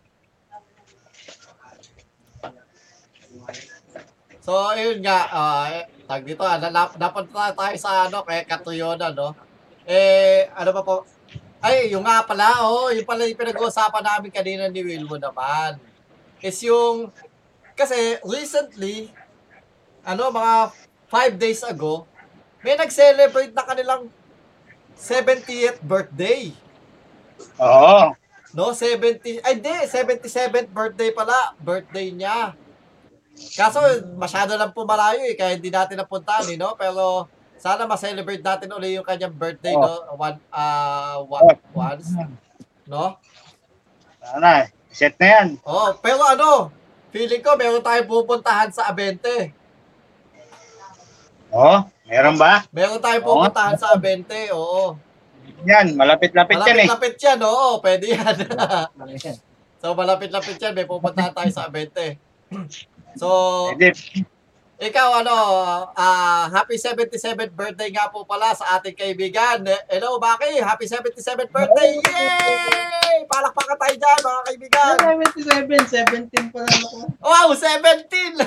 So, 4.44 4.76
ayun 4.76 5.00
nga, 5.00 5.26
ah, 5.32 5.66
eh, 5.72 5.88
tag 6.06 6.28
dito, 6.28 6.44
ah, 6.44 6.60
nalap, 6.60 7.00
napunta 7.00 7.56
tayo 7.56 7.76
sa, 7.80 8.12
ano, 8.12 8.22
kay 8.28 8.44
Katuyona, 8.44 9.16
no? 9.16 9.32
Eh, 9.88 10.46
ano 10.52 10.76
pa 10.76 10.84
po? 10.84 11.15
Ay, 11.66 11.90
yung 11.90 12.06
nga 12.06 12.22
pala, 12.22 12.62
oh, 12.62 12.94
yung 12.94 13.10
pala 13.10 13.26
yung 13.26 13.42
pinag-uusapan 13.42 14.06
namin 14.06 14.30
kanina 14.30 14.70
ni 14.70 14.86
Wilmo 14.86 15.18
naman. 15.18 15.82
Is 16.38 16.62
yung, 16.62 17.10
kasi 17.74 18.22
recently, 18.22 19.10
ano, 20.06 20.30
mga 20.30 20.70
five 21.10 21.34
days 21.42 21.66
ago, 21.66 22.06
may 22.62 22.78
nag-celebrate 22.78 23.50
na 23.58 23.66
kanilang 23.66 24.14
70th 24.94 25.82
birthday. 25.82 26.54
Oo. 27.58 28.14
No, 28.54 28.70
70, 28.78 29.42
ay 29.42 29.58
hindi, 29.58 29.74
77th 29.90 30.70
birthday 30.70 31.10
pala, 31.18 31.58
birthday 31.58 32.14
niya. 32.14 32.54
Kaso, 33.58 33.82
masyado 34.14 34.54
lang 34.54 34.70
po 34.70 34.86
malayo 34.86 35.26
eh, 35.26 35.34
kaya 35.34 35.58
hindi 35.58 35.74
natin 35.74 35.98
napuntahan 35.98 36.46
eh, 36.46 36.62
no? 36.62 36.78
Pero, 36.78 37.26
sana 37.66 37.90
ma-celebrate 37.90 38.46
natin 38.46 38.70
ulit 38.78 38.94
yung 38.94 39.08
kanyang 39.10 39.34
birthday, 39.34 39.74
no? 39.74 40.06
One, 40.14 40.38
ah, 40.54 41.18
one, 41.26 41.58
once, 41.74 42.14
no? 42.86 43.18
Sana. 44.22 44.70
Set 44.94 45.18
na 45.18 45.28
yan. 45.28 45.48
Oh, 45.66 45.98
pero 45.98 46.22
ano, 46.22 46.70
feeling 47.10 47.42
ko 47.42 47.58
meron 47.58 47.82
tayong 47.82 48.06
pupuntahan 48.06 48.70
sa 48.70 48.94
Abente. 48.94 49.50
Oo. 51.50 51.90
Meron 52.06 52.38
ba? 52.38 52.70
Meron 52.70 53.02
tayong 53.02 53.26
Oo. 53.26 53.34
pupuntahan 53.34 53.76
sa 53.82 53.98
Abente, 53.98 54.54
oo. 54.54 55.02
Yan. 55.66 55.98
Malapit-lapit 55.98 56.62
yan 56.62 56.86
eh. 56.86 56.88
Malapit-lapit 56.88 57.16
yan, 57.18 57.40
oo, 57.42 57.68
pwede 57.82 58.06
yan. 58.14 58.36
Yan? 58.46 59.38
so, 59.82 59.98
malapit-lapit 59.98 60.58
yan, 60.62 60.78
may 60.78 60.86
pupuntahan 60.86 61.34
tayo 61.34 61.50
sa 61.50 61.66
Abente. 61.66 62.22
So, 63.16 63.72
Pwede. 63.72 63.96
Ikaw 64.76 65.24
ano, 65.24 65.36
ah 65.96 66.52
happy 66.52 66.76
77th 66.76 67.56
birthday 67.56 67.88
nga 67.96 68.12
po 68.12 68.28
pala 68.28 68.52
sa 68.52 68.76
ating 68.76 68.96
kaibigan. 68.96 69.64
Hello, 69.88 70.20
Baki, 70.20 70.60
happy 70.60 70.84
77th 70.84 71.48
birthday! 71.48 71.96
Yay! 71.96 73.24
Palakpakan 73.32 73.80
tayo 73.80 73.96
dyan, 73.96 74.20
mga 74.20 74.42
kaibigan. 74.52 74.96
77, 75.32 76.28
17 76.28 76.52
pa 76.52 76.60
lang 76.60 76.80
ako. 76.92 76.98
Wow, 77.24 77.56
17! 77.56 78.36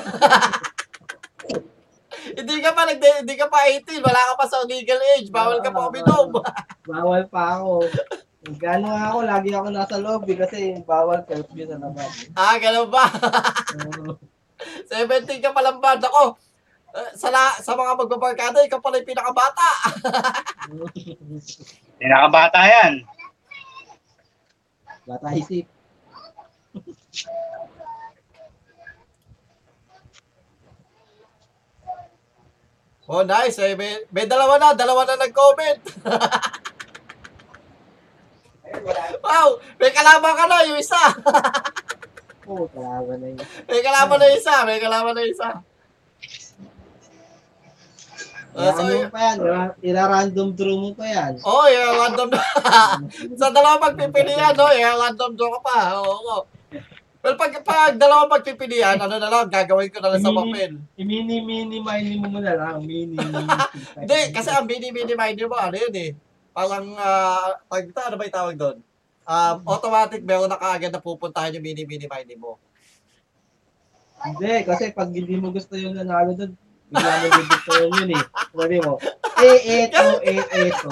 hindi 2.38 2.60
ka 2.60 2.76
pa 2.76 2.84
nag 2.84 3.00
hindi 3.00 3.34
ka 3.40 3.48
pa 3.48 3.64
18, 3.64 4.04
wala 4.04 4.20
ka 4.28 4.34
pa 4.36 4.44
sa 4.44 4.60
legal 4.68 5.00
age, 5.16 5.32
bawal 5.32 5.64
ka 5.64 5.72
pa 5.72 5.88
uminom. 5.88 6.28
Bawal 6.88 7.28
pa 7.28 7.60
ako. 7.60 7.84
Gano'n 8.48 8.88
nga 8.88 9.12
ako, 9.12 9.18
lagi 9.28 9.50
ako 9.52 9.68
nasa 9.68 9.96
lobby 10.00 10.32
kasi 10.36 10.80
bawal 10.84 11.20
curfew 11.24 11.68
sa 11.68 11.76
labas. 11.76 12.12
ah, 12.32 12.56
ganun 12.56 12.88
ba? 12.88 13.04
Oo. 14.58 14.90
17 14.90 15.44
ka 15.44 15.54
pa 15.54 15.62
lang 15.62 15.78
ba? 15.78 15.94
Ako, 15.94 16.34
eh, 16.88 17.10
sa, 17.14 17.28
la, 17.30 17.54
sa 17.60 17.76
mga 17.76 17.92
magbabarkada, 17.94 18.64
ikaw 18.64 18.80
pala 18.82 18.98
yung 18.98 19.10
pinakabata. 19.12 19.70
Pinakabata 22.00 22.60
yan. 22.64 23.04
Bata 25.06 25.30
isip. 25.36 25.66
Oh, 33.08 33.24
nice. 33.24 33.56
Eh, 33.56 33.72
may, 33.72 34.04
may 34.12 34.28
dalawa 34.28 34.60
na, 34.60 34.76
dalawa 34.76 35.08
na 35.08 35.16
nag-comment. 35.16 35.80
wow, 39.24 39.56
may 39.80 39.88
kalaban 39.96 40.36
ka 40.36 40.44
na, 40.44 40.68
yung 40.68 40.76
isa. 40.76 41.00
Oo, 42.48 42.64
talaga 42.72 43.12
na 43.14 43.26
yun. 43.28 43.38
may 43.68 43.80
kalaban 43.84 44.16
na 44.16 44.26
yung 44.26 44.40
isa, 44.40 44.54
may 44.64 44.80
kalaban 44.80 45.12
na 45.12 45.20
yung 45.20 45.34
isa. 45.36 45.48
Uh, 48.58 48.72
so, 48.74 48.80
ano 48.82 49.12
pa 49.12 49.20
yan? 49.22 49.36
ira- 49.38 49.76
Ira-random 49.84 50.48
draw 50.50 50.76
mo 50.80 50.90
pa 50.90 51.06
yan. 51.06 51.32
oh, 51.44 51.68
yung 51.68 51.94
random 51.94 52.28
na. 52.32 52.42
sa 53.40 53.52
dalawa 53.52 53.92
magpipilian, 53.92 54.56
no? 54.56 54.72
Yung 54.72 54.98
random 54.98 55.30
draw 55.36 55.50
ka 55.54 55.60
pa. 55.62 55.78
Oo, 56.00 56.14
oo. 56.16 56.38
Well, 57.18 57.34
pag, 57.36 57.52
pag 57.60 57.94
dalawa 57.94 58.26
magpipilian, 58.26 58.98
ano 58.98 59.20
na 59.20 59.28
lang, 59.28 59.46
gagawin 59.46 59.92
ko 59.92 60.00
na 60.00 60.16
lang 60.16 60.22
sa 60.24 60.32
papel. 60.32 60.80
I-mini-mini-mini 60.96 62.24
mo 62.24 62.38
na 62.40 62.54
lang. 62.56 62.82
Mini-mini. 62.82 63.46
Hindi, 64.00 64.18
kasi 64.32 64.48
ang 64.48 64.66
mini-mini 64.66 65.12
mind 65.12 65.38
mo, 65.44 65.54
ano 65.54 65.76
yun 65.76 65.94
eh. 65.94 66.10
Parang, 66.50 66.86
ah, 66.96 67.58
pag 67.68 67.84
ano 67.84 68.14
ba 68.16 68.26
yung 68.26 68.38
tawag 68.38 68.56
doon? 68.56 68.76
Um, 69.28 69.60
automatic, 69.68 70.24
meron 70.24 70.48
na 70.48 70.56
kaagad 70.56 70.88
na 70.88 71.04
pupuntahan 71.04 71.52
yung 71.52 71.60
mini-mini 71.60 72.08
mind 72.08 72.32
mo. 72.40 72.56
Hindi, 74.24 74.64
kasi 74.64 74.88
pag 74.96 75.12
hindi 75.12 75.36
mo 75.36 75.52
gusto 75.52 75.76
yung 75.76 75.92
nanalo 75.92 76.32
doon, 76.32 76.56
bigla 76.88 77.28
mo 77.28 77.42
gusto 77.44 77.72
yun 77.76 78.16
eh. 78.16 78.24
Sabi 78.56 78.76
mo, 78.80 78.96
eh, 79.44 79.58
eto, 79.84 80.06
eh, 80.24 80.40
eto. 80.40 80.90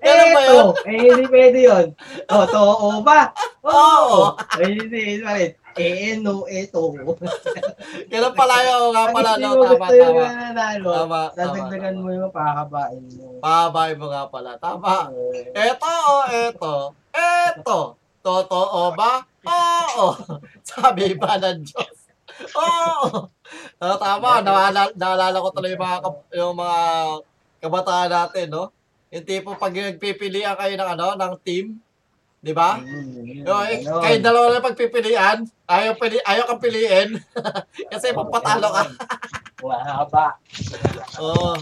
Eto! 0.00 0.72
Eh, 0.88 0.98
hindi 1.04 1.24
pwede 1.28 1.58
yun. 1.68 1.86
O, 2.32 2.36
to, 2.48 2.62
o 2.64 2.86
ba? 3.04 3.30
Oo. 3.62 4.34
Eh, 4.56 4.72
hindi, 4.72 5.20
hindi. 5.20 5.65
Eh, 5.76 6.16
no, 6.16 6.48
eto. 6.48 6.96
Ganun 8.10 8.32
pala 8.32 8.56
yun, 8.64 8.96
nga 8.96 9.04
pala, 9.12 9.30
no? 9.36 9.60
Tama, 9.60 9.86
tama. 9.92 10.24
nanalo, 10.24 10.88
Tama, 10.88 11.20
dadagdagan 11.36 11.96
mo 12.00 12.08
yung 12.08 12.32
pakakabain 12.32 13.04
mo. 13.12 13.36
Pabay 13.44 13.92
mo 14.00 14.08
nga 14.08 14.24
pala. 14.32 14.56
Tama. 14.56 15.12
Eto 15.52 15.92
o 15.92 16.16
eto? 16.32 16.74
Eto. 17.12 17.78
Totoo 18.24 18.96
ba? 18.96 19.22
Oo. 19.46 20.06
Sabi 20.66 21.12
ba 21.14 21.36
ng 21.38 21.62
Diyos? 21.62 21.96
Oo. 22.56 23.30
Ah, 23.76 23.96
tama. 24.00 24.40
Naalala, 24.40 24.90
naalala 24.96 25.44
ko 25.44 25.48
tuloy 25.52 25.76
yung 25.76 25.84
mga, 25.84 25.98
yung 26.34 26.54
mga 26.56 26.80
kabataan 27.60 28.10
natin, 28.10 28.46
no? 28.48 28.64
Yung 29.12 29.28
tipo 29.28 29.54
pag 29.54 29.70
nagpipilian 29.70 30.58
kayo 30.58 30.74
ng 30.74 30.90
ano, 30.98 31.06
ng 31.14 31.34
team, 31.44 31.78
di 32.46 32.54
ba? 32.54 32.78
Mm, 32.78 33.42
Yung, 33.42 33.62
eh, 33.66 33.82
kayo 33.82 34.16
dalawa 34.22 34.54
lang 34.54 34.66
pagpipilian, 34.70 35.38
ayaw, 35.66 35.98
pili, 35.98 36.22
ayaw 36.22 36.46
kang 36.46 36.62
piliin. 36.62 37.18
Kasi 37.90 38.14
papatalo 38.14 38.70
ka. 38.70 38.82
Mahaba. 39.66 40.38
Oo. 41.26 41.58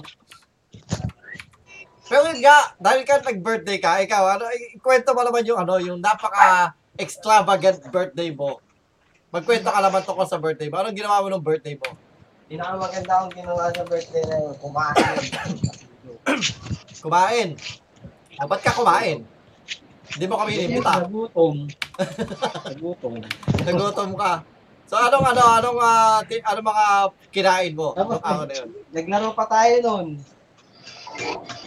Pero 2.05 2.29
nga, 2.37 2.77
dahil 2.77 3.01
ka 3.09 3.25
nag-birthday 3.25 3.81
ka, 3.81 4.05
ikaw, 4.05 4.37
ano, 4.37 4.45
ikwento 4.77 5.17
mo 5.17 5.25
naman 5.25 5.49
yung 5.49 5.57
ano, 5.65 5.81
yung 5.81 6.05
napaka-extravagant 6.05 7.81
birthday 7.89 8.29
mo. 8.29 8.61
Magkwento 9.33 9.73
ka 9.73 9.81
naman 9.81 10.05
tungkol 10.05 10.29
sa 10.29 10.37
birthday 10.37 10.69
mo. 10.69 10.85
Anong 10.85 11.01
ginawa 11.01 11.25
mo 11.25 11.33
ng 11.33 11.41
birthday 11.41 11.81
mo? 11.81 11.97
Pinakamaganda 12.45 13.25
akong 13.25 13.35
ginawa 13.41 13.73
sa 13.73 13.83
birthday 13.89 14.25
na 14.29 14.37
yun, 14.37 14.55
kumain. 14.61 15.17
Kumain. 17.05 17.49
Ah, 18.41 18.49
ba't 18.49 18.61
ka 18.65 18.73
kumain? 18.73 19.25
Hindi 20.05 20.25
mo 20.29 20.35
kami 20.37 20.51
inimbita. 20.53 21.09
Nagutom. 21.09 21.57
Nagutom. 22.69 23.13
Nagutom 23.65 24.11
ka. 24.15 24.33
So 24.85 25.01
anong 25.01 25.27
ano 25.33 25.43
anong 25.43 25.79
ah, 25.81 26.21
ti- 26.29 26.45
anong 26.45 26.69
mga 26.69 26.85
kinain 27.33 27.73
mo? 27.73 27.97
Tapos- 27.97 28.21
araw 28.21 28.45
na 28.45 28.55
yun? 28.55 28.69
Naglaro 28.93 29.33
pa 29.33 29.45
tayo 29.49 29.75
nun. 29.81 30.07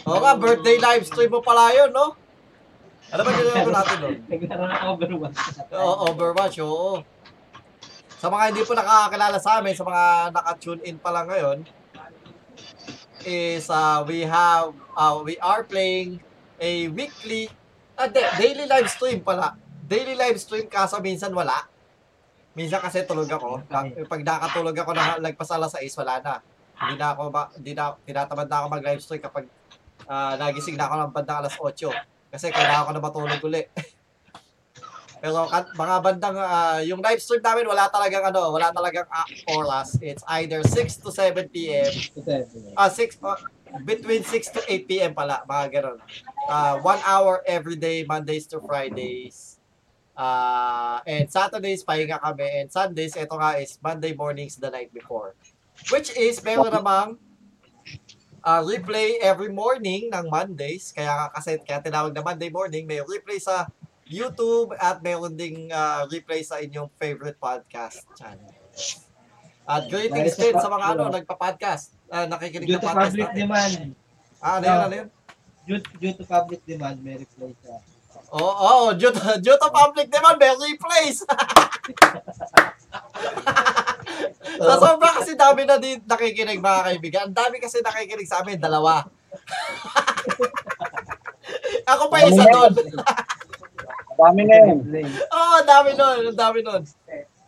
Oo 0.05 0.19
nga, 0.21 0.33
birthday 0.37 0.77
live 0.77 1.03
stream 1.07 1.31
mo 1.31 1.41
pala 1.41 1.71
yun, 1.73 1.89
no? 1.89 2.13
Ano 3.07 3.21
ba 3.23 3.31
ginawa 3.31 3.71
natin 3.71 3.97
doon? 4.03 4.15
Naglaro 4.31 4.63
na 4.67 4.77
Overwatch. 4.91 5.39
Oo, 5.71 5.93
Overwatch, 6.11 6.57
oo. 6.61 6.91
Sa 8.17 8.27
mga 8.27 8.43
hindi 8.51 8.61
po 8.65 8.73
nakakakilala 8.75 9.37
sa 9.39 9.59
amin, 9.59 9.73
sa 9.73 9.85
mga 9.87 10.03
naka-tune 10.33 10.81
in 10.83 10.97
pa 10.99 11.09
lang 11.13 11.27
ngayon, 11.29 11.57
is 13.23 13.67
uh, 13.67 14.03
we 14.03 14.23
have, 14.23 14.71
uh, 14.93 15.19
we 15.19 15.35
are 15.39 15.63
playing 15.63 16.19
a 16.59 16.87
weekly 16.89 17.51
Ah, 17.97 18.05
de, 18.05 18.21
daily 18.37 18.69
live 18.69 18.85
stream 18.93 19.25
pala. 19.25 19.57
Daily 19.89 20.13
live 20.13 20.37
stream 20.37 20.69
kaso 20.69 21.01
minsan 21.01 21.33
wala. 21.33 21.65
Minsan 22.53 22.77
kasi 22.77 23.01
tulog 23.09 23.25
ako. 23.25 23.65
Pag 24.05 24.21
nakatulog 24.21 24.77
ako 24.77 24.91
na 24.93 25.17
lagpas 25.17 25.49
alas 25.49 25.73
6, 25.73 25.97
wala 26.05 26.21
na. 26.21 26.33
Hindi 26.77 27.01
na 27.01 27.17
ako, 27.17 27.21
ma- 27.33 27.49
hindi 27.57 27.73
na, 27.73 27.97
tinatamad 28.05 28.45
na 28.45 28.57
ako 28.61 28.65
mag-live 28.69 29.01
stream 29.01 29.21
kapag 29.25 29.49
ah, 30.05 30.37
nagising 30.37 30.77
na 30.77 30.85
ako 30.85 30.95
ng 31.01 31.11
bandang 31.13 31.41
alas 31.41 31.57
8. 31.57 31.89
Kasi 32.29 32.53
kailangan 32.53 32.85
ko 32.85 32.91
na 32.93 33.01
matulog 33.01 33.41
uli. 33.41 33.65
Pero 35.17 35.49
kan, 35.49 35.65
mga 35.73 35.95
bandang, 36.05 36.37
ah, 36.37 36.77
yung 36.85 37.01
live 37.01 37.17
stream 37.17 37.41
namin, 37.41 37.65
wala 37.65 37.89
talagang 37.89 38.29
ano, 38.29 38.53
wala 38.53 38.69
talagang 38.69 39.09
ah, 39.09 39.25
oras. 39.57 39.97
It's 40.05 40.21
either 40.37 40.61
6 40.61 41.01
to 41.01 41.09
7 41.09 41.49
p.m. 41.49 41.89
Ah, 42.77 42.93
6, 42.93 43.17
ah, 43.25 43.41
between 43.81 44.21
6 44.21 44.53
to 44.53 44.61
8 44.61 44.85
p.m. 44.85 45.11
pala, 45.17 45.41
mga 45.49 45.81
ganun. 45.81 45.97
Ah, 46.47 46.79
one 46.79 46.99
hour 47.03 47.43
every 47.43 47.75
day, 47.75 48.07
Mondays 48.07 48.47
to 48.47 48.63
Fridays. 48.63 49.59
Ah, 50.17 51.03
and 51.05 51.27
Saturdays, 51.29 51.83
pahinga 51.83 52.17
kami. 52.23 52.47
And 52.63 52.71
Sundays, 52.71 53.13
ito 53.19 53.35
nga 53.35 53.59
is 53.59 53.75
Monday 53.83 54.15
mornings 54.15 54.55
the 54.55 54.71
night 54.71 54.89
before. 54.95 55.35
Which 55.93 56.09
is, 56.15 56.39
meron 56.41 56.73
namang 56.73 57.19
ah, 58.41 58.63
replay 58.63 59.19
every 59.19 59.51
morning 59.51 60.09
ng 60.09 60.25
Mondays. 60.31 60.95
Kaya 60.95 61.29
kasi, 61.35 61.59
kaya 61.61 61.83
tinawag 61.83 62.15
na 62.15 62.23
Monday 62.23 62.49
morning, 62.49 62.87
may 62.87 63.03
replay 63.03 63.37
sa 63.37 63.67
YouTube 64.07 64.71
at 64.79 65.03
meron 65.03 65.35
ding 65.35 65.67
ah, 65.69 66.07
replay 66.07 66.41
sa 66.41 66.63
inyong 66.63 66.87
favorite 66.95 67.37
podcast 67.37 68.07
channel. 68.15 68.55
At 69.67 69.91
greetings 69.91 70.39
din 70.39 70.55
sa 70.55 70.71
mga 70.71 70.95
ano, 70.95 71.11
nagpa-podcast. 71.11 71.91
Ah, 72.07 72.23
nakikinig 72.23 72.71
ng 72.71 72.79
podcast 72.79 73.11
public 73.11 73.27
natin. 73.27 73.35
demand, 73.35 73.75
Ah, 74.37 74.61
ano 74.61 74.65
yun, 74.65 74.79
ano 74.79 74.95
yun? 74.95 75.09
Due, 75.67 75.83
due 75.99 76.15
to 76.15 76.23
public 76.23 76.63
demand, 76.63 77.03
may 77.03 77.19
replay 77.19 77.51
siya. 77.59 77.75
Oo, 78.31 78.43
oh, 78.43 78.87
oh, 78.87 78.95
due, 78.95 79.11
to, 79.11 79.19
due 79.43 79.59
to 79.59 79.69
public 79.71 80.07
demand, 80.07 80.39
may 80.39 80.55
replays. 80.55 81.23
so, 84.63 84.71
sobrang 84.79 85.15
kasi 85.19 85.35
dami 85.35 85.67
na 85.67 85.77
din 85.79 85.99
nakikinig 86.07 86.63
mga 86.63 86.81
kaibigan. 86.91 87.23
Ang 87.29 87.35
dami 87.35 87.59
kasi 87.59 87.81
nakikinig 87.83 88.27
sa 88.27 88.41
amin, 88.43 88.59
dalawa. 88.59 89.03
Ako 91.91 92.11
pa 92.11 92.27
isa 92.27 92.43
doon. 92.47 92.73
Dami 94.17 94.41
na 94.43 94.55
yun. 94.65 94.79
Oo, 95.07 95.55
oh, 95.55 95.59
dami 95.63 95.91
nun, 95.95 96.19
ang 96.31 96.39
dami 96.39 96.59
nun. 96.63 96.83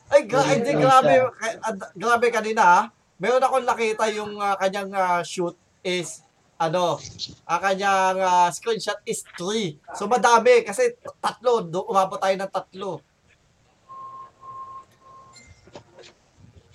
Ay, 0.09 0.25
gra- 0.25 0.47
ay, 0.47 0.63
di, 0.63 0.73
grabe, 0.79 1.13
ka- 1.37 1.59
ad- 1.59 1.91
grabe 1.93 2.27
kanina 2.31 2.63
ha. 2.63 2.81
Meron 3.19 3.43
akong 3.43 3.67
nakita 3.67 4.07
yung 4.15 4.39
ah, 4.39 4.55
kanyang 4.55 4.95
ah, 4.95 5.21
shoot 5.27 5.59
is 5.83 6.23
ano, 6.59 6.99
ang 7.47 7.61
kanyang 7.63 8.19
ah, 8.19 8.51
screenshot 8.51 8.99
is 9.07 9.23
3. 9.39 9.79
So 9.95 10.11
madami 10.11 10.67
kasi 10.67 10.99
tatlo, 11.23 11.63
do, 11.63 11.87
umabot 11.87 12.19
tayo 12.19 12.35
ng 12.35 12.51
tatlo. 12.51 12.99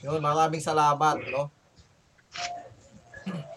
Yun, 0.01 0.25
maraming 0.25 0.65
salamat, 0.65 1.21
no? 1.29 1.53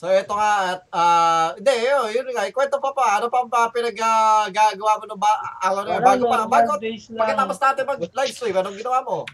So 0.00 0.08
ito 0.08 0.32
nga 0.32 0.72
at 0.72 0.80
ah 0.96 1.52
hindi 1.60 1.76
yun, 1.84 2.08
yun 2.08 2.32
nga 2.32 2.48
ikwento 2.48 2.80
pa 2.80 2.88
pa 2.96 3.20
ano 3.20 3.28
pa 3.28 3.44
ba 3.44 3.68
pinagagawa 3.68 4.96
mo 4.96 5.04
nung 5.04 5.20
ba 5.20 5.28
araw 5.60 5.84
na 5.84 6.00
bago 6.00 6.24
pa 6.24 6.48
bago 6.48 6.80
pagkatapos 6.80 7.60
natin 7.60 7.84
mag 7.84 8.00
live 8.00 8.32
stream 8.32 8.56
anong 8.56 8.80
ginawa 8.80 9.04
mo? 9.04 9.28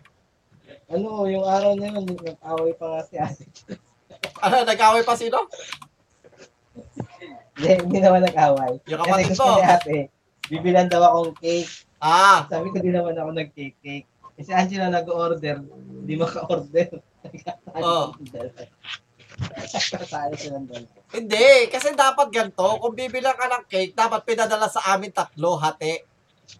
Ano, 0.91 1.23
yung 1.31 1.47
araw 1.47 1.79
na 1.79 1.87
yun, 1.95 2.11
nag-away 2.19 2.75
pa 2.75 2.99
nga 2.99 3.03
si 3.07 3.15
ate. 3.15 3.47
Ano 4.43 4.67
nag-away 4.67 5.07
pa 5.07 5.15
sino? 5.15 5.39
Hindi, 7.57 7.71
hindi 7.83 7.99
naman 8.01 8.21
nag-away. 8.23 8.73
Yung 8.87 9.01
Kasi 9.01 9.09
kapatid 9.09 9.29
gusto 9.33 9.45
mo. 9.45 9.57
ni 9.57 9.65
ate, 9.65 9.99
bibilan 10.47 10.87
daw 10.87 11.03
akong 11.03 11.33
cake. 11.41 11.73
Ah, 11.97 12.45
Sabi 12.47 12.69
ko, 12.69 12.77
di 12.79 12.93
naman 12.93 13.17
ako 13.17 13.31
nag-cake 13.33 13.79
cake. 13.81 14.07
Kasi 14.37 14.51
Angela 14.53 14.93
nag-order, 14.93 15.65
di 16.05 16.15
maka-order. 16.15 16.89
Oh. 17.77 18.15
Silang 20.39 20.65
dalawa. 20.65 20.89
hindi 21.11 21.49
kasi 21.69 21.93
dapat 21.93 22.31
ganito, 22.31 22.65
kung 22.81 22.95
bibilang 22.95 23.37
ka 23.37 23.51
ng 23.51 23.65
cake, 23.67 23.93
dapat 23.93 24.25
pinadala 24.25 24.71
sa 24.71 24.95
amin 24.95 25.13
tatlo 25.13 25.59
hati. 25.59 26.01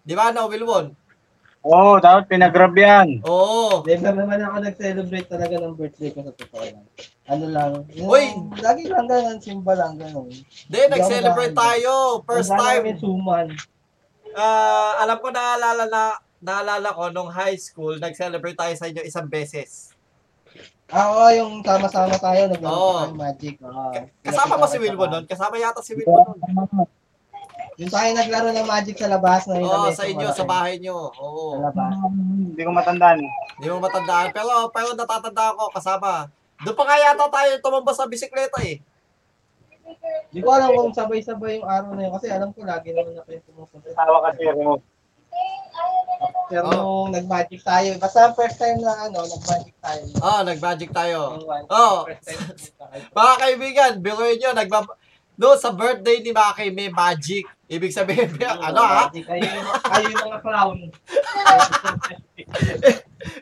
Di 0.03 0.13
ba, 0.13 0.29
no, 0.29 0.45
Wilwon? 0.45 0.91
Oo, 1.67 1.75
oh, 1.75 1.95
dapat 1.99 2.31
pinagrab 2.31 2.71
yan. 2.79 3.19
Oo. 3.27 3.83
Never 3.83 4.15
naman 4.15 4.39
ako 4.39 4.57
nag-celebrate 4.63 5.27
talaga 5.27 5.59
ng 5.59 5.75
birthday 5.75 6.15
ko 6.15 6.23
sa 6.23 6.31
totoo 6.31 6.63
lang. 6.63 6.85
Ano 7.27 7.45
lang, 7.51 7.71
yung, 7.91 8.07
Uy! 8.07 8.31
lagi 8.63 8.87
lang 8.87 9.03
ganun, 9.03 9.43
simba 9.43 9.75
lang 9.75 9.99
ganun. 9.99 10.31
Hindi, 10.31 10.79
nag-celebrate 10.87 11.51
tayo. 11.51 12.23
First 12.23 12.55
time. 12.55 12.87
namin 12.87 12.95
suman. 13.03 13.47
Ah, 14.31 15.03
alam 15.03 15.19
ko 15.19 15.27
naalala 15.27 15.83
na 15.91 16.01
naalala 16.39 16.89
ko 16.95 17.11
nung 17.11 17.27
high 17.27 17.59
school, 17.59 17.99
nag-celebrate 17.99 18.55
tayo 18.55 18.73
sa 18.79 18.87
inyo 18.87 19.03
isang 19.03 19.27
beses. 19.27 19.91
Ah, 20.87 21.11
oo, 21.11 21.27
yung 21.35 21.53
sama-sama 21.67 22.15
tayo, 22.15 22.47
nag 22.47 22.63
Oo. 22.63 23.11
tayo 23.11 23.15
magic. 23.19 23.59
Oo. 23.59 23.91
Kasama 24.23 24.55
ba 24.55 24.71
si 24.71 24.79
Wilwon 24.79 25.09
nun? 25.11 25.25
Kasama 25.27 25.59
yata 25.59 25.83
si 25.83 25.99
Wilwon 25.99 26.31
nun. 26.31 26.87
Yung 27.77 27.93
tayo 27.93 28.09
naglaro 28.09 28.49
ng 28.49 28.65
magic 28.65 28.97
sa 28.97 29.05
labas 29.05 29.45
na 29.45 29.61
Oo, 29.61 29.69
lamesa, 29.69 30.01
sa 30.01 30.09
inyo, 30.09 30.25
malaki. 30.25 30.39
sa 30.41 30.45
bahay 30.49 30.75
nyo. 30.81 31.13
Sa 31.13 31.21
Oo. 31.21 31.61
labas. 31.61 31.93
Hindi 32.09 32.61
ko 32.65 32.71
matandaan. 32.73 33.19
Hindi 33.21 33.67
mo 33.69 33.77
matandaan. 33.77 34.27
Pero, 34.33 34.53
pero 34.73 34.87
natatandaan 34.97 35.53
ko, 35.53 35.65
kasama. 35.69 36.25
Doon 36.65 36.73
pa 36.73 36.83
nga 36.89 36.97
yata 36.97 37.29
tayo 37.29 37.51
tumamba 37.61 37.93
sa 37.93 38.09
bisikleta 38.09 38.57
eh. 38.65 38.81
Di 40.33 40.41
ko 40.41 40.49
alam 40.57 40.73
kung 40.73 40.89
sabay-sabay 40.89 41.61
yung 41.61 41.69
araw 41.69 41.93
na 41.93 42.09
yun 42.09 42.13
kasi 42.17 42.27
alam 42.33 42.49
ko 42.49 42.65
lagi 42.65 42.97
naman 42.97 43.13
na 43.13 43.21
kayo 43.29 43.45
pumupunta. 43.45 43.93
Tawa 43.93 44.25
kasi 44.25 44.41
mo. 44.57 44.81
Pero 46.49 46.65
Oo. 46.73 47.05
nung 47.05 47.13
nag-magic 47.13 47.61
tayo, 47.61 47.93
basta 48.01 48.33
first 48.33 48.57
time 48.57 48.81
na 48.81 49.05
ano, 49.05 49.21
nag-magic 49.21 49.75
tayo. 49.77 50.01
Oh, 50.17 50.41
nag-magic 50.41 50.89
tayo. 50.89 51.19
Oo. 51.69 51.97
Kayo. 52.09 52.39
Mga 53.21 53.33
kaibigan, 53.37 53.91
biruin 54.01 54.41
nyo, 54.41 54.51
nagba... 54.57 54.81
No, 55.37 55.53
sa 55.53 55.69
birthday 55.69 56.25
ni 56.25 56.33
Maki, 56.33 56.73
may 56.73 56.89
magic. 56.89 57.45
Ibig 57.67 57.91
sabihin, 57.91 58.31
ano 58.67 58.79
ha? 58.79 59.11
Kayo 59.11 59.43
yung, 59.43 59.67
kayo 59.83 60.07
yung 60.07 60.23
mga 60.23 60.39
clown. 60.39 60.77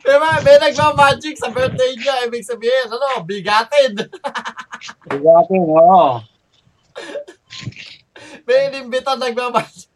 May, 0.02 0.16
mga- 0.22 0.42
may 0.42 0.56
nagma-magic 0.58 1.38
sa 1.38 1.54
birthday 1.54 1.94
niya. 1.94 2.26
Ibig 2.26 2.42
sabihin, 2.42 2.90
ano, 2.90 3.22
bigatin. 3.22 3.94
Bigatin, 5.10 5.62
oo. 5.62 6.18
May 8.42 8.58
inimbitan 8.74 9.22
nagma-magic. 9.22 9.86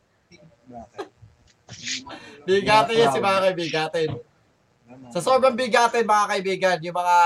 Bigatin 2.47 3.01
yan 3.03 3.11
si 3.11 3.19
mga 3.19 3.41
kaibigatin. 3.51 4.11
Sa 5.11 5.19
sobrang 5.19 5.59
bigatin 5.59 6.07
mga 6.07 6.31
kaibigan, 6.31 6.79
yung 6.87 6.95
mga 6.95 7.17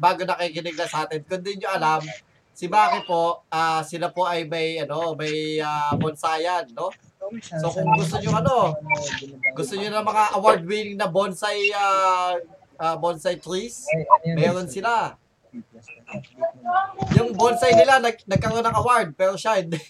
bago 0.00 0.24
nakikinig 0.24 0.76
na 0.80 0.88
sa 0.88 1.04
atin, 1.04 1.20
kung 1.28 1.44
di 1.44 1.60
nyo 1.60 1.68
alam, 1.76 2.00
si 2.58 2.66
Maki 2.66 3.06
po, 3.06 3.46
ah 3.54 3.86
sila 3.86 4.10
po 4.10 4.26
ay 4.26 4.42
may, 4.50 4.82
ano, 4.82 5.14
may 5.14 5.62
ah, 5.62 5.94
bonsayan, 5.94 6.66
no? 6.74 6.90
So 7.62 7.70
kung 7.70 7.94
gusto 7.94 8.18
nyo 8.18 8.34
ano, 8.34 8.56
gusto 9.54 9.78
nyo 9.78 9.94
ng 9.94 10.06
mga 10.10 10.24
award-winning 10.34 10.98
na 10.98 11.06
bonsai, 11.06 11.70
ah, 11.70 12.34
ah, 12.82 12.98
bonsai 12.98 13.38
trees, 13.38 13.86
meron 14.26 14.66
sila. 14.66 15.14
Yung 17.14 17.30
bonsai 17.38 17.78
nila, 17.78 18.02
nag, 18.02 18.26
nagkaroon 18.26 18.66
ng 18.66 18.78
award, 18.82 19.08
pero 19.14 19.38
siya 19.38 19.62
hindi. 19.62 19.78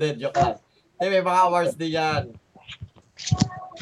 Hindi, 0.00 0.24
joke 0.24 0.40
lang. 0.40 0.56
Hindi, 0.96 1.06
may 1.12 1.20
mga 1.20 1.40
awards 1.44 1.76
din 1.76 1.92
yan. 1.92 2.32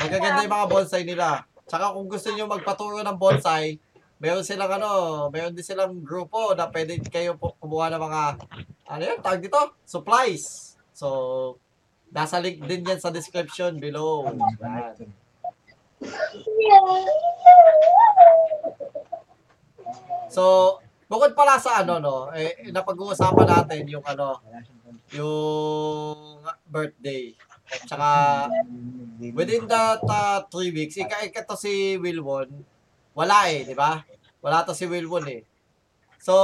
Magaganda 0.02 0.42
yung 0.42 0.56
mga 0.58 0.66
bonsai 0.66 1.06
nila. 1.06 1.46
Tsaka 1.62 1.94
kung 1.94 2.10
gusto 2.10 2.34
nyo 2.34 2.50
magpaturo 2.50 2.98
ng 3.06 3.14
bonsai, 3.14 3.78
meron 4.18 4.42
silang 4.42 4.70
ano, 4.70 4.90
meron 5.30 5.54
din 5.54 5.66
silang 5.66 6.02
grupo 6.02 6.54
na 6.54 6.66
pwede 6.70 6.98
kayo 7.06 7.38
po 7.38 7.54
kumuha 7.62 7.90
ng 7.94 8.02
mga, 8.02 8.22
ano 8.90 9.02
yun, 9.02 9.18
tawag 9.22 9.42
dito? 9.42 9.60
Supplies. 9.86 10.74
So, 10.90 11.56
nasa 12.10 12.42
link 12.42 12.66
din 12.66 12.82
yan 12.82 12.98
sa 12.98 13.14
description 13.14 13.78
below. 13.78 14.26
So, 20.28 20.76
bukod 21.06 21.38
pala 21.38 21.62
sa 21.62 21.86
ano, 21.86 22.02
no, 22.02 22.16
eh, 22.34 22.74
napag-uusapan 22.74 23.46
natin 23.46 23.86
yung 23.86 24.02
ano, 24.02 24.42
yung 25.14 26.42
birthday. 26.66 27.32
Tsaka, 27.86 28.08
within 29.36 29.68
that 29.68 30.00
uh, 30.02 30.40
three 30.48 30.72
weeks, 30.72 30.96
ika 30.98 31.22
ika 31.22 31.44
to 31.44 31.54
si 31.54 32.00
Wilwon, 32.00 32.48
wala 33.18 33.50
eh, 33.50 33.66
di 33.66 33.74
ba? 33.74 33.98
Wala 34.38 34.62
to 34.62 34.70
si 34.70 34.86
Wilwon 34.86 35.26
eh. 35.26 35.42
So, 36.22 36.34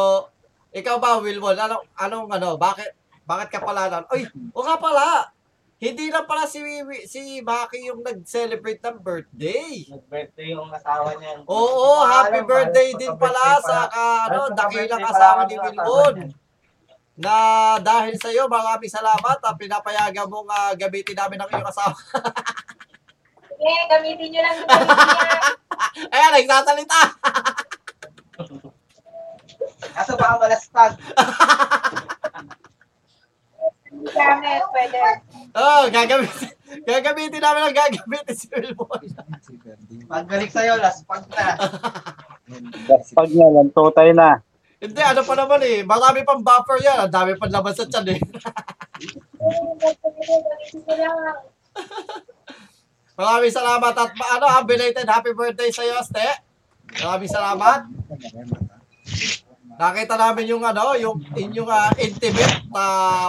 ikaw 0.75 0.99
ba, 0.99 1.23
Wilwon, 1.23 1.55
ano, 1.55 1.87
anong 1.95 2.35
ano, 2.35 2.59
bakit, 2.59 2.99
bakit 3.23 3.55
ka 3.55 3.63
pala 3.63 3.87
na, 3.87 4.03
uy, 4.11 4.27
o 4.51 4.67
nga 4.67 4.75
pala, 4.83 5.31
hindi 5.79 6.11
lang 6.11 6.27
pala 6.27 6.51
si, 6.51 6.59
si 7.07 7.39
Maki 7.47 7.87
yung 7.87 8.03
nag-celebrate 8.03 8.83
ng 8.83 8.99
birthday. 8.99 9.87
Nag-birthday 9.87 10.51
yung 10.51 10.67
asawa 10.75 11.15
niya. 11.15 11.47
Oo, 11.47 12.03
happy 12.03 12.43
Alam, 12.43 12.51
birthday 12.51 12.91
din 12.99 13.15
pala 13.15 13.63
sa 13.63 13.87
ka, 13.87 14.07
ano, 14.35 14.51
dakilang 14.51 15.05
asawa 15.07 15.47
ni 15.47 15.55
Wilwon. 15.55 16.17
na 17.15 17.35
dahil 17.79 18.19
sa 18.19 18.27
iyo, 18.35 18.51
maraming 18.51 18.91
salamat 18.91 19.39
at 19.39 19.55
pinapayagan 19.55 20.27
mong 20.27 20.51
ah, 20.51 20.75
gamitin 20.75 21.15
namin 21.15 21.39
ang 21.39 21.47
iyong 21.47 21.71
asawa. 21.71 21.95
Sige, 23.55 23.75
gamitin 23.87 24.29
nyo 24.35 24.41
lang. 24.43 24.57
Gamitin 24.67 25.07
niya. 25.23 25.64
Ayan, 26.15 26.33
nagsasalita. 26.39 27.01
Kaso 29.95 30.13
baka 30.19 30.35
malastag. 30.43 30.93
Gamit, 34.05 34.63
pwede. 34.75 35.01
Oh, 35.55 35.87
gagamitin, 35.87 36.51
gagamitin 36.91 37.41
namin 37.41 37.63
ang 37.71 37.77
gagamitin 37.77 38.35
si 38.35 38.47
Wilbon. 38.51 39.07
Pagbalik 40.11 40.51
sa'yo, 40.51 40.83
laspag 40.83 41.25
na. 41.31 41.55
Pag 43.15 43.31
niya, 43.31 43.49
lanto 43.55 43.87
tayo 43.95 44.13
na. 44.13 44.43
Hindi, 44.83 45.01
ano 45.01 45.23
pa 45.25 45.35
naman 45.39 45.63
eh. 45.65 45.81
Marami 45.87 46.21
pang 46.27 46.45
buffer 46.45 46.77
yan. 46.85 47.09
Ang 47.09 47.15
dami 47.15 47.33
pang 47.41 47.49
laman 47.49 47.73
sa 47.73 47.89
tiyan 47.89 48.19
eh. 48.19 48.21
Maraming 53.15 53.55
salamat 53.55 53.95
at 53.95 54.11
ano, 54.11 54.47
ah, 54.51 54.63
belated 54.67 55.07
happy 55.07 55.31
birthday 55.31 55.71
sa 55.71 55.87
iyo, 55.87 55.95
Ste. 56.03 56.27
Maraming 56.99 57.31
salamat. 57.31 57.81
Nakita 59.75 60.15
namin 60.19 60.51
yung 60.51 60.63
ano, 60.67 60.99
yung 60.99 61.23
inyong 61.35 61.71
ah, 61.71 61.95
intimate 61.95 62.67
na 62.75 62.85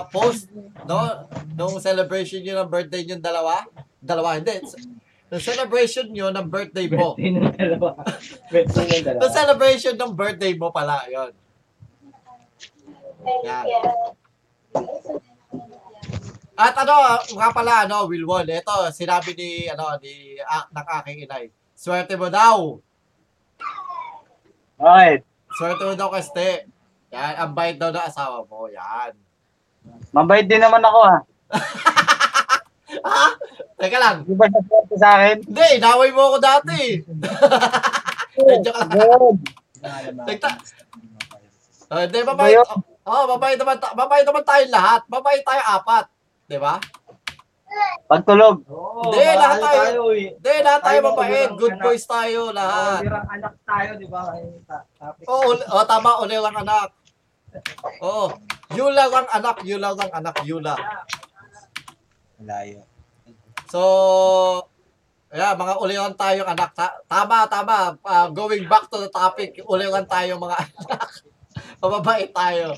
post, 0.09 0.49
no? 0.89 1.29
Nung 1.53 1.77
celebration 1.77 2.41
niyo 2.41 2.57
ng 2.61 2.69
birthday 2.69 3.05
niyo 3.05 3.21
dalawa. 3.21 3.61
Dalawa, 4.01 4.41
hindi. 4.41 4.57
Yung 5.29 5.41
celebration 5.41 6.09
niyo 6.09 6.33
ng 6.33 6.49
birthday 6.49 6.89
mo. 6.89 7.13
Birthday 7.13 7.29
ng 7.33 7.53
dalawa. 7.53 7.89
Birthday 8.53 8.86
ng 8.89 9.03
dalawa. 9.05 9.21
The 9.21 9.29
celebration 9.33 9.93
ng 9.97 10.11
birthday 10.17 10.53
mo 10.57 10.73
pala, 10.73 11.05
yon. 11.09 11.31
Thank 13.25 13.41
Yan. 13.45 13.65
At 16.56 16.76
ano, 16.80 17.20
nga 17.20 17.49
pala, 17.51 17.84
ano, 17.84 18.08
Wilwon, 18.08 18.47
ito, 18.47 18.76
sinabi 18.95 19.36
ni, 19.36 19.68
ano, 19.68 19.99
ni, 19.99 20.39
ah, 20.39 20.64
ng 20.72 20.88
aking 21.03 21.28
inay. 21.28 21.45
Swerte 21.76 22.16
mo 22.16 22.32
daw. 22.32 22.80
Alright. 24.80 25.24
Swerte 25.51 25.84
mo 25.84 25.93
daw 25.99 26.08
kasi. 26.08 26.64
Yan, 27.12 27.36
ang 27.36 27.51
bait 27.51 27.76
daw 27.76 27.91
ng 27.91 28.08
asawa 28.08 28.47
mo. 28.47 28.72
Yan. 28.72 29.12
Mabait 30.16 30.47
din 30.47 30.64
naman 30.64 30.82
ako 30.82 30.99
ha. 31.03 31.18
Ha? 33.06 33.28
Teka 33.76 33.97
lang. 33.99 34.18
Di 34.24 34.34
ba 34.34 34.47
sa 34.47 34.60
sa 34.95 35.10
akin? 35.20 35.38
Hindi, 35.43 35.66
inaway 35.78 36.10
mo 36.16 36.32
ako 36.32 36.38
dati. 36.39 36.80
Medyo 38.39 38.72
ka 38.72 38.84
Good. 38.88 39.38
Nagta- 40.26 40.64
Oh, 41.86 42.01
Hindi, 42.01 42.20
mabait. 42.26 42.58
Oh, 43.06 43.24
mabait 43.30 43.58
naman, 43.62 43.78
mabait 43.78 44.26
naman 44.26 44.41
tayong 44.41 44.74
lahat. 44.74 45.01
Mabait 45.06 45.43
tayo 45.45 45.62
apat. 45.76 46.06
Di 46.46 46.58
ba? 46.58 46.78
Pagtulog. 48.06 48.62
Oo, 48.70 49.10
Hindi, 49.10 49.26
lahat 49.34 49.60
tayo. 49.60 50.02
eh. 50.14 50.30
Hindi, 50.32 50.54
lahat 50.62 50.82
tayo 50.82 50.93
Tayo, 50.96 51.08
mabait. 51.10 51.28
ulirang 51.28 51.58
Good 51.58 51.74
anak. 51.74 51.84
boys 51.84 52.06
tayo 52.06 52.41
lahat. 52.54 53.00
Ulirang 53.02 53.28
anak 53.28 53.54
tayo, 53.66 53.89
di 53.98 54.08
ba? 54.08 54.22
Oo, 55.26 55.43
uli- 55.52 55.68
oh, 55.68 55.84
tama, 55.84 56.12
uli 56.22 56.36
lang 56.36 56.56
anak. 56.56 56.89
Oo. 58.00 58.26
Yula 58.72 59.04
lang 59.08 59.28
anak, 59.28 59.58
yula 59.64 59.89
lang 59.91 60.12
anak, 60.12 60.36
yula. 60.43 60.76
Layo. 62.38 62.86
So, 63.66 63.82
yeah, 65.32 65.52
mga 65.54 65.74
uliran 65.76 66.14
tayo 66.14 66.46
anak. 66.46 66.72
Ta- 66.72 67.02
tama, 67.06 67.48
tama. 67.48 67.98
Ah, 68.02 68.30
going 68.30 68.64
back 68.66 68.86
to 68.88 69.00
the 69.00 69.10
topic, 69.10 69.58
uliran 69.64 70.06
tayo 70.06 70.38
mga 70.38 70.56
anak. 70.64 71.10
Mababait 71.82 72.30
tayo. 72.30 72.78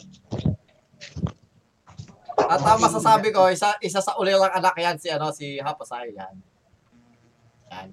At 2.47 2.63
ang 2.63 2.79
masasabi 2.79 3.29
ko, 3.29 3.51
isa 3.51 3.75
isa 3.79 3.99
sa 3.99 4.15
uliran 4.15 4.49
anak 4.49 4.75
yan 4.75 4.95
si 4.95 5.11
ano 5.11 5.29
si 5.29 5.59
Hapasay 5.59 6.15
yan. 6.15 6.35
Yan. 7.67 7.87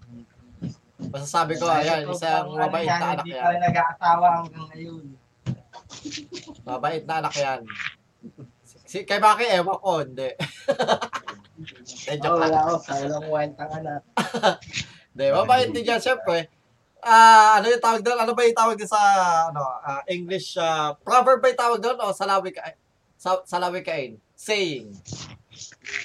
Masasabi 1.11 1.59
ko, 1.59 1.67
ayan, 1.67 2.07
isang 2.07 2.55
mabait 2.55 2.87
na 2.87 3.13
anak 3.13 3.27
Hindi 3.27 3.35
pa 3.35 3.51
yan. 3.51 3.61
nag-aasawa 3.61 4.27
hanggang 4.41 4.67
ngayon. 4.73 5.05
Mabait 6.63 7.03
na 7.05 7.15
anak 7.21 7.35
yan. 7.35 7.61
Si, 8.87 9.03
kay 9.03 9.19
Maki, 9.19 9.45
ewan 9.51 9.79
ko, 9.83 10.01
hindi. 10.01 10.31
Medyo 12.09 12.29
Oh, 12.31 12.39
wala 12.39 12.59
ako. 12.63 12.73
Sa 12.81 12.93
walang 12.99 13.27
kwentang 13.27 13.71
anak. 13.75 14.01
Hindi, 15.15 15.27
mabait 15.31 15.71
din 15.71 15.87
yan, 15.87 16.03
syempre. 16.03 16.51
Ah, 16.99 17.59
ano 17.59 17.71
yung 17.71 17.79
tawag 17.79 18.03
doon? 18.03 18.19
Ano 18.19 18.33
ba 18.35 18.43
yung 18.43 18.59
tawag 18.59 18.75
doon 18.75 18.91
sa 18.91 19.03
ano, 19.51 19.63
ah, 19.63 20.03
English 20.11 20.59
ah, 20.59 20.99
proverb 20.99 21.39
ba 21.39 21.53
yung 21.53 21.63
tawag 21.63 21.81
doon 21.83 21.99
o 22.01 22.11
salawi 22.11 22.51
ka 22.51 22.65
sa 23.17 23.41
salawikain? 23.45 24.19
Saying. 24.35 24.93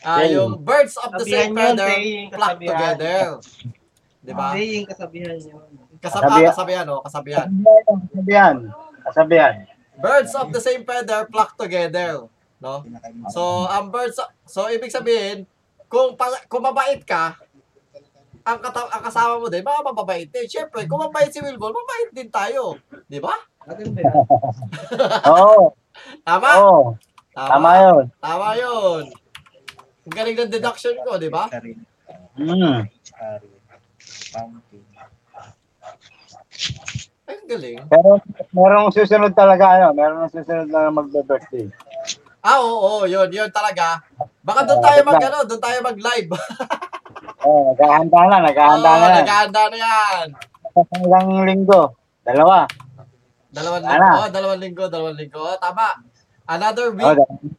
Ah, 0.02 0.22
Saying. 0.22 0.34
yung 0.36 0.52
birds 0.62 0.96
of 0.96 1.12
the 1.14 1.26
same 1.26 1.52
feather 1.52 1.90
flock 2.32 2.56
together. 2.62 3.20
'Di 4.22 4.32
ba? 4.32 4.54
Saying 4.54 4.86
kasabihan 4.86 5.38
yun. 5.38 5.64
Kasab 6.00 6.22
Kasabihan. 6.24 6.40
ah, 6.40 6.52
kasabihan, 6.54 6.86
oh, 6.88 7.02
kasabihan. 7.04 7.48
Kasabihan. 8.08 8.56
Kasabihan. 9.04 9.54
Birds 10.00 10.32
of 10.32 10.48
the 10.50 10.62
same 10.64 10.88
feather 10.88 11.28
flock 11.28 11.60
together, 11.60 12.24
no? 12.58 12.88
So, 13.28 13.68
ang 13.68 13.92
birds 13.92 14.16
so 14.48 14.72
ibig 14.72 14.96
sabihin, 14.96 15.44
kung 15.92 16.16
pa- 16.16 16.40
kung 16.48 16.64
mabait 16.64 17.04
ka, 17.04 17.36
ang, 18.48 18.64
kata- 18.64 18.88
ang 18.90 19.04
kasama 19.04 19.44
mo 19.44 19.52
din, 19.52 19.60
baka 19.60 19.84
mababait 19.84 20.26
din. 20.26 20.48
Siyempre, 20.48 20.88
kung 20.88 21.04
mabait 21.04 21.28
si 21.28 21.44
Wilbon, 21.44 21.76
mabait 21.76 22.10
din 22.16 22.32
tayo. 22.32 22.80
Di 23.06 23.20
ba? 23.20 23.36
Maganda 23.68 24.00
yan. 24.00 24.16
Tama? 26.24 26.50
Oo. 26.62 26.84
Tama 27.34 27.70
yun. 27.80 28.04
Tama 28.20 28.48
yun. 28.60 29.04
Ang 30.10 30.16
galing 30.16 30.38
ng 30.38 30.52
deduction 30.52 30.96
ko, 31.06 31.16
di 31.22 31.30
ba? 31.30 31.48
Mm. 32.40 32.88
Ang 37.30 37.44
galing. 37.46 37.78
Pero 37.86 38.10
merong 38.54 38.90
susunod 38.90 39.34
talaga 39.38 39.78
ano, 39.78 39.94
merong 39.94 40.30
susunod 40.34 40.68
na 40.68 40.90
magbe-birthday. 40.90 41.70
Ah, 42.40 42.64
oo, 42.64 43.04
oo, 43.04 43.04
yun, 43.04 43.28
yun 43.30 43.52
talaga. 43.52 44.00
Baka 44.42 44.64
doon 44.64 44.80
tayo 44.80 45.00
mag, 45.04 45.20
ano, 45.20 45.44
doon 45.44 45.62
tayo 45.62 45.78
mag-live. 45.84 46.32
Oh, 47.40 47.72
naghahanda 47.72 48.20
na, 48.28 48.38
naghahanda 48.52 48.90
Oo, 48.92 49.00
na. 49.00 49.08
naghahanda 49.24 49.62
na 49.72 49.78
yan. 49.80 50.26
Ilang 51.00 51.30
linggo. 51.48 51.96
Dalawa. 52.28 52.68
Dalawang 53.50 53.82
linggo, 53.82 54.18
oh, 54.18 54.30
dalawang 54.30 54.62
linggo, 54.62 54.84
dalawang 54.90 55.18
linggo. 55.18 55.42
Tama. 55.58 56.06
Another 56.50 56.90
week. 56.94 57.06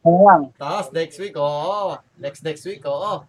na 0.03 0.11
lang. 0.11 0.41
Tapos 0.55 0.91
next 0.91 1.17
week, 1.19 1.35
oo. 1.35 1.95
Next 2.19 2.43
next 2.43 2.63
week, 2.67 2.83
oo. 2.83 3.23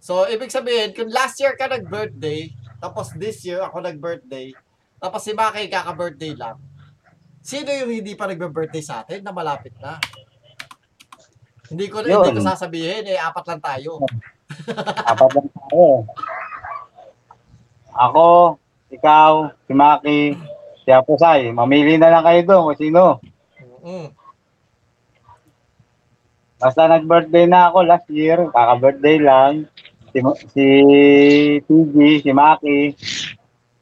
So, 0.00 0.24
ibig 0.28 0.48
sabihin, 0.48 0.96
kung 0.96 1.12
last 1.12 1.36
year 1.40 1.52
ka 1.60 1.68
nag-birthday, 1.68 2.48
tapos 2.80 3.12
this 3.20 3.44
year 3.44 3.60
ako 3.60 3.84
nag-birthday, 3.84 4.56
tapos 4.96 5.20
si 5.20 5.36
Maki 5.36 5.68
kaka-birthday 5.68 6.32
lang, 6.32 6.56
sino 7.44 7.68
yung 7.68 7.92
hindi 7.92 8.16
pa 8.16 8.24
nagbe-birthday 8.24 8.80
sa 8.80 9.04
atin 9.04 9.20
na 9.20 9.32
malapit 9.32 9.76
na? 9.76 10.00
Hindi 11.68 11.86
ko 11.92 12.00
Yun. 12.00 12.16
hindi 12.16 12.40
ko 12.40 12.42
sasabihin, 12.42 13.12
eh 13.12 13.20
apat 13.20 13.44
lang 13.44 13.60
tayo. 13.60 14.00
Apat 15.04 15.30
lang 15.36 15.48
tayo. 15.52 15.84
Ako, 17.92 18.56
ikaw, 18.90 19.54
si 19.66 19.72
Maki, 19.72 20.20
si 20.82 20.90
Apusay. 20.90 21.54
Mamili 21.54 21.96
na 21.96 22.10
lang 22.10 22.26
kayo 22.26 22.40
doon 22.42 22.62
kung 22.70 22.80
sino. 22.80 23.02
Mm. 23.86 24.08
Basta 26.60 26.90
nag-birthday 26.90 27.48
na 27.48 27.72
ako 27.72 27.78
last 27.88 28.08
year, 28.12 28.50
kaka-birthday 28.52 29.16
lang. 29.16 29.64
Si, 30.12 30.18
si 30.52 30.66
TG, 31.64 31.96
si 32.26 32.30
Maki. 32.34 32.92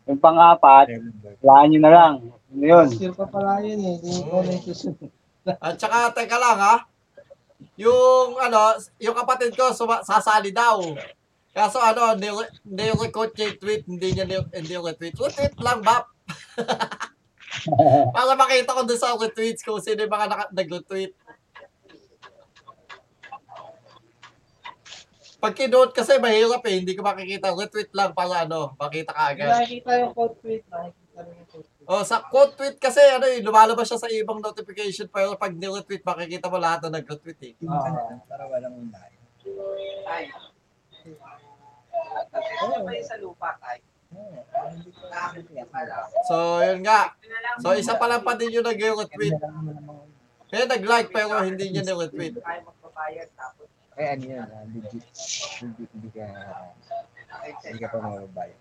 Yung 0.07 0.21
pang-apat, 0.21 0.95
laan 1.43 1.67
nyo 1.73 1.81
na 1.83 1.93
lang. 1.93 2.13
Ano 2.49 2.65
yun? 2.65 2.87
Sure 2.93 3.13
pa 3.13 3.27
pala 3.29 3.61
yun 3.61 3.81
eh. 3.83 3.97
Hindi 4.01 4.23
ko 4.25 4.41
na. 4.41 4.57
At 5.59 5.81
saka, 5.81 6.13
teka 6.13 6.37
lang 6.37 6.61
ha, 6.61 6.85
yung 7.79 8.37
ano, 8.39 8.79
yung 9.01 9.17
kapatid 9.17 9.55
ko 9.55 9.73
suma, 9.73 10.05
sasali 10.05 10.53
daw. 10.55 10.83
Kaso 11.53 11.81
ano, 11.81 12.15
hindi 12.15 12.83
yung 12.87 13.01
record 13.01 13.33
niya 13.35 13.51
yung 13.51 13.61
tweet, 13.61 13.83
hindi 13.89 14.09
niya 14.15 14.25
ni- 14.29 14.53
hindi 14.55 14.75
retweet. 14.77 15.17
Retweet 15.17 15.55
lang, 15.59 15.81
bap. 15.83 16.07
Para 18.15 18.33
makita 18.37 18.77
ko 18.77 18.83
doon 18.85 19.01
sa 19.01 19.17
retweets 19.17 19.65
kung 19.65 19.81
sino 19.83 20.05
yung 20.05 20.13
mga 20.13 20.29
naka- 20.29 20.53
nag-retweet. 20.55 21.13
Pag 25.39 25.55
kinote 25.55 25.95
kasi 25.95 26.19
mahirap 26.19 26.67
eh, 26.67 26.83
hindi 26.83 26.99
ko 26.99 27.07
makikita. 27.07 27.55
Retweet 27.55 27.95
lang 27.95 28.11
para 28.11 28.43
ano, 28.43 28.75
makita 28.75 29.15
ka 29.15 29.23
agad. 29.31 29.47
Nakikita 29.55 29.91
yung 30.03 30.11
quote 30.11 30.35
tweet. 30.43 30.67
Nakikita 30.67 31.19
rin 31.23 31.35
yung 31.39 31.49
quote 31.49 31.69
tweet. 31.79 31.87
Oh, 31.87 32.03
sa 32.03 32.27
quote 32.27 32.59
tweet 32.59 32.77
kasi 32.83 32.99
ano 32.99 33.23
eh, 33.31 33.39
lumalabas 33.39 33.87
siya 33.87 34.03
sa 34.03 34.11
ibang 34.11 34.43
notification 34.43 35.07
pero 35.07 35.39
pag 35.39 35.55
ni-retweet 35.55 36.03
makikita 36.03 36.51
mo 36.51 36.59
lahat 36.59 36.91
na 36.91 36.99
nag-retweet 36.99 37.41
eh. 37.47 37.53
Na, 37.63 37.87
para 38.27 38.51
walang 38.51 38.83
unay. 38.83 39.15
Ay. 40.11 40.27
Yung 42.27 43.07
sa 43.07 43.17
lupa, 43.21 43.51
Tay? 43.63 43.79
So, 46.25 46.65
yun 46.65 46.81
nga. 46.81 47.13
So, 47.61 47.77
isa 47.77 47.95
pa 48.01 48.09
lang 48.09 48.25
pa 48.25 48.33
din 48.35 48.57
yung 48.57 48.67
nag-retweet. 48.67 49.37
Kaya 50.49 50.65
nag-like 50.65 51.13
pero 51.13 51.45
hindi 51.45 51.69
niya. 51.69 51.85
Tayo 51.85 53.21
tapos. 53.37 53.69
Eh, 53.99 54.09
ano 54.15 54.25
yan? 54.31 54.47
ah, 54.47 54.63
legit. 54.71 55.05
Hindi, 55.59 55.83
hindi 55.91 56.09
ka, 56.15 56.25
hindi 57.67 57.79
ka 57.83 57.89
pa 57.91 57.99
mababayad. 57.99 58.59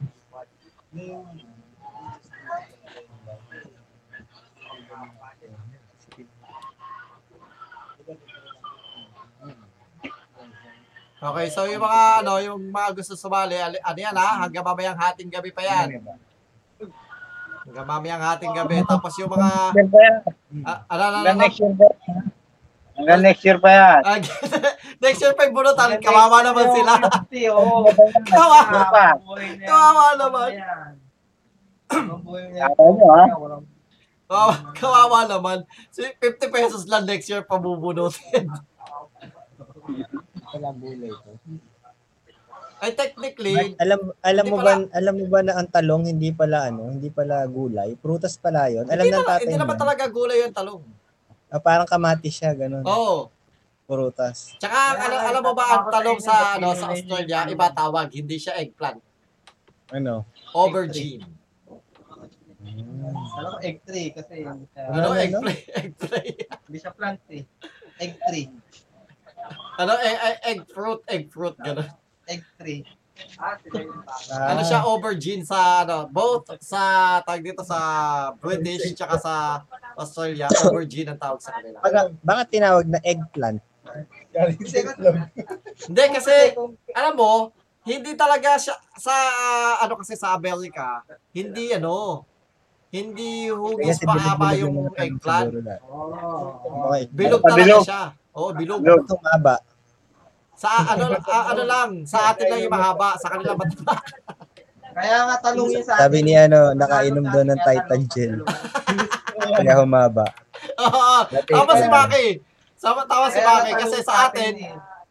Okay, 11.28 11.48
so 11.52 11.68
yung 11.68 11.84
mga 11.84 12.24
ano, 12.24 12.34
yung 12.40 12.62
mga 12.72 12.90
gusto 12.96 13.12
sumali, 13.20 13.60
ali- 13.60 13.84
ano 13.84 14.00
yan 14.00 14.16
ha, 14.16 14.48
hanggang 14.48 14.64
mamayang 14.64 14.96
hating 14.96 15.28
gabi 15.28 15.52
pa 15.52 15.60
yan. 15.60 16.00
Hanggang 17.68 17.84
mamayang 17.84 18.24
hating 18.24 18.56
gabi. 18.56 18.80
Tapos 18.88 19.12
yung 19.20 19.28
mga, 19.28 19.50
ah, 20.64 20.80
ano, 20.88 21.04
ano, 21.04 21.18
Hanggang 21.20 21.36
ano, 21.36 21.44
next 21.44 21.60
year 21.60 21.76
pa 21.76 21.84
yan. 21.84 22.24
Hanggang 22.98 23.22
next 23.22 23.44
year 23.44 23.60
pa 23.60 23.70
yan. 23.70 24.00
Next 25.04 25.22
year 25.22 25.34
pa 25.38 25.46
yung 25.46 25.54
bunutan, 25.54 26.02
kawawa 26.02 26.42
naman 26.42 26.66
sila. 26.74 26.98
Kawawa, 28.26 28.60
kawawa 29.62 30.06
naman. 30.18 30.50
Kawawa, 34.26 34.54
kawawa 34.74 35.20
naman. 35.30 35.58
So, 35.94 36.02
50 36.02 36.50
pesos 36.50 36.90
lang 36.90 37.06
next 37.06 37.30
year 37.30 37.46
pabubunutin. 37.46 38.50
Wala 40.56 40.70
gulay 40.76 41.12
to. 41.12 41.32
Ay, 42.78 42.94
technically, 42.94 43.74
Alam 43.82 44.14
alam 44.22 44.46
Hindi 44.46 44.54
mo 44.54 44.58
ba 44.62 44.74
alam 44.94 45.14
mo 45.18 45.26
ba 45.26 45.40
na 45.42 45.54
ang 45.58 45.66
talong 45.66 46.06
hindi 46.06 46.30
pala 46.30 46.70
ano, 46.70 46.94
hindi 46.94 47.10
pala 47.10 47.42
gulay, 47.50 47.98
prutas 47.98 48.38
pala 48.38 48.70
'yon. 48.70 48.86
Alam 48.86 49.02
hindi, 49.10 49.18
ng 49.18 49.26
na, 49.26 49.30
tatay 49.34 49.44
hindi 49.50 49.58
naman 49.58 49.78
talaga 49.82 50.04
gulay 50.06 50.46
yung 50.46 50.54
talong. 50.54 50.84
Ah, 51.50 51.58
parang 51.58 51.90
kamatis 51.90 52.38
siya 52.38 52.54
ganun. 52.54 52.86
Oo. 52.86 53.34
Prutas. 53.88 54.52
Tsaka, 54.60 55.00
alam, 55.00 55.20
alam 55.32 55.42
mo 55.48 55.54
ba 55.56 55.80
ang 55.80 55.88
talong 55.88 56.20
sa, 56.20 56.60
ano, 56.60 56.76
sa 56.76 56.92
Australia, 56.92 57.48
iba 57.48 57.72
tawag, 57.72 58.12
hindi 58.12 58.36
siya 58.36 58.60
eggplant. 58.60 59.00
Ano? 59.96 60.28
Aubergine. 60.52 61.24
Alam 62.68 63.50
ko, 63.56 63.58
egg 63.64 63.80
tree 63.88 64.12
kasi 64.12 64.44
hindi 64.44 64.68
siya, 64.76 64.92
Ano, 64.92 65.16
Ano, 65.16 65.16
ano? 65.16 65.24
eggplant? 65.24 65.60
eggplant. 65.80 66.36
hindi 66.68 66.78
siya 66.84 66.92
plant 66.92 67.22
eh. 67.32 67.44
Egg 68.04 68.14
tree. 68.28 68.48
Ano, 69.78 69.94
egg, 70.02 70.18
egg, 70.18 70.38
egg 70.44 70.60
fruit, 70.74 71.02
egg 71.08 71.24
fruit, 71.30 71.56
gano'n. 71.58 71.90
Egg 72.28 72.44
tree. 72.58 72.82
Ah. 73.42 73.58
Ah, 74.30 74.54
Ano 74.54 74.62
siya, 74.62 74.86
aubergine 74.86 75.42
sa, 75.42 75.82
ano, 75.82 76.06
both 76.06 76.54
sa, 76.62 77.18
tag 77.26 77.42
dito 77.42 77.66
sa 77.66 77.80
British, 78.38 78.94
tsaka 78.94 79.18
sa 79.18 79.34
Australia, 79.98 80.46
aubergine 80.70 81.14
ang 81.14 81.20
tawag 81.22 81.42
sa 81.42 81.58
kanila. 81.58 81.82
Baka, 81.82 82.00
baka 82.22 82.42
tinawag 82.46 82.86
na 82.86 83.02
eggplant. 83.02 83.62
Hindi, 85.88 86.04
kasi, 86.14 86.54
alam 86.94 87.14
mo, 87.18 87.50
hindi 87.88 88.14
talaga 88.14 88.60
siya, 88.62 88.76
sa, 89.00 89.16
ano 89.82 89.94
kasi 89.98 90.14
sa 90.14 90.36
Amerika, 90.38 91.02
hindi, 91.34 91.74
ano, 91.74 92.22
hindi 92.88 93.52
hugis 93.52 94.00
Kasi 94.00 94.04
mahaba 94.08 94.56
bilog-bilog 94.56 94.62
yung 94.64 94.76
ang 94.88 94.96
eggplant. 95.04 95.48
siguro 95.52 95.60
na. 95.60 95.76
Oh. 95.92 96.88
Okay. 96.88 97.04
Bilog 97.12 97.42
Basta 97.44 97.52
talaga 97.52 97.66
bilog. 97.68 97.84
siya. 97.84 98.04
Oo, 98.38 98.50
bilog. 98.56 98.80
Bilog. 98.80 99.02
Ito 99.04 99.16
maba. 99.20 99.56
Sa 100.58 100.70
ano 100.90 101.04
ah, 101.14 101.46
ano 101.54 101.64
lang, 101.68 101.90
sa 102.10 102.20
atin 102.34 102.46
lang 102.50 102.60
yung 102.66 102.74
mahaba, 102.74 103.14
sa 103.20 103.28
kanila 103.30 103.54
mataba. 103.54 103.96
Kaya 104.98 105.18
nga 105.30 105.36
talungin 105.46 105.84
sa 105.86 106.02
Sabi 106.02 106.26
ni 106.26 106.34
ano, 106.34 106.74
nakainom 106.74 107.26
daw 107.30 107.44
ng 107.46 107.60
Titan 107.62 108.02
Gel. 108.10 108.42
Kaya 109.38 109.78
humaba. 109.78 110.26
Oo. 110.82 111.18
Tama 111.30 111.74
si 111.78 111.86
Maki. 111.86 112.28
Sama 112.74 113.06
tama 113.06 113.30
si 113.30 113.38
Kaya 113.38 113.62
Maki 113.62 113.72
kasi 113.78 113.98
sa 114.02 114.32
atin, 114.32 114.54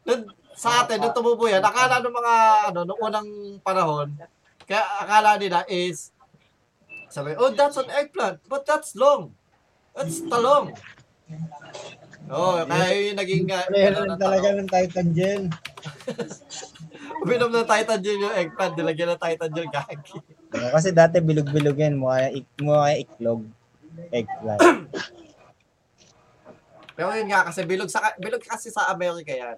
nung, 0.03 0.23
sa 0.59 0.83
atin 0.83 0.99
nung 0.99 1.15
tumubo 1.15 1.47
yan, 1.47 1.63
akala 1.63 2.03
ng 2.03 2.11
mga 2.11 2.35
ano 2.73 2.81
nung 2.83 2.99
unang 2.99 3.29
panahon, 3.63 4.11
kaya 4.67 4.83
akala 4.99 5.39
nila 5.39 5.63
is 5.71 6.11
sabi, 7.17 7.33
oh, 7.41 7.49
that's 7.49 7.81
an 7.81 7.89
eggplant, 7.89 8.45
but 8.45 8.69
that's 8.69 8.93
long. 8.93 9.33
That's 9.97 10.21
talong. 10.29 10.77
Oo, 12.29 12.61
oh, 12.61 12.69
kaya 12.69 12.93
yun 12.93 13.05
yung 13.09 13.19
naging 13.25 13.45
uh, 13.49 13.65
ano, 13.65 14.13
ng 14.13 14.21
talong. 14.21 14.57
ng 14.61 14.69
Titan 14.69 15.09
Gel. 15.17 15.43
Uminom 17.25 17.49
ng 17.49 17.65
Titan 17.65 18.01
Gel 18.05 18.21
yung 18.21 18.37
eggplant, 18.37 18.77
nilagyan 18.77 19.17
ng 19.17 19.23
Titan 19.25 19.51
Gel 19.57 19.69
gagi. 19.73 20.21
Kasi 20.53 20.93
dati 20.93 21.25
bilog-bilog 21.25 21.81
yan, 21.81 21.97
mukha 21.97 22.29
yung, 22.29 22.45
ik- 22.45 22.61
mukha 22.61 22.93
yung 22.93 23.01
iklog. 23.09 23.41
Eggplant. 24.13 24.61
Pero 26.97 27.13
yun 27.17 27.29
nga 27.29 27.49
kasi 27.49 27.65
bilog 27.65 27.89
sa 27.93 28.13
bilog 28.21 28.45
kasi 28.45 28.69
sa 28.69 28.93
Amerika 28.93 29.33
yan. 29.33 29.57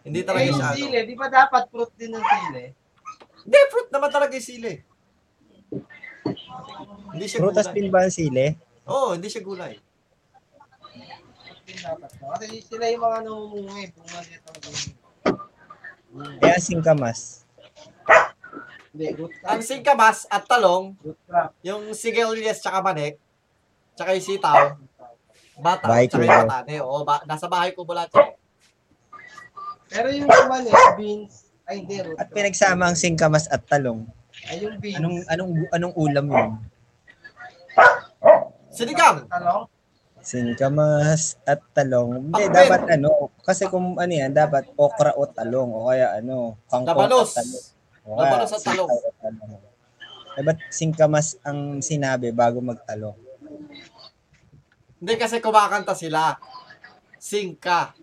Hindi 0.00 0.24
talaga 0.24 0.44
Eh, 0.44 0.48
yung 0.48 0.60
siya 0.60 0.70
ano. 0.72 0.78
sili, 0.80 0.96
di 1.04 1.16
ba 1.18 1.28
dapat 1.28 1.68
fruit 1.68 1.92
din 1.98 2.14
ng 2.14 2.24
sili? 2.24 2.64
Hindi, 3.44 3.58
fruit 3.68 3.90
naman 3.92 4.08
talaga 4.08 4.32
yung 4.38 4.48
sili. 4.48 4.72
Hindi 7.12 7.26
siya 7.26 7.38
Prutas 7.40 7.66
gulay. 7.66 7.76
din 7.76 7.88
ba 7.88 8.00
ang 8.02 8.12
sili? 8.12 8.46
Oo, 8.86 8.94
oh, 8.94 9.10
hindi 9.14 9.28
siya 9.28 9.42
gulay. 9.42 9.74
Kasi 11.66 12.62
sila 12.62 12.84
yung 12.88 13.02
mga. 13.02 13.18
Bunga 13.26 14.20
dito. 14.22 14.50
Kaya 16.40 16.56
singkamas. 16.56 17.44
Hindi, 18.96 19.12
Ang 19.44 19.60
singkamas 19.60 20.24
at 20.26 20.48
talong, 20.48 20.96
Root 21.04 21.20
crop. 21.28 21.52
yung 21.60 21.92
sigarilyas 21.92 22.64
tsaka 22.64 22.80
manik, 22.80 23.20
tsaka 23.92 24.16
yung 24.16 24.24
sitaw, 24.24 24.72
bata, 25.60 25.84
Bahay 25.84 26.08
tsaka 26.08 26.24
kubo. 26.24 26.32
yung 26.32 26.48
batane. 26.48 26.74
Oo, 26.80 27.04
ba, 27.04 27.20
nasa 27.28 27.44
bahay 27.44 27.76
ko 27.76 27.84
mula 27.84 28.08
yan. 28.08 28.32
Pero 29.86 30.08
yung 30.08 30.24
kumanis, 30.24 30.80
beans, 30.96 31.34
ay 31.68 31.84
hindi, 31.84 32.00
root 32.00 32.16
At 32.16 32.32
pinagsama 32.32 32.88
ang 32.88 32.96
singkamas 32.96 33.52
at 33.52 33.68
talong. 33.68 34.08
Ay 34.46 34.56
yung 34.62 34.78
beans. 34.78 34.96
Anong 34.98 35.16
anong 35.26 35.52
anong 35.74 35.94
ulam 35.98 36.26
'yun? 36.30 36.50
Sinigang! 38.70 39.24
Talong? 39.26 39.64
Singkamas 40.20 41.38
at 41.46 41.62
talong. 41.70 42.18
Hindi, 42.18 42.50
Pakbet. 42.50 42.50
dapat 42.52 42.82
ano, 42.98 43.30
kasi 43.46 43.70
kung 43.70 43.94
ano 43.94 44.10
yan, 44.10 44.34
dapat 44.34 44.66
okra 44.74 45.14
o 45.14 45.22
talong 45.24 45.70
o 45.70 45.86
kaya 45.86 46.18
ano, 46.18 46.58
kangkong 46.66 46.98
Labanos! 46.98 47.30
at 47.30 47.36
talong. 47.40 47.64
O 48.02 48.08
kaya 48.18 48.26
Labanos 48.26 48.50
at 48.52 48.62
talong. 48.66 48.90
at 48.90 49.16
talong. 49.22 49.62
Dapat 50.36 50.56
singkamas 50.68 51.28
ang 51.46 51.78
sinabi 51.80 52.34
bago 52.34 52.58
magtalong. 52.60 53.16
Hindi 54.98 55.14
kasi 55.14 55.38
kumakanta 55.38 55.94
sila. 55.94 56.34
Singka. 57.16 57.94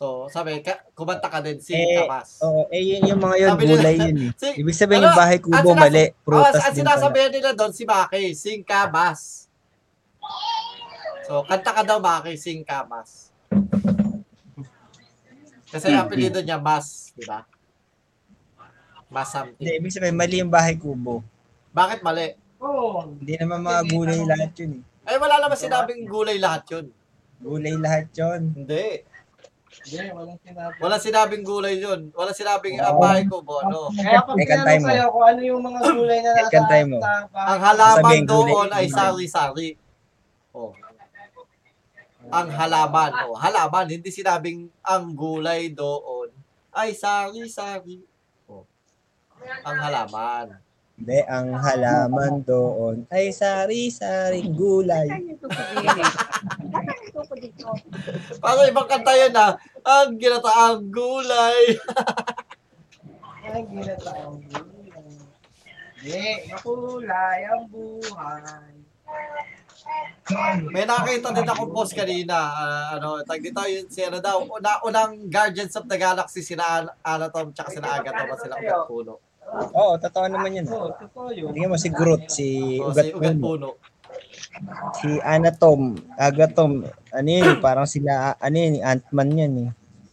So, 0.00 0.32
sabi, 0.32 0.64
ka, 0.64 0.80
kumanta 0.96 1.28
ka 1.28 1.44
din, 1.44 1.60
singkamas. 1.60 2.40
Oo, 2.40 2.64
eh 2.72 2.80
yun 2.80 3.04
yung 3.04 3.20
mga 3.20 3.36
yun, 3.36 3.50
Sabi 3.52 3.62
nila- 3.62 3.76
gulay 3.76 3.96
yun 4.00 4.16
eh. 4.16 4.30
Si- 4.40 4.56
Ibig 4.56 4.72
sabihin 4.72 4.96
Ano, 4.96 5.06
yung 5.06 5.20
bahay 5.20 5.36
ang 5.36 5.44
kubo, 5.44 5.60
sinas- 5.68 5.82
mali. 5.84 6.04
Prutas 6.24 6.40
ang 6.40 6.56
din 6.56 6.56
pala. 6.56 6.72
sinasabihan 6.72 7.30
nila 7.30 7.50
doon 7.52 7.72
si 7.76 7.84
Maki, 7.84 8.22
singkamas. 8.32 9.20
So, 11.28 11.44
kanta 11.44 11.70
ka 11.76 11.82
daw 11.84 12.00
Maki, 12.00 12.32
singkamas. 12.32 13.28
Kasi 15.68 15.92
ang 15.92 16.00
apelido 16.02 16.40
niya 16.40 16.56
Mas, 16.56 17.12
di 17.12 17.28
ba? 17.28 17.44
Mas 19.06 19.28
Hindi, 19.28 19.36
something. 19.60 19.78
ibig 19.84 19.92
sabihin, 19.92 20.16
mali 20.16 20.40
yung 20.40 20.48
bahay 20.48 20.80
kubo. 20.80 21.20
Bakit 21.70 22.00
mali? 22.00 22.40
Oo. 22.56 23.04
Hindi 23.20 23.36
naman 23.36 23.60
mga 23.60 23.80
gulay 23.84 24.20
lahat 24.24 24.52
yun 24.56 24.80
eh. 24.80 24.82
Ay, 25.04 25.16
wala 25.20 25.36
naman 25.36 25.60
sinabing 25.60 26.08
gulay 26.08 26.40
lahat 26.40 26.64
yun. 26.72 26.86
Gulay 27.36 27.76
lahat 27.76 28.08
yun. 28.16 28.40
Hindi. 28.56 29.04
Hindi, 29.70 30.10
walang 30.10 30.40
sinabi. 30.42 30.74
Wala 30.82 30.96
sinabing 30.98 31.44
gulay 31.46 31.78
yun. 31.78 32.10
Wala 32.10 32.34
sinabing 32.34 32.82
ang 32.82 32.98
bahay 32.98 33.22
ko, 33.24 33.38
ano. 33.38 33.86
Kaya 33.94 34.18
pag 34.20 34.34
Eh, 34.34 34.42
tinanong 34.44 34.82
mo. 34.82 34.88
sa'yo 34.90 35.04
kung 35.08 35.24
ano 35.24 35.40
yung 35.40 35.62
mga 35.62 35.78
gulay 35.94 36.18
na 36.18 36.30
nasa 36.34 36.50
sa 36.50 36.60
bahay, 36.60 36.82
Ang 37.46 37.60
halaman 37.62 38.20
doon 38.26 38.68
ay 38.72 38.86
sari-sari. 38.88 39.70
Oh. 40.50 40.74
Ang 42.28 42.48
halaman. 42.50 43.10
Oh, 43.26 43.38
halaman. 43.38 43.86
Hindi 43.88 44.10
sinabing 44.10 44.70
ang 44.82 45.14
gulay 45.14 45.70
doon 45.70 46.34
ay 46.72 46.90
sari-sari. 46.92 48.02
Oh. 48.46 48.66
Ang 49.64 49.76
halaman. 49.78 50.46
Hindi, 51.00 51.16
ang 51.24 51.56
halaman 51.56 52.44
doon 52.44 53.08
ay 53.08 53.32
sari-saring 53.32 54.52
gulay. 54.52 55.08
Parang 58.36 58.68
ibang 58.68 58.84
kanta 58.84 59.16
yun 59.16 59.32
ah. 59.32 59.56
Ang 59.80 60.20
ginataang 60.20 60.92
gulay. 60.92 61.80
Ay, 63.48 63.64
ginataang 63.64 64.44
gulay. 64.44 65.08
Hindi, 66.04 66.20
makulay 66.52 67.38
ang 67.48 67.64
buhay. 67.72 68.72
May 70.68 70.84
nakita 70.84 71.32
din 71.32 71.48
akong 71.48 71.72
post 71.72 71.96
kanina. 71.96 72.36
ah, 72.36 73.00
ano, 73.00 73.24
tag 73.24 73.40
dito 73.40 73.64
yun, 73.64 73.88
si 73.88 74.04
ano 74.04 74.20
daw, 74.20 74.44
una, 74.44 74.84
unang 74.84 75.32
Guardians 75.32 75.72
of 75.74 75.88
the 75.88 75.96
Galaxy, 75.96 76.44
sina 76.44 76.84
An- 76.84 76.92
Anatom, 77.00 77.56
tsaka 77.56 77.72
sina 77.72 77.96
Agatom, 77.96 78.28
at 78.28 78.38
sila 78.38 78.60
Ugat 78.60 78.84
Puno. 78.84 79.29
Oo, 79.50 79.98
totoo 79.98 80.26
naman 80.26 80.54
yun. 80.54 80.66
Oo, 80.68 80.94
totoo 80.94 81.28
yun. 81.30 81.50
Tingnan 81.50 81.70
mo 81.70 81.78
si 81.78 81.90
Groot, 81.90 82.28
si 82.28 82.46
Ugat 82.78 83.04
si 83.04 83.12
Ugat 83.12 83.34
Puno. 83.34 83.42
Puno. 83.42 83.70
Si 84.96 85.08
Anatom, 85.22 85.94
Agatom, 86.14 86.82
ano 87.10 87.28
yun, 87.28 87.58
parang 87.58 87.86
sila, 87.86 88.34
ano 88.36 88.56
yun, 88.56 88.82
Ant-Man 88.82 89.30
yan 89.32 89.52
eh. 89.58 89.70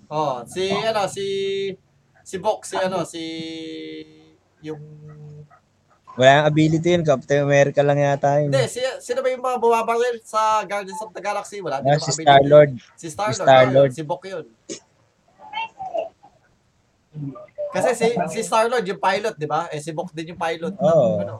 Oh, 0.08 0.40
si 0.48 0.72
ano, 0.72 1.04
si 1.06 1.26
si 2.24 2.36
Bok, 2.38 2.64
si 2.64 2.78
ano, 2.78 3.04
si 3.04 3.24
yung 4.62 4.80
Wala 6.18 6.42
yung 6.42 6.48
ability 6.50 6.98
yun, 6.98 7.06
Captain 7.06 7.46
America 7.46 7.86
lang 7.86 8.02
yata 8.02 8.42
yun. 8.42 8.50
Hindi, 8.50 8.66
si, 8.66 8.82
sino 8.98 9.22
ba 9.22 9.30
yung 9.30 9.44
mga 9.44 9.62
bumabaril 9.62 10.18
sa 10.26 10.66
Guardians 10.66 10.98
of 10.98 11.14
the 11.14 11.22
Galaxy? 11.22 11.62
Wala 11.62 11.78
Ah, 11.78 12.02
si. 12.02 12.10
Star-Lord. 12.10 12.74
Si 12.98 13.06
Star-Lord. 13.08 13.38
Si 13.38 13.46
Star-Lord. 13.46 13.90
oh, 13.90 13.94
Si 13.94 14.02
Bok 14.02 14.24
yun. 14.26 14.46
Kasi 17.78 17.90
si 17.94 18.08
si 18.34 18.40
Star-Lord 18.42 18.86
yung 18.90 19.02
pilot, 19.02 19.36
di 19.38 19.46
ba? 19.46 19.70
Eh 19.70 19.78
si 19.78 19.94
Bok 19.94 20.10
din 20.10 20.34
yung 20.34 20.42
pilot. 20.42 20.74
Oo. 20.82 21.22
Ano. 21.22 21.36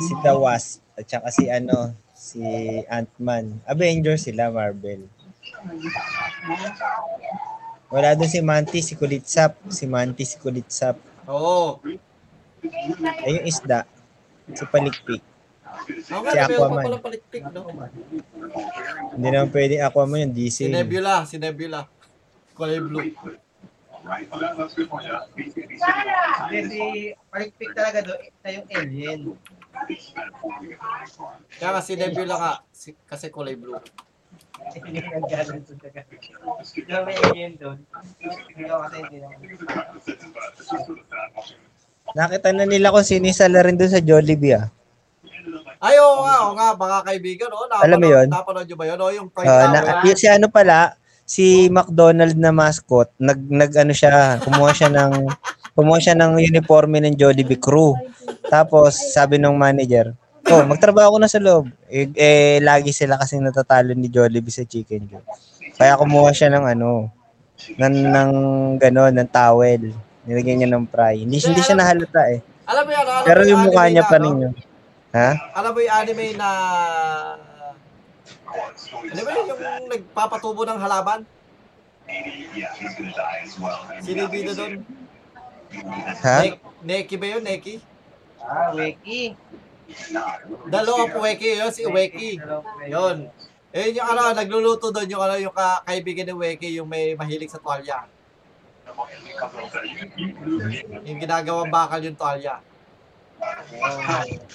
Si 0.00 0.12
The 0.24 0.32
Wasp, 0.32 0.80
at 0.96 1.04
saka 1.04 1.28
si 1.28 1.50
ano, 1.50 1.92
si 2.14 2.40
Ant-Man. 2.88 3.60
Avengers 3.68 4.24
sila, 4.24 4.48
Marvel. 4.48 5.04
Wala 7.90 8.14
doon 8.14 8.30
si 8.30 8.40
Mantis, 8.40 8.88
si 8.88 8.94
Kulitsap. 8.94 9.58
Si 9.68 9.84
Mantis, 9.84 10.32
si 10.32 10.36
Kulitsap. 10.38 10.96
Oo. 11.26 11.82
Ay, 13.26 13.40
yung 13.42 13.46
isda. 13.50 13.84
Si 14.54 14.64
Palikpik. 14.64 15.22
Ako 16.10 16.24
Si 16.30 16.38
Aquaman. 16.38 16.84
pala 16.86 16.98
palikpik, 17.02 17.44
no? 17.50 17.66
Hindi 19.16 19.28
naman 19.32 19.50
pwede 19.50 19.74
Aquaman 19.82 20.28
yung 20.28 20.34
Si 20.34 20.68
DC. 20.68 20.70
Nebula, 20.70 21.24
si 21.26 21.36
Nebula. 21.40 21.88
Kulay 22.54 22.78
blue. 22.78 23.10
Hindi, 26.50 26.58
si 26.66 26.80
Palikpik 27.28 27.70
talaga 27.76 27.98
doon, 28.00 28.20
ito 28.24 28.46
yung 28.48 28.66
alien. 28.72 29.20
Kaya 31.56 31.70
nga 31.76 31.82
si 31.84 31.92
Nebula 31.94 32.64
si, 32.72 32.96
kasi 33.04 33.28
kulay 33.28 33.54
blue. 33.60 33.76
Hindi 34.72 35.00
yung 35.04 35.24
naggalan 35.24 35.60
sa. 35.64 35.74
Yung 36.88 37.04
may 37.04 37.16
alien 37.28 37.52
doon. 37.60 37.78
Ikaw 38.56 38.78
kasi 38.88 38.96
hindi 39.04 39.18
naman. 39.20 39.38
Nakita 42.10 42.50
na 42.50 42.64
nila 42.66 42.90
kung 42.90 43.06
sino 43.06 43.28
yung 43.28 43.38
salarin 43.38 43.78
doon 43.78 43.92
sa 43.92 44.02
Jollibee 44.02 44.56
ah. 44.56 44.66
Ay, 45.80 45.96
oo 45.96 46.20
nga, 46.20 46.36
oo 46.44 46.52
nga, 46.52 46.68
mga 46.76 46.98
kaibigan, 47.08 47.48
oh. 47.56 47.64
Napanood, 47.64 47.84
Alam 47.88 47.98
mo 48.04 48.08
yun? 48.12 48.26
Napanood 48.28 48.66
nyo 48.68 48.76
ba 48.76 48.84
yun? 48.84 48.98
Oh, 49.00 49.12
yung 49.16 49.28
Pride 49.32 49.48
Ah, 49.48 49.72
na, 49.72 50.04
y- 50.04 50.12
si 50.12 50.28
ano 50.28 50.52
pala, 50.52 50.92
si 51.30 51.70
McDonald 51.70 52.34
na 52.34 52.50
mascot, 52.50 53.06
nag 53.22 53.38
nag 53.38 53.70
ano 53.78 53.94
siya, 53.94 54.42
kumuha 54.42 54.74
siya 54.74 54.90
ng 54.90 55.30
kumuha 55.78 55.98
siya 56.02 56.18
ng 56.18 56.42
uniforme 56.42 56.98
ng 56.98 57.14
Jollibee 57.14 57.62
crew. 57.62 57.94
Tapos 58.50 58.98
sabi 59.14 59.38
ng 59.38 59.54
manager, 59.54 60.10
"Oh, 60.50 60.66
magtrabaho 60.66 61.14
ko 61.14 61.18
na 61.22 61.30
sa 61.30 61.38
loob." 61.38 61.70
Eh, 61.86 62.10
eh 62.18 62.58
lagi 62.58 62.90
sila 62.90 63.14
kasi 63.14 63.38
natatalo 63.38 63.94
ni 63.94 64.10
Jollibee 64.10 64.50
sa 64.50 64.66
chicken 64.66 65.06
joy. 65.06 65.22
Kaya 65.78 65.94
kumuha 65.94 66.34
siya 66.34 66.50
ng 66.50 66.66
ano, 66.66 67.14
ng 67.78 67.94
ng 68.10 68.30
gano'n, 68.82 69.14
ng 69.14 69.30
towel. 69.30 69.94
Nilagyan 70.26 70.66
niya 70.66 70.70
ng 70.74 70.90
fry. 70.90 71.22
Hindi, 71.22 71.38
hindi 71.38 71.62
siya 71.62 71.78
nahalata 71.78 72.26
eh. 72.26 72.42
Alam 72.66 72.82
mo 72.86 72.90
yan, 72.90 73.06
alam 73.06 73.22
Pero 73.24 73.40
yung 73.46 73.62
mukha 73.70 73.84
niya 73.86 74.04
pa 74.04 74.18
no? 74.18 74.22
rin 74.26 74.36
yun. 74.46 74.54
Ha? 75.14 75.30
Alam 75.58 75.70
mo 75.74 75.78
yung 75.82 75.94
anime 75.94 76.26
na... 76.38 76.48
Mo 78.50 79.30
yun, 79.30 79.46
yung 79.48 79.88
nagpapatubo 79.88 80.62
ng 80.64 80.80
halaman? 80.80 81.20
Sino 84.00 84.18
yung 84.20 84.32
bida 84.32 84.52
doon? 84.52 84.72
Ha? 86.20 86.36
Ne- 86.42 86.58
Neki 86.82 87.14
ba 87.14 87.26
yun? 87.28 87.42
Neki? 87.44 87.74
Ah, 88.40 88.72
Weki. 88.72 89.36
Dalawa 90.66 91.02
po 91.06 91.22
Weki 91.22 91.60
yun, 91.60 91.70
si 91.70 91.82
Weki. 91.84 92.30
Yun. 92.88 93.30
Eh, 93.70 93.94
yung 93.94 94.06
ano, 94.08 94.34
nagluluto 94.34 94.90
doon 94.90 95.06
yung 95.06 95.22
ano, 95.22 95.38
yung 95.38 95.54
ka- 95.54 95.84
kaibigan 95.84 96.26
ni 96.26 96.34
Weki, 96.34 96.74
yung 96.74 96.88
may 96.88 97.14
mahilig 97.14 97.46
sa 97.46 97.62
tuwalya. 97.62 98.02
Yung 101.04 101.18
ginagawang 101.18 101.70
bakal 101.70 102.02
yung 102.02 102.18
tuwalya. 102.18 102.58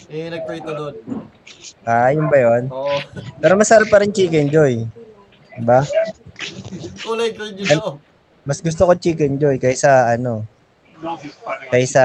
Eh, 0.09 0.29
nagprito 0.29 0.71
doon. 0.71 0.95
Ah, 1.85 2.13
yun 2.13 2.29
ba 2.29 2.37
yun? 2.37 2.63
Oo. 2.69 2.97
Pero 3.41 3.53
masarap 3.57 3.89
pa 3.89 4.01
rin 4.01 4.13
chicken 4.13 4.49
joy. 4.49 4.85
Diba? 5.55 5.81
Kulay 7.01 7.31
green 7.31 7.63
yun, 7.63 7.79
oh. 7.81 7.95
Mas 8.45 8.61
gusto 8.61 8.85
ko 8.85 8.93
chicken 8.93 9.41
joy 9.41 9.57
kaysa 9.57 10.13
ano, 10.13 10.45
kaysa 11.73 12.03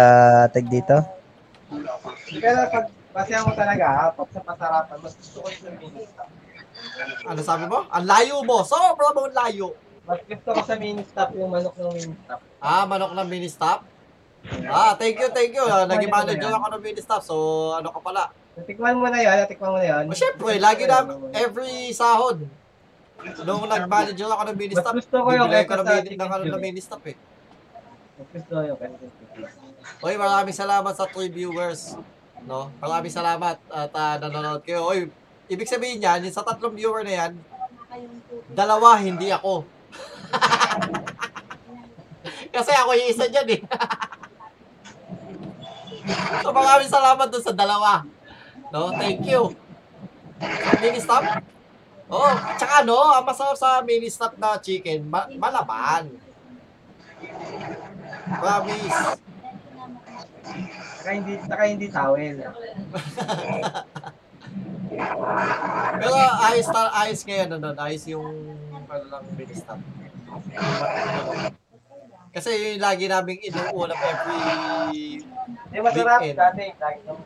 tag 0.48 0.66
dito. 0.72 0.96
Pero 2.40 2.60
pag 2.72 2.86
pasya 3.12 3.44
mo 3.44 3.52
talaga, 3.52 4.14
pag 4.16 4.28
sa 4.32 4.40
pasarapan, 4.40 4.96
mas 5.04 5.14
gusto 5.20 5.44
ko 5.44 5.48
yung 5.50 5.76
mini 5.82 6.08
stop. 6.08 6.30
Ano 7.28 7.40
sabi 7.44 7.64
mo? 7.68 7.84
Ang 7.92 8.06
layo 8.08 8.40
mo. 8.46 8.64
Sobra 8.64 9.12
mo 9.12 9.28
layo. 9.28 9.76
Mas 10.08 10.24
gusto 10.24 10.48
ko 10.56 10.60
sa 10.64 10.74
mini 10.80 11.04
stop 11.04 11.36
yung 11.36 11.52
manok 11.52 11.76
ng 11.76 11.92
mini 11.92 12.14
stop. 12.24 12.40
Ah, 12.62 12.88
manok 12.88 13.12
ng 13.12 13.28
mini 13.28 13.48
stop. 13.52 13.84
Ah, 14.70 14.96
thank 14.96 15.20
you, 15.20 15.28
thank 15.30 15.52
you. 15.52 15.64
Ah, 15.68 15.84
naging 15.84 16.10
manager 16.10 16.50
ako 16.50 16.66
ng 16.76 16.82
mini 16.82 17.00
stop. 17.02 17.22
So, 17.22 17.34
ano 17.76 17.92
ka 17.92 18.00
pala? 18.00 18.32
Tikman 18.60 18.98
mo 18.98 19.08
na 19.08 19.20
yan, 19.20 19.46
tikman 19.46 19.72
mo 19.72 19.78
na 19.78 19.86
yan. 19.86 20.04
O, 20.08 20.16
syempre, 20.16 20.56
lagi 20.56 20.88
na, 20.88 21.04
every 21.36 21.92
sahod. 21.92 22.44
Nung 23.44 23.68
nag-manager 23.68 24.28
ako 24.32 24.42
ng 24.48 24.56
mini 24.56 24.74
Mas 24.74 24.84
stop, 24.84 24.94
gusto 24.96 25.16
ko 25.20 25.28
yung 25.36 25.48
bibigay 25.52 25.64
ko 25.68 25.72
kaysa 25.76 25.80
ng, 25.80 25.86
sa 25.86 25.92
mini, 25.92 26.08
chicken 26.08 26.20
ng, 26.20 26.30
ano, 26.32 26.42
joy. 26.42 26.52
ng 26.52 26.64
mini 26.64 26.80
stop 26.80 27.02
eh. 27.04 27.16
Mas 28.16 28.28
gusto 28.32 28.52
ko 28.52 28.62
yung 28.64 28.78
kanyang 28.80 29.02
Oy, 30.00 30.14
maraming 30.16 30.56
salamat 30.56 30.92
sa 30.96 31.06
3 31.08 31.28
viewers. 31.28 31.96
No? 32.44 32.72
Maraming 32.80 33.12
salamat 33.12 33.56
at 33.68 33.92
ah, 33.92 34.16
nanonood 34.16 34.64
kayo. 34.64 34.88
Oy, 34.88 35.12
ibig 35.52 35.68
sabihin 35.68 36.00
niyan, 36.00 36.28
yung 36.28 36.36
sa 36.36 36.44
tatlong 36.44 36.72
viewer 36.72 37.04
na 37.04 37.12
yan, 37.12 37.32
dalawa 38.56 38.96
hindi 38.96 39.28
ako. 39.28 39.64
Kasi 42.54 42.70
ako 42.72 42.90
yung 42.96 43.10
isa 43.10 43.26
dyan 43.28 43.48
eh. 43.56 43.60
so 46.42 46.50
maraming 46.50 46.90
salamat 46.90 47.26
dun 47.28 47.44
sa 47.44 47.54
dalawa. 47.54 48.04
No, 48.70 48.94
thank 48.94 49.26
you. 49.26 49.50
Mini 50.80 51.00
stop? 51.02 51.26
Oh, 52.10 52.34
tsaka 52.58 52.82
ano, 52.82 52.98
ang 53.14 53.22
masarap 53.22 53.54
sa 53.54 53.82
mini 53.82 54.10
stop 54.10 54.34
na 54.34 54.58
chicken, 54.58 55.06
ma- 55.06 55.30
malaman. 55.30 56.10
Promise. 58.40 58.98
Saka 61.00 61.10
hindi, 61.14 61.32
saka 61.38 61.62
hindi 61.66 61.86
towel. 61.86 62.36
Pero 66.00 66.14
ayos, 66.42 66.66
ta- 66.66 66.94
ayos 66.98 67.20
ngayon, 67.22 67.48
ano, 67.58 67.68
ayos 67.78 68.04
yung 68.10 68.26
ano 68.90 69.04
lang 69.06 69.24
mini 69.38 69.54
stop. 69.54 69.78
Kasi 72.30 72.50
yun 72.54 72.78
yung 72.78 72.84
lagi 72.86 73.04
naming 73.10 73.42
inuulam 73.42 73.98
every 73.98 74.38
Hindi 75.66 75.78
masarap 75.82 76.20
Weekend. 76.22 76.38
dati. 76.38 76.64
Lagi 76.78 77.00
nung 77.02 77.22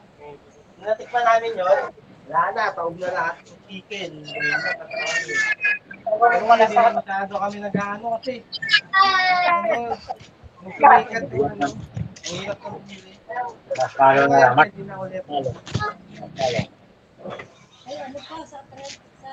Nung 0.75 0.87
natikman 0.89 1.25
namin 1.25 1.53
yun, 1.55 1.81
wala 2.25 2.43
na, 2.57 2.73
taob 2.73 2.97
na 2.97 3.09
lahat 3.13 3.37
ng 3.45 3.61
chicken. 3.69 4.13
Pero 6.05 6.45
wala 6.45 6.65
hindi 6.65 6.77
na 6.77 6.97
masyado 6.97 7.33
kami 7.37 7.57
nag-ano 7.61 8.07
kasi. 8.17 8.35
Ano, 9.45 9.97
yung 10.65 10.75
pinikat, 10.77 11.25
ano, 11.29 11.67
ang 11.69 12.37
hirap 12.41 12.59
ng 12.65 12.81
pili. 12.89 13.13
Talo 13.93 14.23
na 14.25 14.37
lang. 14.41 14.57
Pwede 14.57 14.83
na 14.89 14.95
ulit. 15.01 15.25
Ay, 17.85 17.97
ano 18.01 18.19
pa 18.19 18.37
sa 18.49 18.59
thread 18.73 18.97
sa 19.21 19.33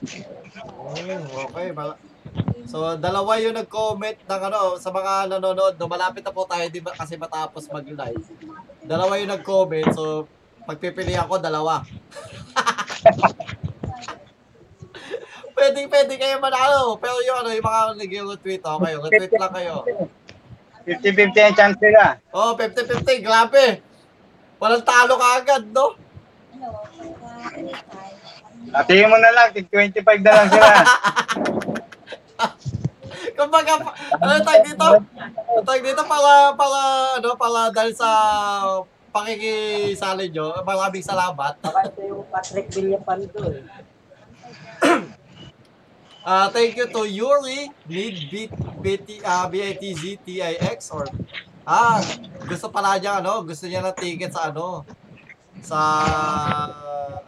Mm, 0.00 1.28
okay. 1.28 1.68
Mal- 1.76 2.00
so, 2.64 2.96
dalawa 2.96 3.36
yung 3.40 3.56
nag-comment 3.56 4.16
ng 4.24 4.42
ano, 4.48 4.80
sa 4.80 4.88
mga 4.88 5.36
nanonood. 5.36 5.76
No, 5.76 5.88
malapit 5.90 6.24
na 6.24 6.32
po 6.32 6.48
tayo 6.48 6.64
di 6.72 6.80
ba, 6.80 6.96
kasi 6.96 7.20
matapos 7.20 7.68
mag-live. 7.68 8.24
Dalawa 8.84 9.20
yung 9.20 9.32
nag-comment. 9.36 9.92
So, 9.92 10.24
pagpipili 10.64 11.16
ako, 11.16 11.36
dalawa. 11.40 11.84
pwede, 15.56 15.84
pwede 15.84 16.12
kayo 16.16 16.40
manalo. 16.40 16.96
Pero 16.96 17.20
yung 17.24 17.44
ano, 17.44 17.52
yung 17.52 17.66
mga 17.66 17.82
nag-retweet, 18.00 18.62
okay, 18.64 18.94
retweet 18.96 19.34
lang 19.36 19.52
kayo. 19.52 19.84
50-50 20.88 21.44
ang 21.44 21.56
chance 21.56 21.78
nila. 21.78 22.16
Oh, 22.32 22.56
50-50, 22.56 23.20
grabe. 23.20 23.84
Walang 24.56 24.84
talo 24.84 25.20
ka 25.20 25.28
agad, 25.40 25.64
no? 25.68 25.96
ano, 26.60 27.48
anytime. 27.56 28.19
Atiin 28.70 29.10
mo 29.10 29.18
na 29.18 29.34
lang, 29.34 29.50
tig 29.50 29.66
25 29.66 30.22
na 30.22 30.32
lang 30.32 30.48
sila. 30.48 30.68
Kumbaga, 33.38 33.72
ano 34.20 34.32
tag 34.44 34.62
dito? 34.62 34.86
Ano 35.24 35.60
tag 35.64 35.82
dito 35.82 36.02
para, 36.04 36.32
para, 36.54 36.80
ano, 37.18 37.28
para 37.34 37.60
dahil 37.72 37.92
sa 37.96 38.10
pakikisali 39.10 40.30
nyo, 40.30 40.62
maraming 40.62 41.02
salamat. 41.02 41.58
Baka 41.58 41.90
ito 41.90 42.00
yung 42.04 42.22
Patrick 42.30 42.68
Villapan 42.70 43.20
doon. 43.30 43.54
Ah, 46.20 46.52
thank 46.52 46.76
you 46.76 46.84
to 46.84 47.08
Yuri, 47.08 47.72
Need 47.88 48.28
B, 48.28 48.44
BT, 48.84 49.24
uh, 49.24 49.48
BITZ, 49.48 50.20
TIX, 50.20 50.78
or 50.92 51.08
Ah, 51.64 51.96
gusto 52.44 52.68
pala 52.72 53.00
niya, 53.00 53.24
ano, 53.24 53.40
gusto 53.40 53.64
niya 53.64 53.80
ng 53.84 53.96
ticket 53.96 54.32
sa 54.34 54.52
ano, 54.52 54.84
sa, 55.60 55.80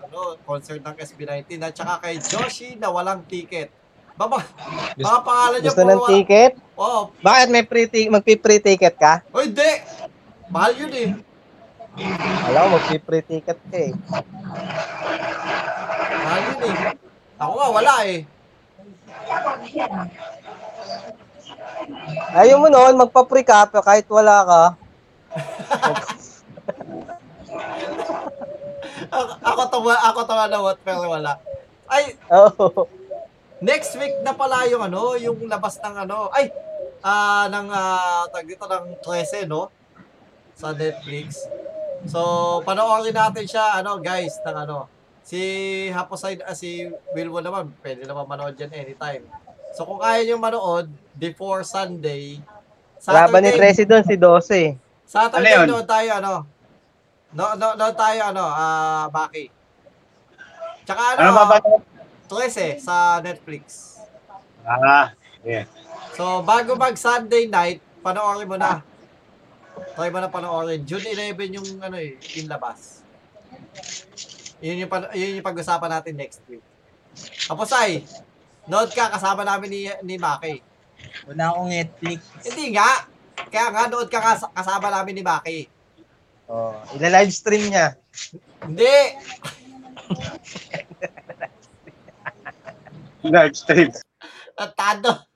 ano, 0.02 0.36
concert 0.42 0.80
ng 0.80 0.96
SB19 0.96 1.50
at 1.60 1.72
saka 1.72 1.94
kay 2.00 2.14
Joshi 2.18 2.76
na 2.76 2.88
walang 2.88 3.24
ticket. 3.24 3.70
Baba, 4.12 4.44
mga 4.92 5.20
pangalan 5.24 5.58
niya 5.58 5.72
Gusto 5.72 5.80
puro 5.80 5.88
ng 5.88 6.00
wala- 6.00 6.10
ticket? 6.12 6.52
Oo. 6.76 7.00
Bakit 7.18 7.46
may 7.48 7.64
free 7.64 7.88
ticket? 7.88 8.12
Magpi-free 8.12 8.60
ticket 8.60 8.94
ka? 9.00 9.24
Oh, 9.32 9.40
hindi. 9.40 9.70
Mahal 10.52 10.72
yun 10.76 10.92
eh. 10.92 11.10
Alam 12.48 12.60
ko, 12.62 12.68
magpi-free 12.76 13.24
ticket 13.24 13.58
ka 13.58 13.76
eh. 13.78 13.92
Mahal 16.22 16.40
yun 16.44 16.60
eh. 16.60 16.74
Ako 17.40 17.52
nga, 17.56 17.68
wala 17.72 17.94
eh. 18.04 18.18
Ayaw 22.36 22.56
mo 22.60 22.68
noon, 22.68 22.94
magpa-free 23.00 23.48
ka 23.48 23.66
kahit 23.72 24.04
wala 24.12 24.36
ka. 24.44 24.62
Ako, 29.12 29.32
ako 29.44 29.61
tawa, 29.72 29.94
ako 30.12 30.20
tawa 30.28 30.44
na 30.52 30.58
what, 30.60 30.78
pero 30.84 31.08
wala. 31.08 31.40
Ay, 31.88 32.16
Oo. 32.28 32.84
next 33.64 33.96
week 33.96 34.20
na 34.20 34.36
pala 34.36 34.68
yung 34.68 34.84
ano, 34.84 35.16
yung 35.16 35.40
labas 35.48 35.80
ng 35.80 36.04
ano, 36.04 36.28
ay, 36.36 36.52
ah, 37.00 37.48
ng, 37.48 37.68
ah, 37.72 38.28
tag 38.28 38.44
dito 38.44 38.68
ng 38.68 39.00
13, 39.00 39.48
no? 39.48 39.72
Sa 40.52 40.76
Netflix. 40.76 41.48
So, 42.04 42.20
panoorin 42.68 43.16
natin 43.16 43.48
siya, 43.48 43.80
ano, 43.80 43.96
guys, 43.96 44.36
ng 44.44 44.56
ano, 44.68 44.90
si 45.24 45.40
Haposay, 45.88 46.42
ah, 46.44 46.52
si 46.52 46.92
Wilwo 47.16 47.40
naman, 47.40 47.72
pwede 47.80 48.04
naman 48.04 48.28
manood 48.28 48.58
dyan 48.58 48.74
anytime. 48.76 49.24
So, 49.72 49.88
kung 49.88 50.02
kaya 50.04 50.20
nyo 50.28 50.36
manood, 50.36 50.92
before 51.16 51.64
Sunday, 51.64 52.42
Laban 53.02 53.42
ni 53.42 53.50
Tracy 53.58 53.82
doon, 53.82 54.06
si 54.06 54.14
12. 54.14 54.78
Saturday, 55.02 55.58
Ano 55.58 55.82
tayo, 55.82 56.10
ano, 56.22 56.34
no, 57.34 57.44
no, 57.58 57.74
nood 57.74 57.96
tayo, 57.98 58.20
ano, 58.30 58.44
ah, 58.46 59.10
Baki. 59.10 59.61
Tsaka 60.82 61.00
ano, 61.14 61.20
Ano 61.20 61.32
ba 61.32 61.44
ba? 61.48 61.56
13 62.28 62.80
sa 62.80 63.20
Netflix. 63.20 63.96
Ah, 64.62 65.12
yeah. 65.42 65.66
So, 66.14 66.40
bago 66.40 66.74
mag 66.74 66.94
Sunday 66.94 67.46
night, 67.46 67.82
panoorin 68.00 68.48
mo 68.48 68.56
na. 68.56 68.80
Try 69.92 70.08
mo 70.08 70.18
na 70.18 70.28
panoorin. 70.28 70.80
June 70.82 71.04
11 71.04 71.56
yung 71.56 71.68
ano 71.78 71.96
eh, 71.96 72.16
yung 72.36 72.48
labas. 72.48 73.02
Yun 74.62 74.86
yung, 74.86 74.90
pan- 74.90 75.10
yun 75.12 75.40
yung 75.40 75.46
pag-usapan 75.46 75.90
natin 75.90 76.14
next 76.14 76.40
week. 76.46 76.62
Tapos 77.44 77.68
ay, 77.74 78.06
nood 78.64 78.94
ka 78.94 79.10
kasama 79.10 79.42
namin 79.42 79.68
ni, 79.68 79.80
ni 80.02 80.14
Maki. 80.16 80.62
Wala 81.26 81.50
akong 81.50 81.68
Netflix. 81.68 82.18
Hindi 82.46 82.78
nga. 82.78 83.04
Kaya 83.50 83.66
nga, 83.74 83.82
nood 83.90 84.06
ka 84.06 84.20
kas- 84.22 84.52
kasama 84.54 84.88
namin 84.88 85.18
ni 85.18 85.22
Maki. 85.26 85.58
Oh, 86.46 86.76
ila-live 86.94 87.32
stream 87.32 87.72
niya. 87.72 87.96
Hindi. 88.62 88.94
Live 93.24 93.56
stream. 93.56 93.90
Tatado. 94.58 95.26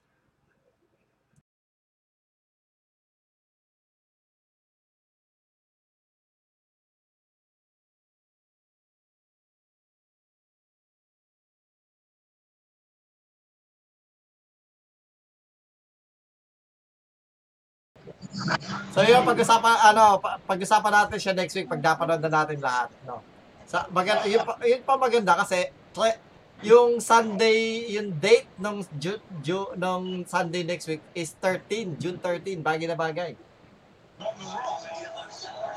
So 18.97 19.05
yun, 19.05 19.23
pag-usapan, 19.29 19.77
ano, 19.93 20.19
pa- 20.25 20.41
pag-usapan 20.49 20.93
natin 21.05 21.19
siya 21.21 21.35
next 21.37 21.55
week 21.55 21.69
pag 21.69 21.85
napanood 21.85 22.23
na 22.25 22.33
natin 22.33 22.59
lahat, 22.65 22.91
no. 23.05 23.21
Sa 23.67 23.87
maganda, 23.91 24.23
yun, 24.25 24.43
pa, 24.47 24.55
yun 24.63 24.83
pa 24.83 24.95
maganda 24.95 25.35
kasi 25.37 25.69
tre- 25.91 26.23
yung 26.65 27.03
Sunday, 27.03 27.91
yung 27.93 28.17
date 28.17 28.49
ng 28.57 28.81
Ju, 28.97 29.21
Ju, 29.43 29.75
ng 29.77 30.25
Sunday 30.25 30.65
next 30.65 30.89
week 30.89 31.03
is 31.13 31.35
13, 31.43 31.99
June 32.01 32.17
13, 32.17 32.63
bagay 32.63 32.87
na 32.89 32.97
bagay. 32.97 33.37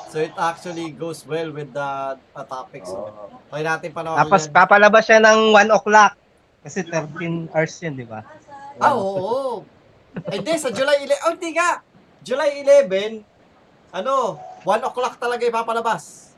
So 0.09 0.17
it 0.17 0.33
actually 0.39 0.89
goes 0.95 1.21
well 1.27 1.51
with 1.51 1.69
the 1.69 1.89
uh, 2.17 2.45
topic. 2.47 2.81
So, 2.87 3.13
try 3.51 3.61
natin 3.61 3.93
panoorin 3.93 4.17
Tapos 4.25 4.49
yan. 4.49 4.53
papalabas 4.55 5.03
siya 5.05 5.19
ng 5.21 5.53
1 5.53 5.69
o'clock. 5.69 6.17
Kasi 6.65 6.81
13 6.81 7.51
hours 7.53 7.75
yun, 7.83 7.93
di 7.93 8.07
ba? 8.07 8.25
Ah, 8.79 8.95
oo. 8.95 9.05
oo. 9.05 9.55
Eh, 10.25 10.41
Hindi, 10.41 10.57
sa 10.57 10.73
July 10.73 11.05
11. 11.05 11.25
Oh, 11.29 11.33
hindi 11.37 11.51
nga. 11.53 11.83
July 12.25 12.63
11, 12.65 13.21
ano, 13.93 14.39
1 14.65 14.89
o'clock 14.89 15.19
talaga 15.21 15.45
ipapalabas. 15.45 16.28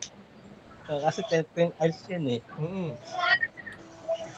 So, 0.83 0.97
kasi 0.99 1.21
13 1.23 1.71
hours 1.73 1.99
yun 2.07 2.25
eh. 2.29 2.41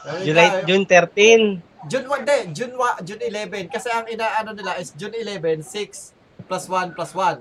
Pero 0.04 0.16
July, 0.22 0.48
June 0.64 0.84
13. 0.84 1.62
June 1.84 2.06
1, 2.06 2.22
hindi. 2.22 2.38
June, 2.52 2.74
wa- 2.74 3.00
June 3.00 3.20
11. 3.20 3.68
Kasi 3.68 3.88
ang 3.88 4.06
inaano 4.06 4.52
nila 4.52 4.76
is 4.76 4.92
June 4.92 5.12
11, 5.12 5.60
6 5.60 6.12
plus 6.44 6.64
1 6.66 6.92
plus 6.92 7.12
1. 7.12 7.40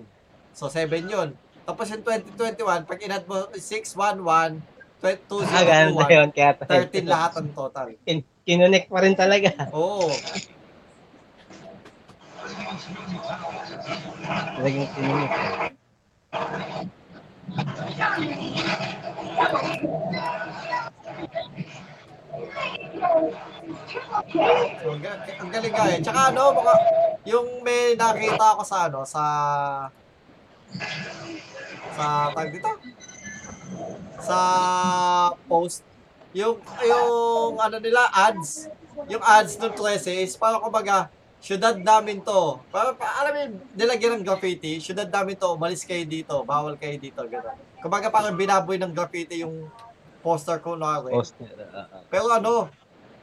So, 0.52 0.68
7 0.68 0.88
yun. 1.06 1.36
Tapos 1.64 1.88
yung 1.88 2.04
2021, 2.04 2.60
pag 2.84 3.00
inad 3.00 3.24
mo 3.24 3.48
6, 3.50 3.60
1, 3.94 4.20
1, 4.20 4.60
2, 5.00 5.16
0, 5.42 5.48
Ah, 5.50 5.64
ganun 5.64 5.94
na 5.94 6.06
2, 6.06 6.12
yun. 6.14 6.30
Kaya 6.30 6.52
1, 6.54 6.68
13 6.90 7.06
lahat 7.06 7.32
ang 7.38 7.50
total. 7.52 7.88
kin- 8.02 8.28
kinunik 8.42 8.88
pa 8.88 9.00
rin 9.00 9.16
talaga. 9.16 9.52
Oo. 9.72 10.12
Talagang 14.54 14.88
kinunik. 14.90 15.32
Ang, 24.84 25.00
ga- 25.02 25.22
ang 25.38 25.50
galing 25.54 25.74
nga 25.74 25.86
eh. 25.94 26.00
Tsaka 26.02 26.22
ano, 26.34 26.44
baka, 26.58 26.74
yung 27.30 27.62
may 27.62 27.94
nakita 27.94 28.46
ako 28.58 28.62
sa 28.66 28.78
ano, 28.90 29.00
sa, 29.06 29.24
sa, 31.94 32.06
tag 32.34 32.50
dito? 32.50 32.72
Sa 34.24 34.40
post, 35.46 35.86
yung, 36.34 36.58
yung 36.82 37.54
ano 37.62 37.78
nila, 37.78 38.10
ads, 38.10 38.74
yung 39.06 39.22
ads 39.22 39.62
ng 39.62 39.74
13 39.78 40.26
is 40.26 40.34
parang 40.34 40.66
kumbaga, 40.66 41.14
syudad 41.44 41.76
namin 41.76 42.24
to. 42.24 42.64
Parang, 42.72 42.96
pa, 42.96 43.20
alam 43.20 43.32
mo 43.36 43.42
nilagyan 43.76 44.24
ng 44.24 44.24
graffiti, 44.24 44.80
syudad 44.80 45.12
namin 45.12 45.36
to, 45.36 45.52
umalis 45.52 45.84
kayo 45.84 46.08
dito, 46.08 46.40
bawal 46.48 46.80
kayo 46.80 46.96
dito, 46.96 47.20
gano'n. 47.20 47.84
Kumbaga 47.84 48.08
parang 48.08 48.40
binaboy 48.40 48.80
ng 48.80 48.96
graffiti 48.96 49.44
yung 49.44 49.68
poster 50.24 50.64
ko 50.64 50.80
na 50.80 51.04
Poster. 51.04 51.52
ah, 51.76 52.00
ah. 52.00 52.02
Pero 52.08 52.32
ano, 52.32 52.72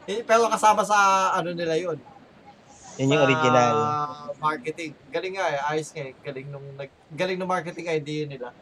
eh, 0.04 0.20
pero 0.20 0.52
kasama 0.52 0.84
sa 0.84 1.32
ano 1.32 1.56
nila 1.56 1.80
yun. 1.80 1.96
Yun 3.00 3.16
yung 3.16 3.24
original. 3.24 3.74
marketing. 4.36 4.92
Galing 5.08 5.40
nga 5.40 5.46
eh. 5.48 5.58
Ayos 5.72 5.88
nga 5.88 6.04
eh. 6.04 6.12
Galing 6.20 6.52
nung, 6.52 6.66
nag, 6.76 6.92
galing 7.16 7.40
nung 7.40 7.48
marketing 7.48 7.88
idea 7.88 8.28
nila. 8.28 8.52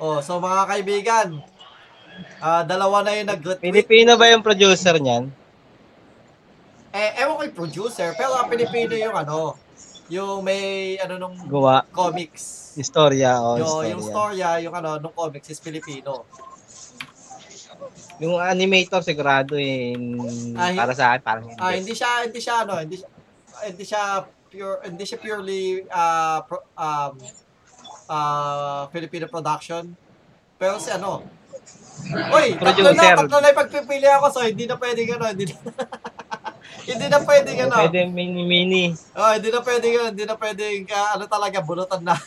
Oh, 0.00 0.24
so 0.24 0.40
mga 0.40 0.64
kaibigan, 0.64 1.28
ah 2.40 2.64
dalawa 2.64 3.04
na 3.04 3.12
yung 3.12 3.28
nag-retweet. 3.28 3.68
Pilipino 3.68 4.16
ba 4.16 4.32
yung 4.32 4.40
producer 4.40 4.96
niyan? 4.96 5.41
Eh, 6.92 7.24
ewan 7.24 7.34
ko 7.40 7.42
yung 7.48 7.56
producer, 7.56 8.12
pero 8.12 8.36
ang 8.36 8.52
Pilipino 8.52 8.92
yung 8.92 9.16
ano, 9.16 9.56
yung 10.12 10.44
may 10.44 10.96
ano 11.00 11.16
nung 11.16 11.36
Gawa. 11.48 11.88
comics. 11.88 12.76
Istorya 12.76 13.40
o 13.40 13.56
yung, 13.56 13.64
istorya. 13.64 13.88
yung 13.88 14.02
storya, 14.04 14.48
yung 14.60 14.74
ano, 14.76 15.00
nung 15.00 15.16
comics 15.16 15.48
is 15.48 15.60
Filipino. 15.60 16.28
Yung 18.20 18.36
animator 18.36 19.00
sigurado 19.00 19.56
eh. 19.56 19.96
Ah, 20.54 20.70
para 20.76 20.92
sa 20.92 21.16
akin 21.16 21.20
parang 21.24 21.44
hindi. 21.48 21.58
Ah, 21.58 21.72
hindi 21.72 21.92
siya 21.96 22.10
hindi 22.28 22.40
siya 22.44 22.54
ano, 22.62 22.74
hindi 22.78 22.96
siya 23.00 23.08
hindi 23.66 23.84
siya 23.88 24.02
pure 24.52 24.76
hindi 24.84 25.04
siya 25.08 25.18
purely 25.18 25.64
uh, 25.88 26.44
pro, 26.44 26.60
um 26.76 27.12
uh, 28.12 28.84
Filipino 28.92 29.26
production. 29.32 29.96
Pero 30.60 30.76
si 30.76 30.92
ano, 30.92 31.24
Oy, 32.32 32.58
tatlo 32.58 32.90
na, 32.92 33.14
tatlo 33.14 33.36
na 33.38 33.50
yung 33.52 33.60
pagpipili 33.62 34.08
ako, 34.10 34.26
so 34.32 34.40
hindi 34.42 34.64
na 34.66 34.76
pwedeng 34.76 35.16
ano, 35.16 35.24
hindi 35.30 35.44
na, 35.48 35.56
hindi 36.82 37.06
na 37.06 37.18
pwedeng 37.22 37.58
ano. 37.68 37.76
Pwede 37.78 38.00
mini-mini. 38.10 38.96
Oh, 39.14 39.32
hindi 39.32 39.48
na 39.52 39.60
pwedeng 39.62 40.12
hindi 40.12 40.24
na 40.26 40.36
pwedeng 40.36 40.84
uh, 40.88 41.08
ano 41.18 41.24
talaga, 41.30 41.58
bulutan 41.62 42.02
na. 42.02 42.16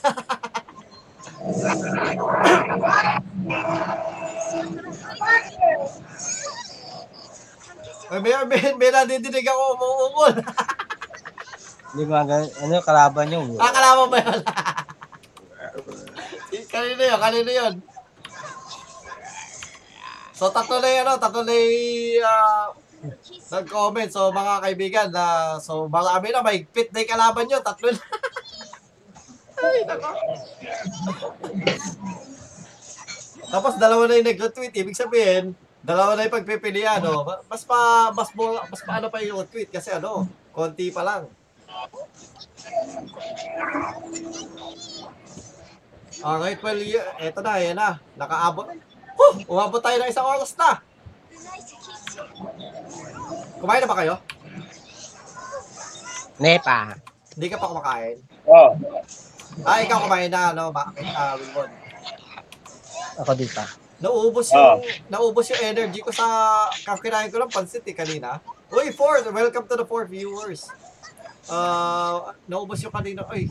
Ay, 8.06 8.22
may, 8.22 8.38
may, 8.46 8.62
may 8.78 8.92
nadidinig 8.94 9.50
ako 9.50 9.62
umuungol. 9.76 10.34
Di 11.96 12.06
ba? 12.06 12.22
Ano 12.28 12.74
kalaban 12.86 13.26
nyo? 13.34 13.58
Ah, 13.58 13.74
kalaman 13.74 14.08
ba 14.14 14.18
yun? 14.22 14.42
kanino 16.72 17.02
yun? 17.02 17.20
Kanino 17.20 17.52
yun? 17.52 17.74
So, 20.36 20.52
tatlo 20.52 20.84
na 20.84 20.90
yun, 20.92 21.02
ano? 21.08 21.14
Tatlo 21.16 21.42
na 21.48 21.54
yung, 21.56 22.22
ah, 22.28 22.76
nag-comment. 23.52 24.10
So, 24.12 24.32
mga 24.32 24.54
kaibigan, 24.64 25.10
na 25.12 25.58
so, 25.62 25.88
marami 25.92 26.32
na, 26.32 26.46
may 26.46 26.66
pit 26.66 26.90
na 26.92 27.02
yung 27.04 27.12
kalaban 27.12 27.46
nyo. 27.48 27.60
Tatlo 27.62 27.88
na. 27.92 28.04
Ay, 29.56 29.80
nako. 29.88 30.10
Tapos, 33.46 33.74
dalawa 33.78 34.10
na 34.10 34.18
yung 34.20 34.30
nag-tweet. 34.30 34.74
Ibig 34.74 34.98
sabihin, 34.98 35.56
dalawa 35.86 36.18
na 36.18 36.26
yung 36.26 36.36
pagpipilian, 36.42 37.00
no? 37.06 37.24
Mas 37.46 37.62
pa, 37.62 38.10
mas, 38.12 38.34
mo, 38.34 38.58
mas 38.58 38.82
pa 38.82 38.98
ano 38.98 39.14
pa 39.14 39.22
yung 39.22 39.46
tweet 39.46 39.70
kasi 39.70 39.94
ano, 39.94 40.26
konti 40.50 40.90
pa 40.90 41.06
lang. 41.06 41.30
Alright, 46.26 46.58
well, 46.64 46.80
eto 47.22 47.40
na, 47.46 47.62
yan 47.62 47.78
na. 47.78 48.02
Nakaabot. 48.18 48.66
Huh! 49.16 49.36
Umabot 49.46 49.80
tayo 49.80 50.02
ng 50.02 50.10
isang 50.10 50.26
oras 50.26 50.58
na. 50.58 50.82
Kumain 53.60 53.82
na 53.84 53.90
ba 53.90 53.98
kayo? 53.98 54.16
Nepa. 56.40 56.96
Hindi 57.36 57.48
ka 57.52 57.58
pa 57.60 57.72
kumakain? 57.72 58.18
Oh, 58.48 58.72
Ah, 59.64 59.80
ikaw 59.80 60.04
kumain 60.04 60.28
na, 60.28 60.52
no? 60.52 60.68
Bakit, 60.76 61.06
ah, 61.16 61.40
Wilbon? 61.40 61.72
Ako 63.24 63.32
dito. 63.40 63.64
Naubos 64.04 64.52
yung, 64.52 64.84
naubos 65.08 65.48
yung 65.48 65.64
energy 65.64 66.04
ko 66.04 66.12
sa, 66.12 66.28
kakinain 66.84 67.32
ko 67.32 67.40
lang 67.40 67.48
pansit 67.48 67.88
eh, 67.88 67.96
kanina. 67.96 68.44
Uy, 68.68 68.92
four! 68.92 69.24
Welcome 69.32 69.64
to 69.72 69.80
the 69.80 69.88
four 69.88 70.04
viewers. 70.04 70.68
Uh, 71.48 72.36
naubos 72.52 72.84
yung 72.84 72.92
kanina. 72.92 73.24
Uy. 73.32 73.48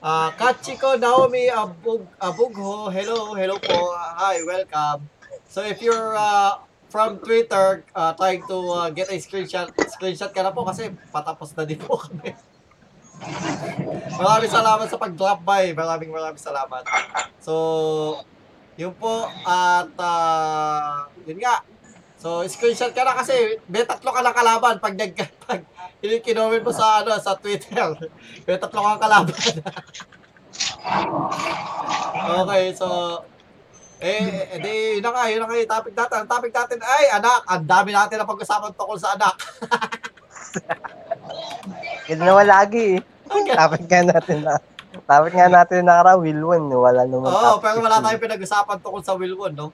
Ah, 0.00 0.32
Kachiko 0.32 0.96
Naomi 0.96 1.52
Abug, 1.52 2.08
Abugho, 2.16 2.88
hello, 2.88 3.36
hello 3.36 3.60
po. 3.60 3.92
Hi, 3.96 4.40
welcome. 4.48 5.04
So 5.52 5.60
if 5.60 5.84
you're 5.84 6.16
uh, 6.16 6.64
from 6.94 7.18
Twitter, 7.18 7.82
uh, 7.90 8.14
trying 8.14 8.46
to 8.46 8.58
uh, 8.70 8.86
get 8.94 9.10
a 9.10 9.18
screenshot, 9.18 9.66
screenshot 9.90 10.30
ka 10.30 10.46
na 10.46 10.54
po 10.54 10.62
kasi 10.62 10.94
patapos 11.10 11.50
na 11.58 11.66
din 11.66 11.82
po 11.82 11.98
kami. 11.98 12.30
maraming 14.22 14.52
salamat 14.54 14.86
sa 14.86 14.94
pag-drop 15.02 15.42
by. 15.42 15.74
Maraming 15.74 16.14
maraming 16.14 16.38
salamat. 16.38 16.86
So, 17.42 18.22
yun 18.78 18.94
po. 18.94 19.26
At, 19.42 19.90
uh, 19.98 21.10
yun 21.26 21.42
nga. 21.42 21.66
So, 22.22 22.46
screenshot 22.46 22.94
ka 22.94 23.02
na 23.02 23.18
kasi 23.18 23.58
may 23.66 23.82
tatlo 23.82 24.14
ka 24.14 24.22
lang 24.22 24.32
kalaban 24.38 24.78
pag 24.78 24.94
nag 24.94 25.18
pag 25.50 25.66
kinoment 25.98 26.62
mo 26.62 26.70
sa 26.70 27.02
ano 27.02 27.18
sa 27.18 27.34
Twitter. 27.34 27.90
May 28.46 28.54
tatlo 28.54 28.80
kang 28.80 29.02
kalaban. 29.02 29.34
okay, 32.46 32.64
so 32.70 33.18
eh, 34.04 34.52
eh, 34.52 34.60
di, 34.60 35.00
yun 35.00 35.02
na 35.04 35.16
nga, 35.16 35.32
yun 35.32 35.40
na 35.40 35.48
nga 35.48 35.56
yung 35.56 35.72
topic 35.72 35.96
natin. 35.96 36.16
Ang 36.20 36.28
topic 36.28 36.52
natin 36.52 36.78
ay, 36.84 37.04
anak, 37.16 37.40
ang 37.48 37.64
dami 37.64 37.90
natin 37.96 38.20
na 38.20 38.28
pag-usapan 38.28 38.76
tungkol 38.76 39.00
sa 39.00 39.16
anak. 39.16 39.32
Ganun 42.12 42.28
naman 42.28 42.44
lagi 42.44 43.00
eh. 43.00 43.02
Dapat 43.48 43.88
nga 43.88 44.00
natin 44.04 44.44
na. 44.44 44.60
Dapat 45.08 45.32
nga 45.32 45.48
natin 45.48 45.88
na 45.88 46.04
araw, 46.04 46.20
Wilwon. 46.20 46.68
Wala 46.68 47.08
naman. 47.08 47.32
Oo, 47.32 47.56
topic 47.56 47.64
pero 47.64 47.80
wala 47.80 47.96
eh. 47.96 48.04
tayong 48.04 48.24
pinag-usapan 48.28 48.76
tungkol 48.84 49.00
sa 49.00 49.16
Wilwon, 49.16 49.56
no? 49.56 49.72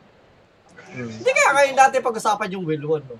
Hmm. 0.95 1.11
Hindi 1.11 1.31
kaya 1.35 1.51
ngayon 1.59 1.77
natin 1.77 2.07
pag-usapan 2.07 2.55
yung 2.55 2.65
Wilwon, 2.71 3.03
no? 3.03 3.19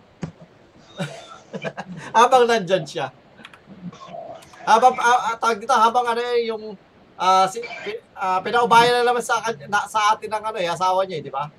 habang 2.19 2.47
nandyan 2.47 2.87
siya. 2.87 3.11
Habang, 4.63 4.95
ah, 4.95 5.35
tawag 5.43 5.59
dito, 5.59 5.75
habang 5.75 6.07
ano 6.07 6.23
eh, 6.23 6.47
yung, 6.47 6.79
ah, 7.21 7.45
si, 7.45 7.61
ah, 8.17 8.41
pinaubayan 8.41 9.05
na 9.05 9.13
naman 9.13 9.21
sa, 9.21 9.45
na, 9.69 9.85
sa 9.85 10.17
atin 10.17 10.33
ng 10.33 10.45
ano 10.49 10.57
eh, 10.57 10.73
asawa 10.73 11.05
niya, 11.05 11.21
eh, 11.21 11.25
di 11.29 11.33
ba? 11.33 11.53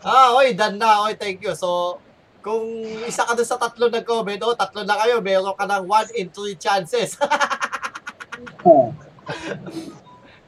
Ah, 0.00 0.32
oy, 0.32 0.56
done 0.56 0.80
na, 0.80 1.04
oy, 1.04 1.12
thank 1.12 1.44
you. 1.44 1.52
So, 1.52 2.00
kung 2.40 2.64
isa 3.04 3.28
ka 3.28 3.36
dun 3.36 3.44
sa 3.44 3.60
tatlo 3.60 3.92
nag-comment, 3.92 4.40
oh, 4.48 4.56
tatlo 4.56 4.80
na 4.80 4.96
kayo, 4.96 5.20
meron 5.20 5.52
ka 5.52 5.68
ng 5.68 5.84
1 5.84 6.16
in 6.16 6.32
3 6.32 6.56
chances. 6.56 7.20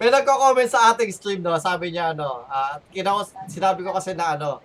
May 0.00 0.08
nagko-comment 0.08 0.66
sa 0.72 0.90
ating 0.90 1.12
stream, 1.12 1.44
no? 1.44 1.54
Sabi 1.60 1.92
niya, 1.92 2.16
ano, 2.16 2.48
ah, 2.48 2.80
kinaus, 2.90 3.36
sinabi 3.46 3.84
ko 3.84 3.92
kasi 3.92 4.16
na, 4.16 4.40
ano, 4.40 4.64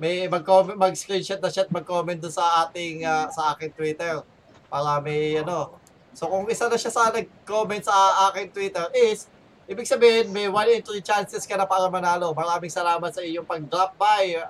may 0.00 0.26
mag-screenshot 0.26 1.38
na 1.38 1.52
siya 1.52 1.68
at 1.68 1.70
mag-comment 1.70 2.18
doon 2.18 2.34
sa 2.34 2.66
ating, 2.66 3.04
ah, 3.04 3.28
sa 3.28 3.54
aking 3.54 3.70
Twitter. 3.76 4.24
Para 4.66 4.98
may, 5.04 5.38
ano, 5.38 5.76
so 6.12 6.28
kung 6.28 6.44
isa 6.48 6.68
na 6.68 6.76
siya 6.76 6.92
sa 6.92 7.12
nag-comment 7.12 7.84
sa 7.84 7.92
aking 8.30 8.52
Twitter 8.52 8.86
is, 8.94 9.26
ibig 9.66 9.88
sabihin, 9.88 10.28
may 10.30 10.46
1 10.46 10.76
in 10.76 10.82
3 10.84 11.00
chances 11.00 11.48
ka 11.48 11.56
na 11.56 11.64
para 11.64 11.88
manalo. 11.88 12.30
Maraming 12.36 12.72
salamat 12.72 13.10
sa 13.14 13.24
iyong 13.24 13.46
pag-drop 13.46 13.96
by. 13.96 14.44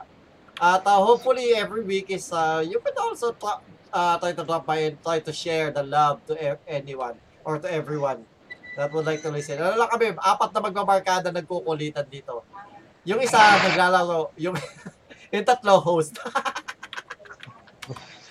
At 0.58 0.84
ah, 0.84 1.00
hopefully, 1.00 1.54
every 1.56 1.82
week 1.82 2.12
is, 2.12 2.28
uh, 2.30 2.62
you 2.62 2.78
can 2.82 2.94
also 2.98 3.32
tra- 3.34 3.62
uh, 3.92 4.16
try 4.18 4.32
to 4.32 4.44
drop 4.44 4.66
by 4.66 4.92
and 4.92 4.96
try 5.00 5.20
to 5.20 5.32
share 5.32 5.70
the 5.70 5.84
love 5.84 6.20
to 6.26 6.34
e- 6.36 6.60
anyone 6.66 7.16
or 7.44 7.58
to 7.58 7.68
everyone 7.68 8.24
that 8.76 8.92
would 8.92 9.04
like 9.04 9.20
to 9.20 9.30
listen. 9.30 9.60
Ano 9.60 9.76
lang 9.76 9.90
kami, 9.92 10.16
apat 10.16 10.50
na 10.52 10.60
magbabarkada 10.64 11.28
nagkukulitan 11.28 12.08
dito. 12.08 12.44
Yung 13.04 13.20
isa 13.20 13.38
naglalaro, 13.38 14.32
yung 14.40 14.56
yung 15.32 15.44
tatlo 15.44 15.82
host. 15.82 16.16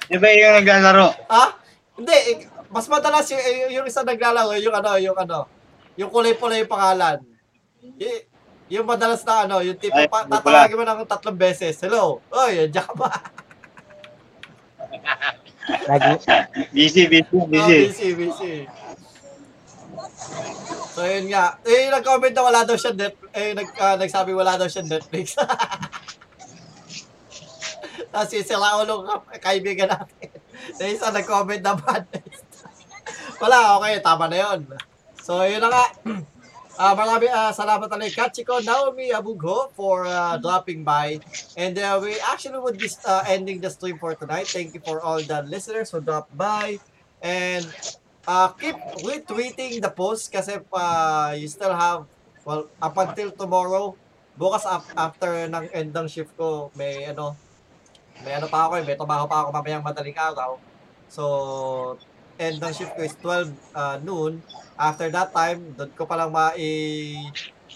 di 0.10 0.18
ba 0.18 0.28
yung 0.34 0.64
naglalaro? 0.64 1.14
ah? 1.30 1.56
Hindi, 1.96 2.50
mas 2.72 2.88
madalas 2.88 3.28
yung, 3.28 3.39
eh, 3.39 3.67
yung 3.76 3.86
isa 3.86 4.01
naglalaro, 4.01 4.55
yung 4.57 4.74
ano, 4.74 4.89
yung 4.97 5.13
ano, 5.13 5.45
yung 5.93 6.09
kulay-pula 6.09 6.55
yung 6.55 6.72
pangalan. 6.72 7.19
Y- 7.99 8.26
yung 8.72 8.88
madalas 8.88 9.22
na 9.22 9.43
ano, 9.43 9.59
yung 9.59 9.76
tipo, 9.76 9.93
Ay, 9.93 10.07
pa, 10.07 10.24
tatawagin 10.24 10.80
mo 10.80 10.82
ng 10.82 11.03
tatlong 11.03 11.36
beses. 11.36 11.76
Hello. 11.78 12.24
Oy, 12.32 12.65
andiyan 12.65 12.82
ka 12.82 12.93
ba? 12.95 13.09
Lagi, 15.86 16.09
Busy, 16.74 17.05
busy, 17.05 17.28
Oh, 17.36 17.45
busy. 17.45 17.78
busy, 17.86 18.07
busy. 18.15 18.53
So, 20.91 21.03
yun 21.03 21.28
nga. 21.28 21.55
Eh, 21.63 21.84
yung 21.84 21.93
nag-comment 21.93 22.32
na 22.32 22.41
wala 22.41 22.59
daw 22.63 22.76
siya 22.76 22.91
net, 22.91 23.15
eh, 23.32 23.51
nag, 23.51 23.67
ah, 23.76 23.95
nagsabi 23.95 24.32
wala 24.32 24.55
daw 24.55 24.65
siya 24.65 24.84
Netflix. 24.84 25.36
Tapos 28.11 28.30
yung 28.32 28.45
sila 28.45 28.78
ulong 28.78 29.01
ka- 29.03 29.39
kaibigan 29.41 29.88
natin. 29.88 30.30
Na 30.80 30.84
isa 30.86 31.09
nag-comment 31.09 31.59
naman. 31.59 32.05
Wala, 33.42 33.82
okay, 33.82 33.98
tama 34.06 34.30
na 34.30 34.38
yun. 34.38 34.60
So, 35.18 35.42
yun 35.42 35.60
na 35.66 35.70
nga. 35.74 35.86
Ah, 36.82 36.98
marami 36.98 37.30
ah, 37.30 37.54
salamat 37.54 37.92
ulit 37.94 38.16
Kachiko 38.16 38.58
Naomi 38.64 39.14
Abugho 39.14 39.70
for 39.78 40.08
ah, 40.10 40.39
dropping 40.39 40.82
by. 40.82 41.22
And 41.54 41.78
uh, 41.78 42.02
we 42.02 42.18
actually 42.26 42.58
would 42.58 42.80
be 42.80 42.89
uh, 43.06 43.22
ending 43.28 43.62
the 43.62 43.70
stream 43.70 44.02
for 44.02 44.16
tonight. 44.18 44.50
Thank 44.50 44.74
you 44.74 44.82
for 44.82 44.98
all 44.98 45.22
the 45.22 45.46
listeners 45.46 45.94
who 45.94 46.02
dropped 46.02 46.34
by. 46.34 46.82
And 47.22 47.68
uh, 48.26 48.50
keep 48.58 48.80
retweeting 49.04 49.78
the 49.84 49.94
post 49.94 50.32
kasi 50.34 50.58
uh, 50.74 51.36
you 51.38 51.46
still 51.52 51.76
have, 51.76 52.10
well, 52.48 52.66
up 52.82 52.98
until 52.98 53.30
tomorrow, 53.30 53.94
bukas 54.39 54.66
af- 54.66 54.96
after 54.98 55.52
ng 55.54 55.70
end 55.76 55.94
ng 55.94 56.08
shift 56.10 56.34
ko, 56.34 56.74
may 56.74 57.06
ano, 57.06 57.38
may 58.26 58.42
ano 58.42 58.50
pa 58.50 58.66
ako 58.66 58.82
eh, 58.82 58.84
may 58.88 58.98
trabaho 58.98 59.30
pa 59.30 59.46
ako 59.46 59.54
mamayang 59.54 59.86
madaling 59.86 60.18
araw. 60.18 60.58
So, 61.12 62.00
end 62.42 62.58
ng 62.58 62.74
shift 62.74 62.98
ko 62.98 63.06
is 63.06 63.14
12 63.22 63.54
uh, 63.78 64.02
noon. 64.02 64.42
After 64.74 65.14
that 65.14 65.30
time, 65.30 65.78
doon 65.78 65.94
ko 65.94 66.10
palang 66.10 66.34
mai 66.34 67.22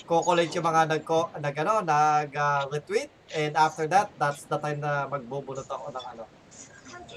kokolate 0.09 0.51
yung 0.57 0.65
mga 0.65 0.89
nag 0.89 1.03
nag 1.39 1.55
ano, 1.61 1.73
nag 1.85 2.29
uh, 2.33 2.65
retweet 2.73 3.13
and 3.37 3.53
after 3.53 3.85
that, 3.85 4.09
that's 4.17 4.49
the 4.49 4.57
time 4.57 4.81
na 4.81 5.05
magbubunot 5.05 5.65
ako 5.69 5.93
ng 5.93 6.05
ano. 6.17 6.23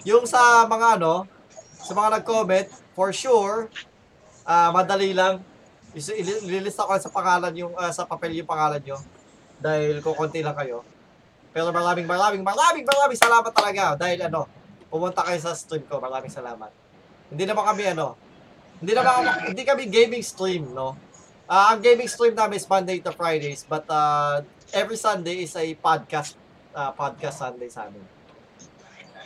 Yung 0.04 0.28
sa 0.28 0.68
mga 0.68 1.00
ano, 1.00 1.24
sa 1.80 1.92
mga 1.96 2.20
nag-comment, 2.20 2.68
for 2.92 3.10
sure, 3.16 3.72
ah 4.44 4.68
madali 4.68 5.16
lang. 5.16 5.40
Is- 5.96 6.12
ili- 6.12 6.44
Ililista 6.44 6.84
ko 6.84 6.92
sa 7.00 7.08
pangalan 7.08 7.52
yung 7.56 7.72
ah, 7.80 7.90
sa 7.90 8.04
papel 8.04 8.36
yung 8.36 8.48
pangalan 8.48 8.80
nyo 8.84 9.00
dahil 9.58 10.04
kukunti 10.04 10.44
lang 10.44 10.54
kayo. 10.54 10.84
Pero 11.50 11.72
maraming 11.72 12.06
maraming 12.06 12.44
maraming 12.44 12.84
maraming 12.84 13.18
salamat 13.18 13.52
talaga 13.56 13.96
dahil 13.96 14.20
ano, 14.28 14.44
pumunta 14.92 15.24
kayo 15.24 15.40
sa 15.40 15.56
stream 15.56 15.84
ko. 15.88 15.96
Maraming 15.98 16.30
salamat. 16.30 16.87
Hindi 17.28 17.44
naman 17.44 17.64
kami 17.64 17.82
ano, 17.92 18.16
hindi 18.80 18.92
naman 18.96 19.12
hindi 19.52 19.62
kami 19.66 19.82
gaming 19.90 20.24
stream, 20.24 20.72
no. 20.72 20.96
Ah, 21.48 21.72
ang 21.72 21.80
gaming 21.80 22.08
stream 22.08 22.36
namin 22.36 22.60
is 22.60 22.68
Monday 22.68 23.00
to 23.00 23.08
Fridays, 23.12 23.64
but 23.64 23.84
uh, 23.88 24.44
every 24.72 25.00
Sunday 25.00 25.44
is 25.44 25.56
a 25.56 25.64
podcast 25.80 26.36
ah, 26.76 26.92
podcast 26.92 27.40
Sunday 27.40 27.72
sa 27.72 27.88
amin. 27.88 28.04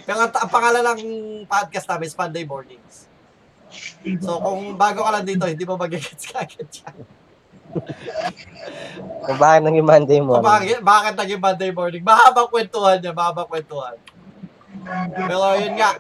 Pero 0.03 0.19
ang, 0.19 0.31
ang 0.31 0.51
pangalan 0.51 0.83
ng 0.83 1.01
podcast 1.47 1.87
namin 1.91 2.07
is 2.11 2.17
Monday 2.19 2.45
Mornings. 2.47 3.11
So 4.23 4.39
kung 4.43 4.75
bago 4.75 5.03
ka 5.03 5.11
lang 5.15 5.27
dito, 5.27 5.47
hindi 5.47 5.65
mo 5.67 5.79
magigets 5.79 6.27
ka 6.27 6.43
agad 6.43 6.69
yan. 6.69 6.97
kung 9.25 9.39
bakit 9.41 9.63
naging 9.65 9.87
Monday 9.87 10.19
mo. 10.21 10.39
Kung 10.39 10.45
bakit, 10.45 10.79
bakit 10.85 11.15
naging 11.17 11.41
Monday 11.41 11.71
morning? 11.73 12.03
Mahabang 12.05 12.51
kwentuhan 12.53 12.99
niya, 13.01 13.13
mahabang 13.17 13.49
kwentuhan. 13.49 13.97
Pero 15.15 15.37
yun 15.57 15.75
nga, 15.79 15.97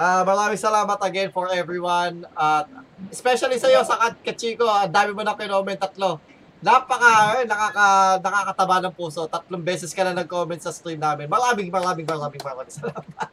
ah 0.00 0.24
maraming 0.24 0.56
salamat 0.56 0.96
again 1.04 1.28
for 1.28 1.52
everyone. 1.52 2.24
At 2.32 2.72
especially 3.12 3.60
sa 3.60 3.68
iyo, 3.68 3.84
sa 3.84 4.00
Kat- 4.00 4.24
Kachiko, 4.24 4.64
ang 4.64 4.88
dami 4.88 5.12
mo 5.12 5.20
na 5.20 5.36
kinoment 5.36 5.76
tatlo. 5.76 6.16
napaka, 6.60 7.40
eh, 7.40 7.48
nakaka, 7.48 8.20
nakakataba 8.20 8.76
ng 8.84 8.92
puso. 8.92 9.24
Tatlong 9.24 9.64
beses 9.64 9.96
ka 9.96 10.04
na 10.04 10.12
nag-comment 10.12 10.60
sa 10.60 10.68
stream 10.68 11.00
namin. 11.00 11.24
Maraming, 11.24 11.72
maraming, 11.72 12.04
maraming, 12.04 12.42
maraming 12.44 12.74
salamat. 12.76 13.28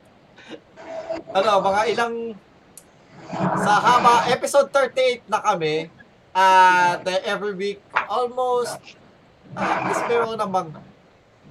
ano, 1.36 1.52
mga 1.60 1.82
ilang, 1.92 2.16
sa 3.60 3.74
haba, 3.84 4.32
episode 4.32 4.72
38 4.72 5.28
na 5.28 5.44
kami, 5.44 5.92
at 6.32 7.04
uh, 7.04 7.20
every 7.28 7.52
week, 7.52 7.84
almost, 8.08 8.80
at 9.60 9.80
least 9.92 10.08
meron 10.08 10.40
namang, 10.40 10.72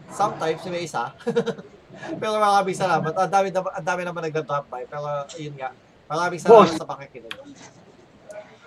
sometimes 0.08 0.64
may 0.72 0.88
isa. 0.88 1.12
pero 2.20 2.36
maraming 2.38 2.76
salamat. 2.76 3.12
Ang 3.14 3.32
dami, 3.32 3.48
ang 3.52 3.86
dami 3.86 4.02
naman 4.04 4.22
nag-drop 4.28 4.66
by. 4.68 4.84
Pero, 4.86 5.06
yun 5.38 5.54
nga. 5.56 5.70
Maraming 6.06 6.40
salamat 6.40 6.74
sa 6.78 6.86
pakikinig. 6.86 7.34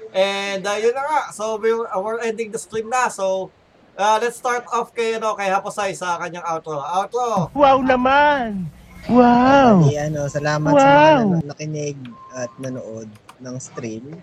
And 0.10 0.66
uh, 0.66 0.78
yun 0.82 0.94
na 0.98 1.04
nga. 1.06 1.22
So 1.30 1.62
we're, 1.62 1.86
uh, 1.86 2.02
we're 2.02 2.20
ending 2.26 2.50
the 2.50 2.58
stream 2.58 2.90
na. 2.90 3.08
So 3.14 3.54
uh, 3.94 4.18
let's 4.18 4.42
start 4.42 4.66
off 4.74 4.90
kay 4.96 5.22
ano 5.22 5.38
kay 5.38 5.52
Haposay 5.54 5.94
sa 5.94 6.18
kanyang 6.18 6.46
outro. 6.50 6.82
Outro. 6.82 7.54
Wow 7.54 7.86
naman! 7.86 8.66
Wow! 9.08 9.86
Bali, 9.86 9.96
ano, 9.96 10.28
salamat 10.28 10.70
sa 10.76 10.86
mga 10.86 11.24
nan- 11.24 11.48
nakinig 11.48 11.98
at 12.36 12.52
nanood 12.60 13.10
ng 13.40 13.56
stream. 13.62 14.18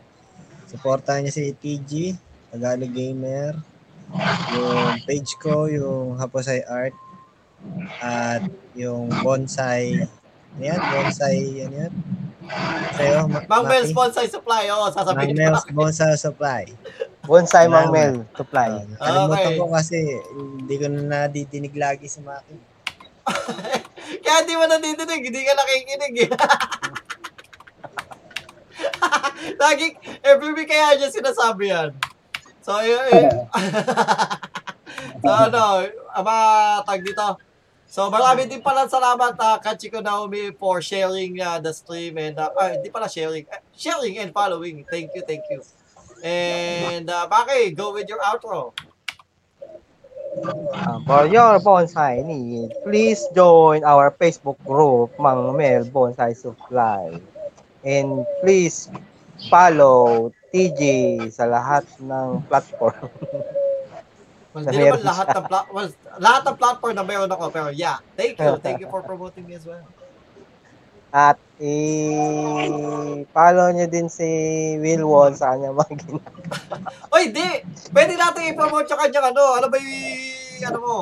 Suportahan 0.69 1.25
niyo 1.25 1.33
si 1.33 1.55
TG, 1.55 1.93
Tagalog 2.53 2.93
Gamer, 2.93 3.57
yung 4.53 5.01
page 5.09 5.33
ko, 5.41 5.67
yung 5.67 6.21
Haposay 6.21 6.61
Art, 6.67 6.95
at 8.01 8.43
yung 8.75 9.09
Bonsai, 9.23 10.05
ano 10.57 10.63
yan? 10.63 10.81
Bonsai, 10.81 11.39
ano 11.65 11.77
yan? 11.87 11.93
Sa'yo, 12.95 13.27
Ma- 13.27 13.43
Mang 13.51 13.67
Maki? 13.67 13.91
Bonsai 13.91 14.31
Supply. 14.31 14.71
Oo, 14.71 14.87
Mang 14.87 14.95
sasabihin 14.95 15.35
ko. 15.35 15.41
Mel's 15.43 15.65
Bonsai 15.75 16.15
Supply. 16.15 16.63
Bonsai. 17.27 17.67
Mang 17.67 17.91
Mel, 17.91 18.23
supply. 18.39 18.71
Uh, 18.71 18.87
nakalimutan 18.95 19.51
Okay. 19.51 19.59
ko 19.59 19.65
kasi 19.75 19.99
hindi 20.31 20.75
ko 20.79 20.87
na 20.87 21.03
nadidinig 21.27 21.75
lagi 21.75 22.07
si 22.07 22.23
Maki. 22.23 22.55
Kaya 24.23 24.37
hindi 24.47 24.55
mo 24.55 24.65
nandidinig. 24.71 25.23
Hindi 25.27 25.41
ka 25.43 25.53
nakikinig 25.59 26.15
eh. 26.23 26.31
Lagi, 29.57 29.87
every 30.23 30.53
week 30.53 30.69
kaya 30.69 30.99
niya 30.99 31.11
sinasabi 31.11 31.71
yan. 31.71 31.91
So, 32.63 32.79
yun. 32.83 32.99
yun. 33.11 33.31
so, 35.23 35.31
ano, 35.31 35.87
ama, 36.15 36.35
tag 36.83 37.03
dito. 37.03 37.39
So, 37.87 38.11
marami 38.11 38.51
din 38.51 38.59
pala 38.61 38.91
salamat 38.91 39.39
uh, 39.39 39.57
Kachiko 39.63 40.03
Naomi 40.03 40.51
for 40.59 40.83
sharing 40.83 41.39
uh, 41.39 41.63
the 41.63 41.71
stream 41.71 42.19
and, 42.19 42.35
uh, 42.35 42.51
ah, 42.59 42.75
hindi 42.75 42.91
pala 42.91 43.07
sharing, 43.07 43.47
eh, 43.47 43.63
sharing 43.73 44.19
and 44.19 44.35
following. 44.35 44.83
Thank 44.91 45.15
you, 45.15 45.23
thank 45.23 45.47
you. 45.49 45.63
And, 46.21 47.07
uh, 47.07 47.31
Maki, 47.31 47.71
go 47.79 47.95
with 47.95 48.11
your 48.11 48.19
outro. 48.27 48.75
Uh, 50.37 50.99
for 51.07 51.25
your 51.31 51.63
bonsai 51.63 52.21
needs, 52.27 52.75
please 52.85 53.25
join 53.33 53.81
our 53.87 54.11
Facebook 54.19 54.59
group, 54.67 55.15
Mang 55.17 55.57
Mel 55.57 55.87
Bonsai 55.87 56.37
Supply. 56.37 57.17
And 57.87 58.27
please 58.43 58.91
follow 59.49 60.35
TJ 60.53 61.31
sa 61.33 61.49
lahat 61.49 61.87
ng 62.03 62.43
platform. 62.51 63.09
Well, 64.57 64.65
Na 64.65 64.73
di 64.73 64.81
naman 64.81 65.05
lahat 65.05 65.27
ng 65.37 65.45
pla- 65.53 65.69
well, 65.69 65.91
lahat 66.17 66.49
ng 66.49 66.57
platform 66.57 66.97
na 66.97 67.05
meron 67.05 67.29
ako 67.29 67.53
pero 67.53 67.69
yeah, 67.69 68.01
thank 68.17 68.41
you. 68.41 68.57
Thank 68.65 68.81
you 68.81 68.89
for 68.89 69.05
promoting 69.05 69.45
me 69.45 69.53
as 69.53 69.69
well. 69.69 69.85
At 71.13 71.37
i-follow 71.61 72.57
nyo 73.73 73.85
din 73.85 74.09
si 74.09 74.25
Wilwon 74.81 75.37
sa 75.37 75.53
kanyang 75.53 75.77
mga 75.77 75.93
ginagawa. 76.01 76.77
Oy, 77.15 77.37
di. 77.37 77.49
Pwede 77.93 78.17
natin 78.17 78.49
i-promote 78.49 78.89
yung 78.89 79.01
kanyang 79.01 79.37
ano, 79.37 79.61
ano 79.61 79.67
ba 79.69 79.77
yung 79.77 80.65
ano 80.65 80.79
mo? 80.81 80.97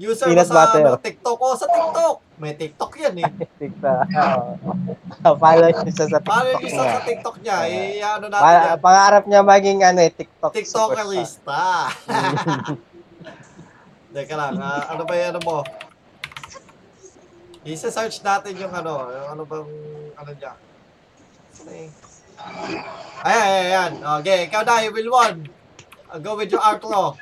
User 0.00 0.28
mo 0.28 0.32
Peanut 0.32 0.48
sa 0.48 0.56
butter. 0.64 0.80
ano, 0.80 0.96
TikTok 0.96 1.36
o 1.36 1.52
sa 1.52 1.68
TikTok. 1.68 2.16
May 2.40 2.56
TikTok 2.56 2.92
yan 2.96 3.20
eh. 3.20 3.28
TikTok. 3.60 4.00
follow 5.36 5.68
nyo 5.68 5.92
siya 5.92 6.06
sa 6.08 6.18
TikTok 6.18 6.56
yung 6.56 6.72
niya. 6.72 6.88
sa 6.88 7.04
TikTok 7.04 7.36
niya? 7.44 7.56
Eh, 7.68 8.00
ano 8.00 8.32
natin 8.32 8.40
Pa- 8.40 8.56
yan? 8.56 8.80
pangarap 8.80 9.24
niya 9.28 9.40
maging 9.44 9.84
ano 9.84 10.00
eh, 10.00 10.08
TikTok. 10.08 10.52
TikTokerista. 10.56 11.60
Teka 14.10 14.34
lang, 14.34 14.58
ah, 14.58 14.90
ano 14.90 15.06
ba 15.06 15.14
yung 15.14 15.28
ano 15.38 15.40
mo? 15.46 15.58
Isa-search 17.62 18.26
natin 18.26 18.58
yung 18.58 18.74
ano, 18.74 19.06
yung 19.06 19.28
ano 19.38 19.42
bang, 19.46 19.70
ano 20.18 20.30
niya. 20.34 20.52
Ano 21.62 21.70
eh? 21.70 21.88
Ayan, 23.22 23.44
ayan, 23.46 23.64
ayan. 23.70 23.92
Okay, 24.18 24.38
ikaw 24.50 24.66
na, 24.66 24.82
you 24.82 24.90
will 24.90 25.14
one. 25.14 25.46
Go 26.26 26.34
with 26.34 26.50
your 26.50 26.64
outro. 26.64 27.14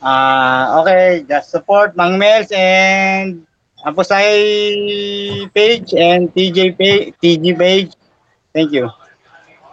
Ah, 0.00 0.80
okay, 0.80 1.26
just 1.28 1.52
support 1.52 1.92
Mang 1.92 2.16
Mels 2.16 2.48
and 2.54 3.44
Aposay 3.84 5.50
page 5.52 5.92
and 5.92 6.32
TJ 6.32 6.78
page, 6.78 7.12
TG 7.20 7.44
page. 7.58 7.92
Thank 8.54 8.72
you. 8.72 8.88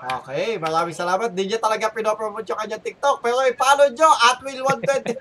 Okay, 0.06 0.62
maraming 0.62 0.94
salamat. 0.94 1.34
Di 1.34 1.50
niya 1.50 1.58
talaga 1.58 1.90
pinopromote 1.90 2.46
yung 2.54 2.62
kanyang 2.62 2.86
TikTok. 2.86 3.26
Pero 3.26 3.42
i-follow 3.42 3.90
nyo 3.90 4.10
at 4.30 4.38
will120. 4.46 5.18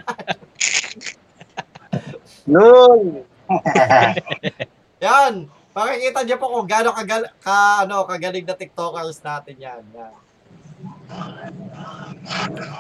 Yun. 2.52 3.24
yan. 5.04 5.48
Makikita 5.74 6.20
niyo 6.22 6.36
po 6.38 6.52
kung 6.52 6.68
gaano 6.68 6.92
kagal 6.92 7.32
ka, 7.40 7.88
ano, 7.88 8.04
kagaling 8.06 8.46
na 8.46 8.54
TikTokers 8.54 9.24
natin 9.24 9.56
yan. 9.58 9.82
yan. 9.90 10.14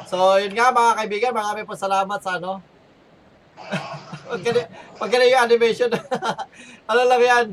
So, 0.06 0.38
yun 0.38 0.54
nga 0.54 0.70
mga 0.70 0.92
kaibigan, 1.02 1.34
marami 1.34 1.66
po 1.66 1.74
salamat 1.74 2.20
sa 2.22 2.38
ano. 2.38 2.62
pag, 5.00 5.10
gani 5.10 5.32
yung 5.32 5.44
animation, 5.46 5.90
ano 6.90 7.00
lang 7.06 7.22
yan, 7.22 7.46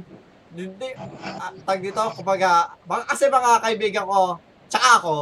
hindi, 0.51 0.89
ah, 1.23 1.51
tag 1.63 1.79
dito, 1.79 2.01
kumbaga, 2.17 2.75
mga, 2.83 3.03
kasi 3.07 3.31
mga 3.31 3.51
kaibigan 3.63 4.05
ko, 4.07 4.35
tsaka 4.67 4.89
ako, 4.99 5.15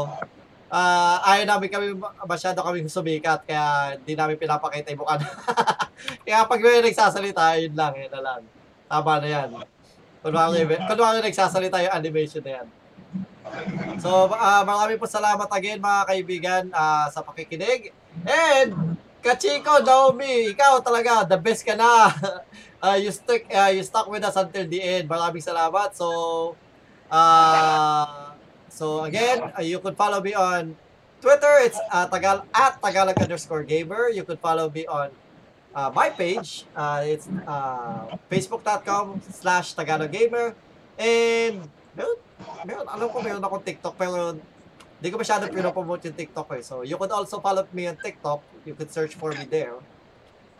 ah 0.70 1.18
ayaw 1.26 1.46
namin 1.50 1.70
kami, 1.70 1.88
masyado 2.26 2.62
kami 2.62 2.86
sumikat, 2.86 3.46
kaya 3.46 3.98
hindi 3.98 4.14
namin 4.14 4.38
pinapakita 4.38 4.94
yung 4.94 5.02
mukha. 5.06 5.18
kaya 6.26 6.46
pag 6.46 6.62
may 6.62 6.82
nagsasalita, 6.82 7.58
yun 7.62 7.74
lang, 7.74 7.94
yun 7.98 8.12
na 8.14 8.22
lang. 8.22 8.42
Tama 8.90 9.22
na 9.22 9.28
yan. 9.30 9.50
Kunwari, 10.22 10.66
kunwari 10.66 11.18
nagsasalita 11.26 11.82
yung 11.86 11.96
animation 11.96 12.42
na 12.46 12.52
yan. 12.62 12.68
So, 13.98 14.30
ah 14.34 14.62
marami 14.62 15.02
po 15.02 15.10
salamat 15.10 15.50
again 15.50 15.82
mga 15.82 16.02
kaibigan 16.06 16.64
ah, 16.74 17.10
sa 17.10 17.26
pakikinig. 17.26 17.94
And, 18.26 18.98
Kachiko, 19.20 19.84
Naomi, 19.84 20.56
ikaw 20.56 20.80
talaga, 20.80 21.28
the 21.28 21.36
best 21.36 21.68
ka 21.68 21.76
na. 21.76 22.08
Ah, 22.80 22.96
you 22.96 23.12
stuck 23.12 23.44
ah, 23.52 23.68
you 23.68 23.84
stuck 23.84 24.08
with 24.08 24.24
us 24.24 24.40
until 24.40 24.64
the 24.64 24.80
end. 24.80 25.12
Maraming 25.12 25.44
salamat. 25.44 25.92
So, 26.00 26.08
uh, 27.12 28.32
so 28.72 29.04
again, 29.04 29.52
ah, 29.52 29.60
you 29.60 29.84
could 29.84 30.00
follow 30.00 30.24
me 30.24 30.32
on 30.32 30.80
Twitter. 31.20 31.60
It's 31.68 31.76
uh, 31.92 32.08
Tagal 32.08 32.48
at 32.56 32.80
Tagalog 32.80 33.20
underscore 33.20 33.68
gamer. 33.68 34.08
You 34.08 34.24
could 34.24 34.40
follow 34.40 34.72
me 34.72 34.88
on 34.88 35.12
uh, 35.76 35.92
my 35.92 36.08
page. 36.08 36.64
Uh, 36.72 37.04
it's 37.04 37.28
uh, 37.44 38.16
facebook.com 38.32 39.20
slash 39.28 39.76
Tagalog 39.76 40.12
gamer. 40.16 40.56
And 40.96 41.68
meron, 42.00 42.16
meron, 42.64 42.88
alam 42.88 43.08
ko 43.12 43.20
meron 43.20 43.44
akong 43.44 43.64
TikTok 43.64 43.96
pero 44.00 44.40
hindi 45.00 45.08
ko 45.12 45.20
masyado 45.20 45.52
pinopromote 45.52 46.12
yung 46.12 46.16
TikTok 46.16 46.48
eh. 46.56 46.64
So 46.64 46.88
you 46.88 46.96
could 46.96 47.12
also 47.12 47.44
follow 47.44 47.68
me 47.76 47.92
on 47.92 48.00
TikTok. 48.00 48.40
You 48.64 48.76
could 48.76 48.92
search 48.92 49.20
for 49.20 49.36
me 49.36 49.44
there. 49.44 49.76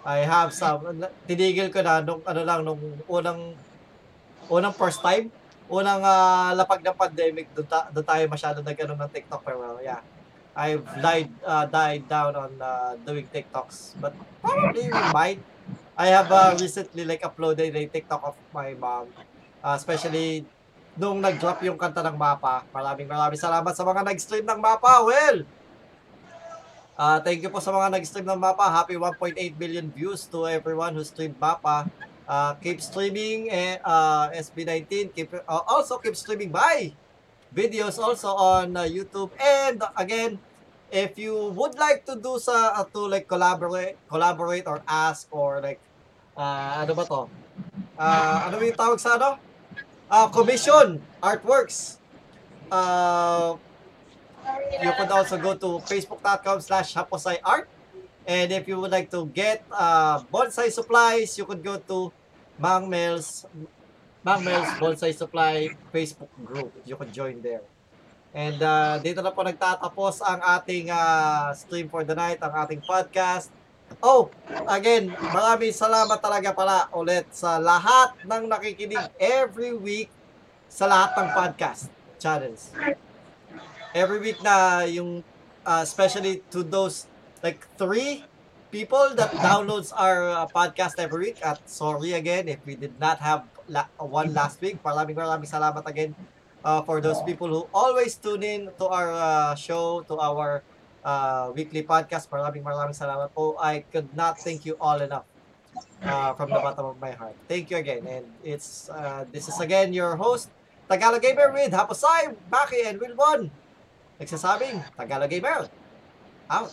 I 0.06 0.24
have 0.24 0.56
some, 0.56 1.04
tinigil 1.28 1.70
ko 1.70 1.84
na 1.84 2.00
nung 2.00 2.24
ano 2.24 2.42
lang, 2.44 2.60
nung 2.64 2.82
unang, 3.08 3.54
unang 4.48 4.74
first 4.74 5.04
time, 5.04 5.28
unang 5.70 6.02
ah, 6.02 6.56
lapag 6.56 6.82
ng 6.82 6.96
pandemic, 6.96 7.52
doon, 7.54 7.68
ta- 7.68 7.90
doon 7.92 8.06
tayo 8.08 8.24
masyado 8.32 8.58
nag-ano 8.64 8.96
ng 8.96 9.12
TikTok 9.12 9.42
pero 9.44 9.78
yeah. 9.84 10.02
I've 10.60 10.84
died, 11.00 11.32
uh, 11.48 11.64
died 11.72 12.04
down 12.12 12.36
on 12.36 12.52
uh, 12.60 13.00
doing 13.08 13.24
TikToks. 13.32 13.96
But 13.96 14.12
probably 14.44 14.92
we 14.92 15.04
might. 15.16 15.40
I 15.96 16.12
have 16.12 16.28
uh, 16.28 16.52
recently 16.60 17.08
like 17.08 17.24
uploaded 17.24 17.72
a 17.76 17.84
TikTok 17.88 18.20
of 18.24 18.36
my 18.52 18.76
mom. 18.76 19.08
Uh, 19.64 19.76
especially 19.80 20.44
nung 21.00 21.24
nag-drop 21.24 21.64
yung 21.64 21.80
kanta 21.80 22.04
ng 22.04 22.20
mapa. 22.20 22.68
Maraming 22.76 23.08
maraming 23.08 23.40
salamat 23.40 23.72
sa 23.72 23.88
mga 23.88 24.04
nag-stream 24.04 24.44
ng 24.44 24.60
mapa. 24.60 25.00
Well, 25.08 25.48
uh, 27.00 27.18
thank 27.24 27.40
you 27.40 27.48
po 27.48 27.64
sa 27.64 27.72
mga 27.72 27.96
nag-stream 27.96 28.28
ng 28.28 28.36
mapa. 28.36 28.68
Happy 28.68 29.00
1.8 29.00 29.40
billion 29.56 29.88
views 29.88 30.28
to 30.28 30.44
everyone 30.44 30.92
who 30.92 31.04
streamed 31.08 31.40
mapa. 31.40 31.88
Uh, 32.28 32.54
keep 32.60 32.84
streaming 32.84 33.48
eh, 33.50 33.80
uh, 33.82 34.28
SB19. 34.36 35.16
Keep, 35.16 35.40
uh, 35.48 35.64
also 35.66 35.98
keep 35.98 36.14
streaming 36.14 36.52
by 36.52 36.92
videos 37.56 37.98
also 37.98 38.36
on 38.36 38.76
uh, 38.76 38.84
YouTube. 38.84 39.32
And 39.40 39.82
uh, 39.82 39.96
again, 39.98 40.38
if 40.92 41.18
you 41.18 41.56
would 41.56 41.80
like 41.80 42.06
to 42.06 42.20
do 42.20 42.38
sa 42.38 42.78
uh, 42.78 42.86
to 42.94 43.10
like 43.10 43.26
collaborate 43.26 43.98
collaborate 44.10 44.66
or 44.66 44.82
ask 44.86 45.26
or 45.32 45.62
like 45.62 45.80
uh, 46.38 46.86
ano 46.86 46.94
ba 46.94 47.04
to? 47.06 47.22
Uh, 47.98 48.38
ano 48.50 48.62
yung 48.62 48.78
tawag 48.78 49.00
sa 49.02 49.18
ano? 49.18 49.42
Uh, 50.10 50.28
commission 50.30 51.02
artworks. 51.22 51.98
Uh, 52.70 53.58
you 54.82 54.92
could 54.96 55.12
also 55.12 55.38
go 55.38 55.56
to 55.56 55.80
facebook.com 55.84 56.62
slash 56.62 56.94
haposayart. 56.94 57.68
And 58.30 58.52
if 58.52 58.68
you 58.68 58.80
would 58.80 58.92
like 58.92 59.10
to 59.12 59.26
get 59.34 59.66
uh, 59.74 60.22
bonsai 60.30 60.70
supplies, 60.70 61.34
you 61.38 61.46
could 61.46 61.64
go 61.64 61.82
to 61.82 62.14
Mang 62.60 62.90
Mel's 62.90 63.46
Mang 64.22 64.44
Mel's 64.44 64.70
Bonsai 64.78 65.16
Supply 65.16 65.72
Facebook 65.90 66.30
group. 66.44 66.70
You 66.86 66.96
could 67.00 67.10
join 67.10 67.42
there. 67.42 67.64
And 68.30 68.62
uh, 68.62 69.02
dito 69.02 69.26
na 69.26 69.34
po 69.34 69.42
nagtatapos 69.42 70.22
ang 70.22 70.38
ating 70.44 70.94
uh, 70.94 71.50
stream 71.58 71.90
for 71.90 72.06
the 72.06 72.14
night, 72.14 72.38
ang 72.46 72.54
ating 72.54 72.86
podcast. 72.86 73.50
Oh, 74.06 74.30
again, 74.70 75.10
maraming 75.34 75.74
salamat 75.74 76.22
talaga 76.22 76.54
pala 76.54 76.86
ulit 76.94 77.26
sa 77.34 77.58
lahat 77.58 78.14
ng 78.22 78.46
nakikinig 78.46 79.02
every 79.18 79.74
week 79.74 80.14
sa 80.70 80.86
lahat 80.86 81.18
ng 81.18 81.28
podcast 81.34 81.90
channels. 82.22 82.70
Every 83.94 84.20
week 84.22 84.42
na 84.46 84.86
yung, 84.86 85.24
uh, 85.66 85.82
especially 85.82 86.46
to 86.54 86.62
those 86.62 87.10
like 87.42 87.66
three 87.78 88.24
people 88.70 89.18
that 89.18 89.34
downloads 89.42 89.90
our 89.98 90.30
uh, 90.30 90.46
podcast 90.46 91.02
every 91.02 91.34
week. 91.34 91.40
At 91.42 91.66
sorry 91.66 92.14
again 92.14 92.48
if 92.48 92.62
we 92.66 92.76
did 92.78 93.00
not 93.02 93.18
have 93.20 93.50
la- 93.68 93.90
one 93.98 94.34
last 94.34 94.62
week. 94.62 94.78
Maraming 94.86 95.18
maraming 95.18 95.50
salamat 95.50 95.82
again 95.90 96.14
uh, 96.62 96.82
for 96.86 97.02
those 97.02 97.22
people 97.26 97.50
who 97.50 97.66
always 97.74 98.14
tune 98.16 98.44
in 98.46 98.70
to 98.78 98.86
our 98.86 99.10
uh, 99.10 99.54
show, 99.58 100.06
to 100.06 100.16
our 100.22 100.62
uh, 101.02 101.50
weekly 101.58 101.82
podcast. 101.82 102.30
Maraming 102.30 102.62
maraming 102.62 102.94
salamat 102.94 103.34
po. 103.34 103.58
I 103.58 103.82
could 103.90 104.14
not 104.14 104.38
thank 104.38 104.70
you 104.70 104.78
all 104.78 105.02
enough 105.02 105.26
uh, 106.06 106.38
from 106.38 106.54
the 106.54 106.62
bottom 106.62 106.86
of 106.94 106.98
my 107.02 107.12
heart. 107.18 107.34
Thank 107.50 107.74
you 107.74 107.78
again. 107.82 108.06
And 108.06 108.26
it's 108.46 108.86
uh, 108.94 109.26
this 109.34 109.50
is 109.50 109.58
again 109.58 109.98
your 109.98 110.14
host, 110.14 110.54
Tagalog 110.86 111.26
Gamer 111.26 111.50
with 111.50 111.74
Haposay, 111.74 112.38
Baki, 112.54 112.86
and 112.86 113.02
Wilbon. 113.02 113.50
Nagsasabing, 114.20 114.84
Tagalog 114.98 115.30
Gamer. 115.30 115.70
Out. 116.52 116.72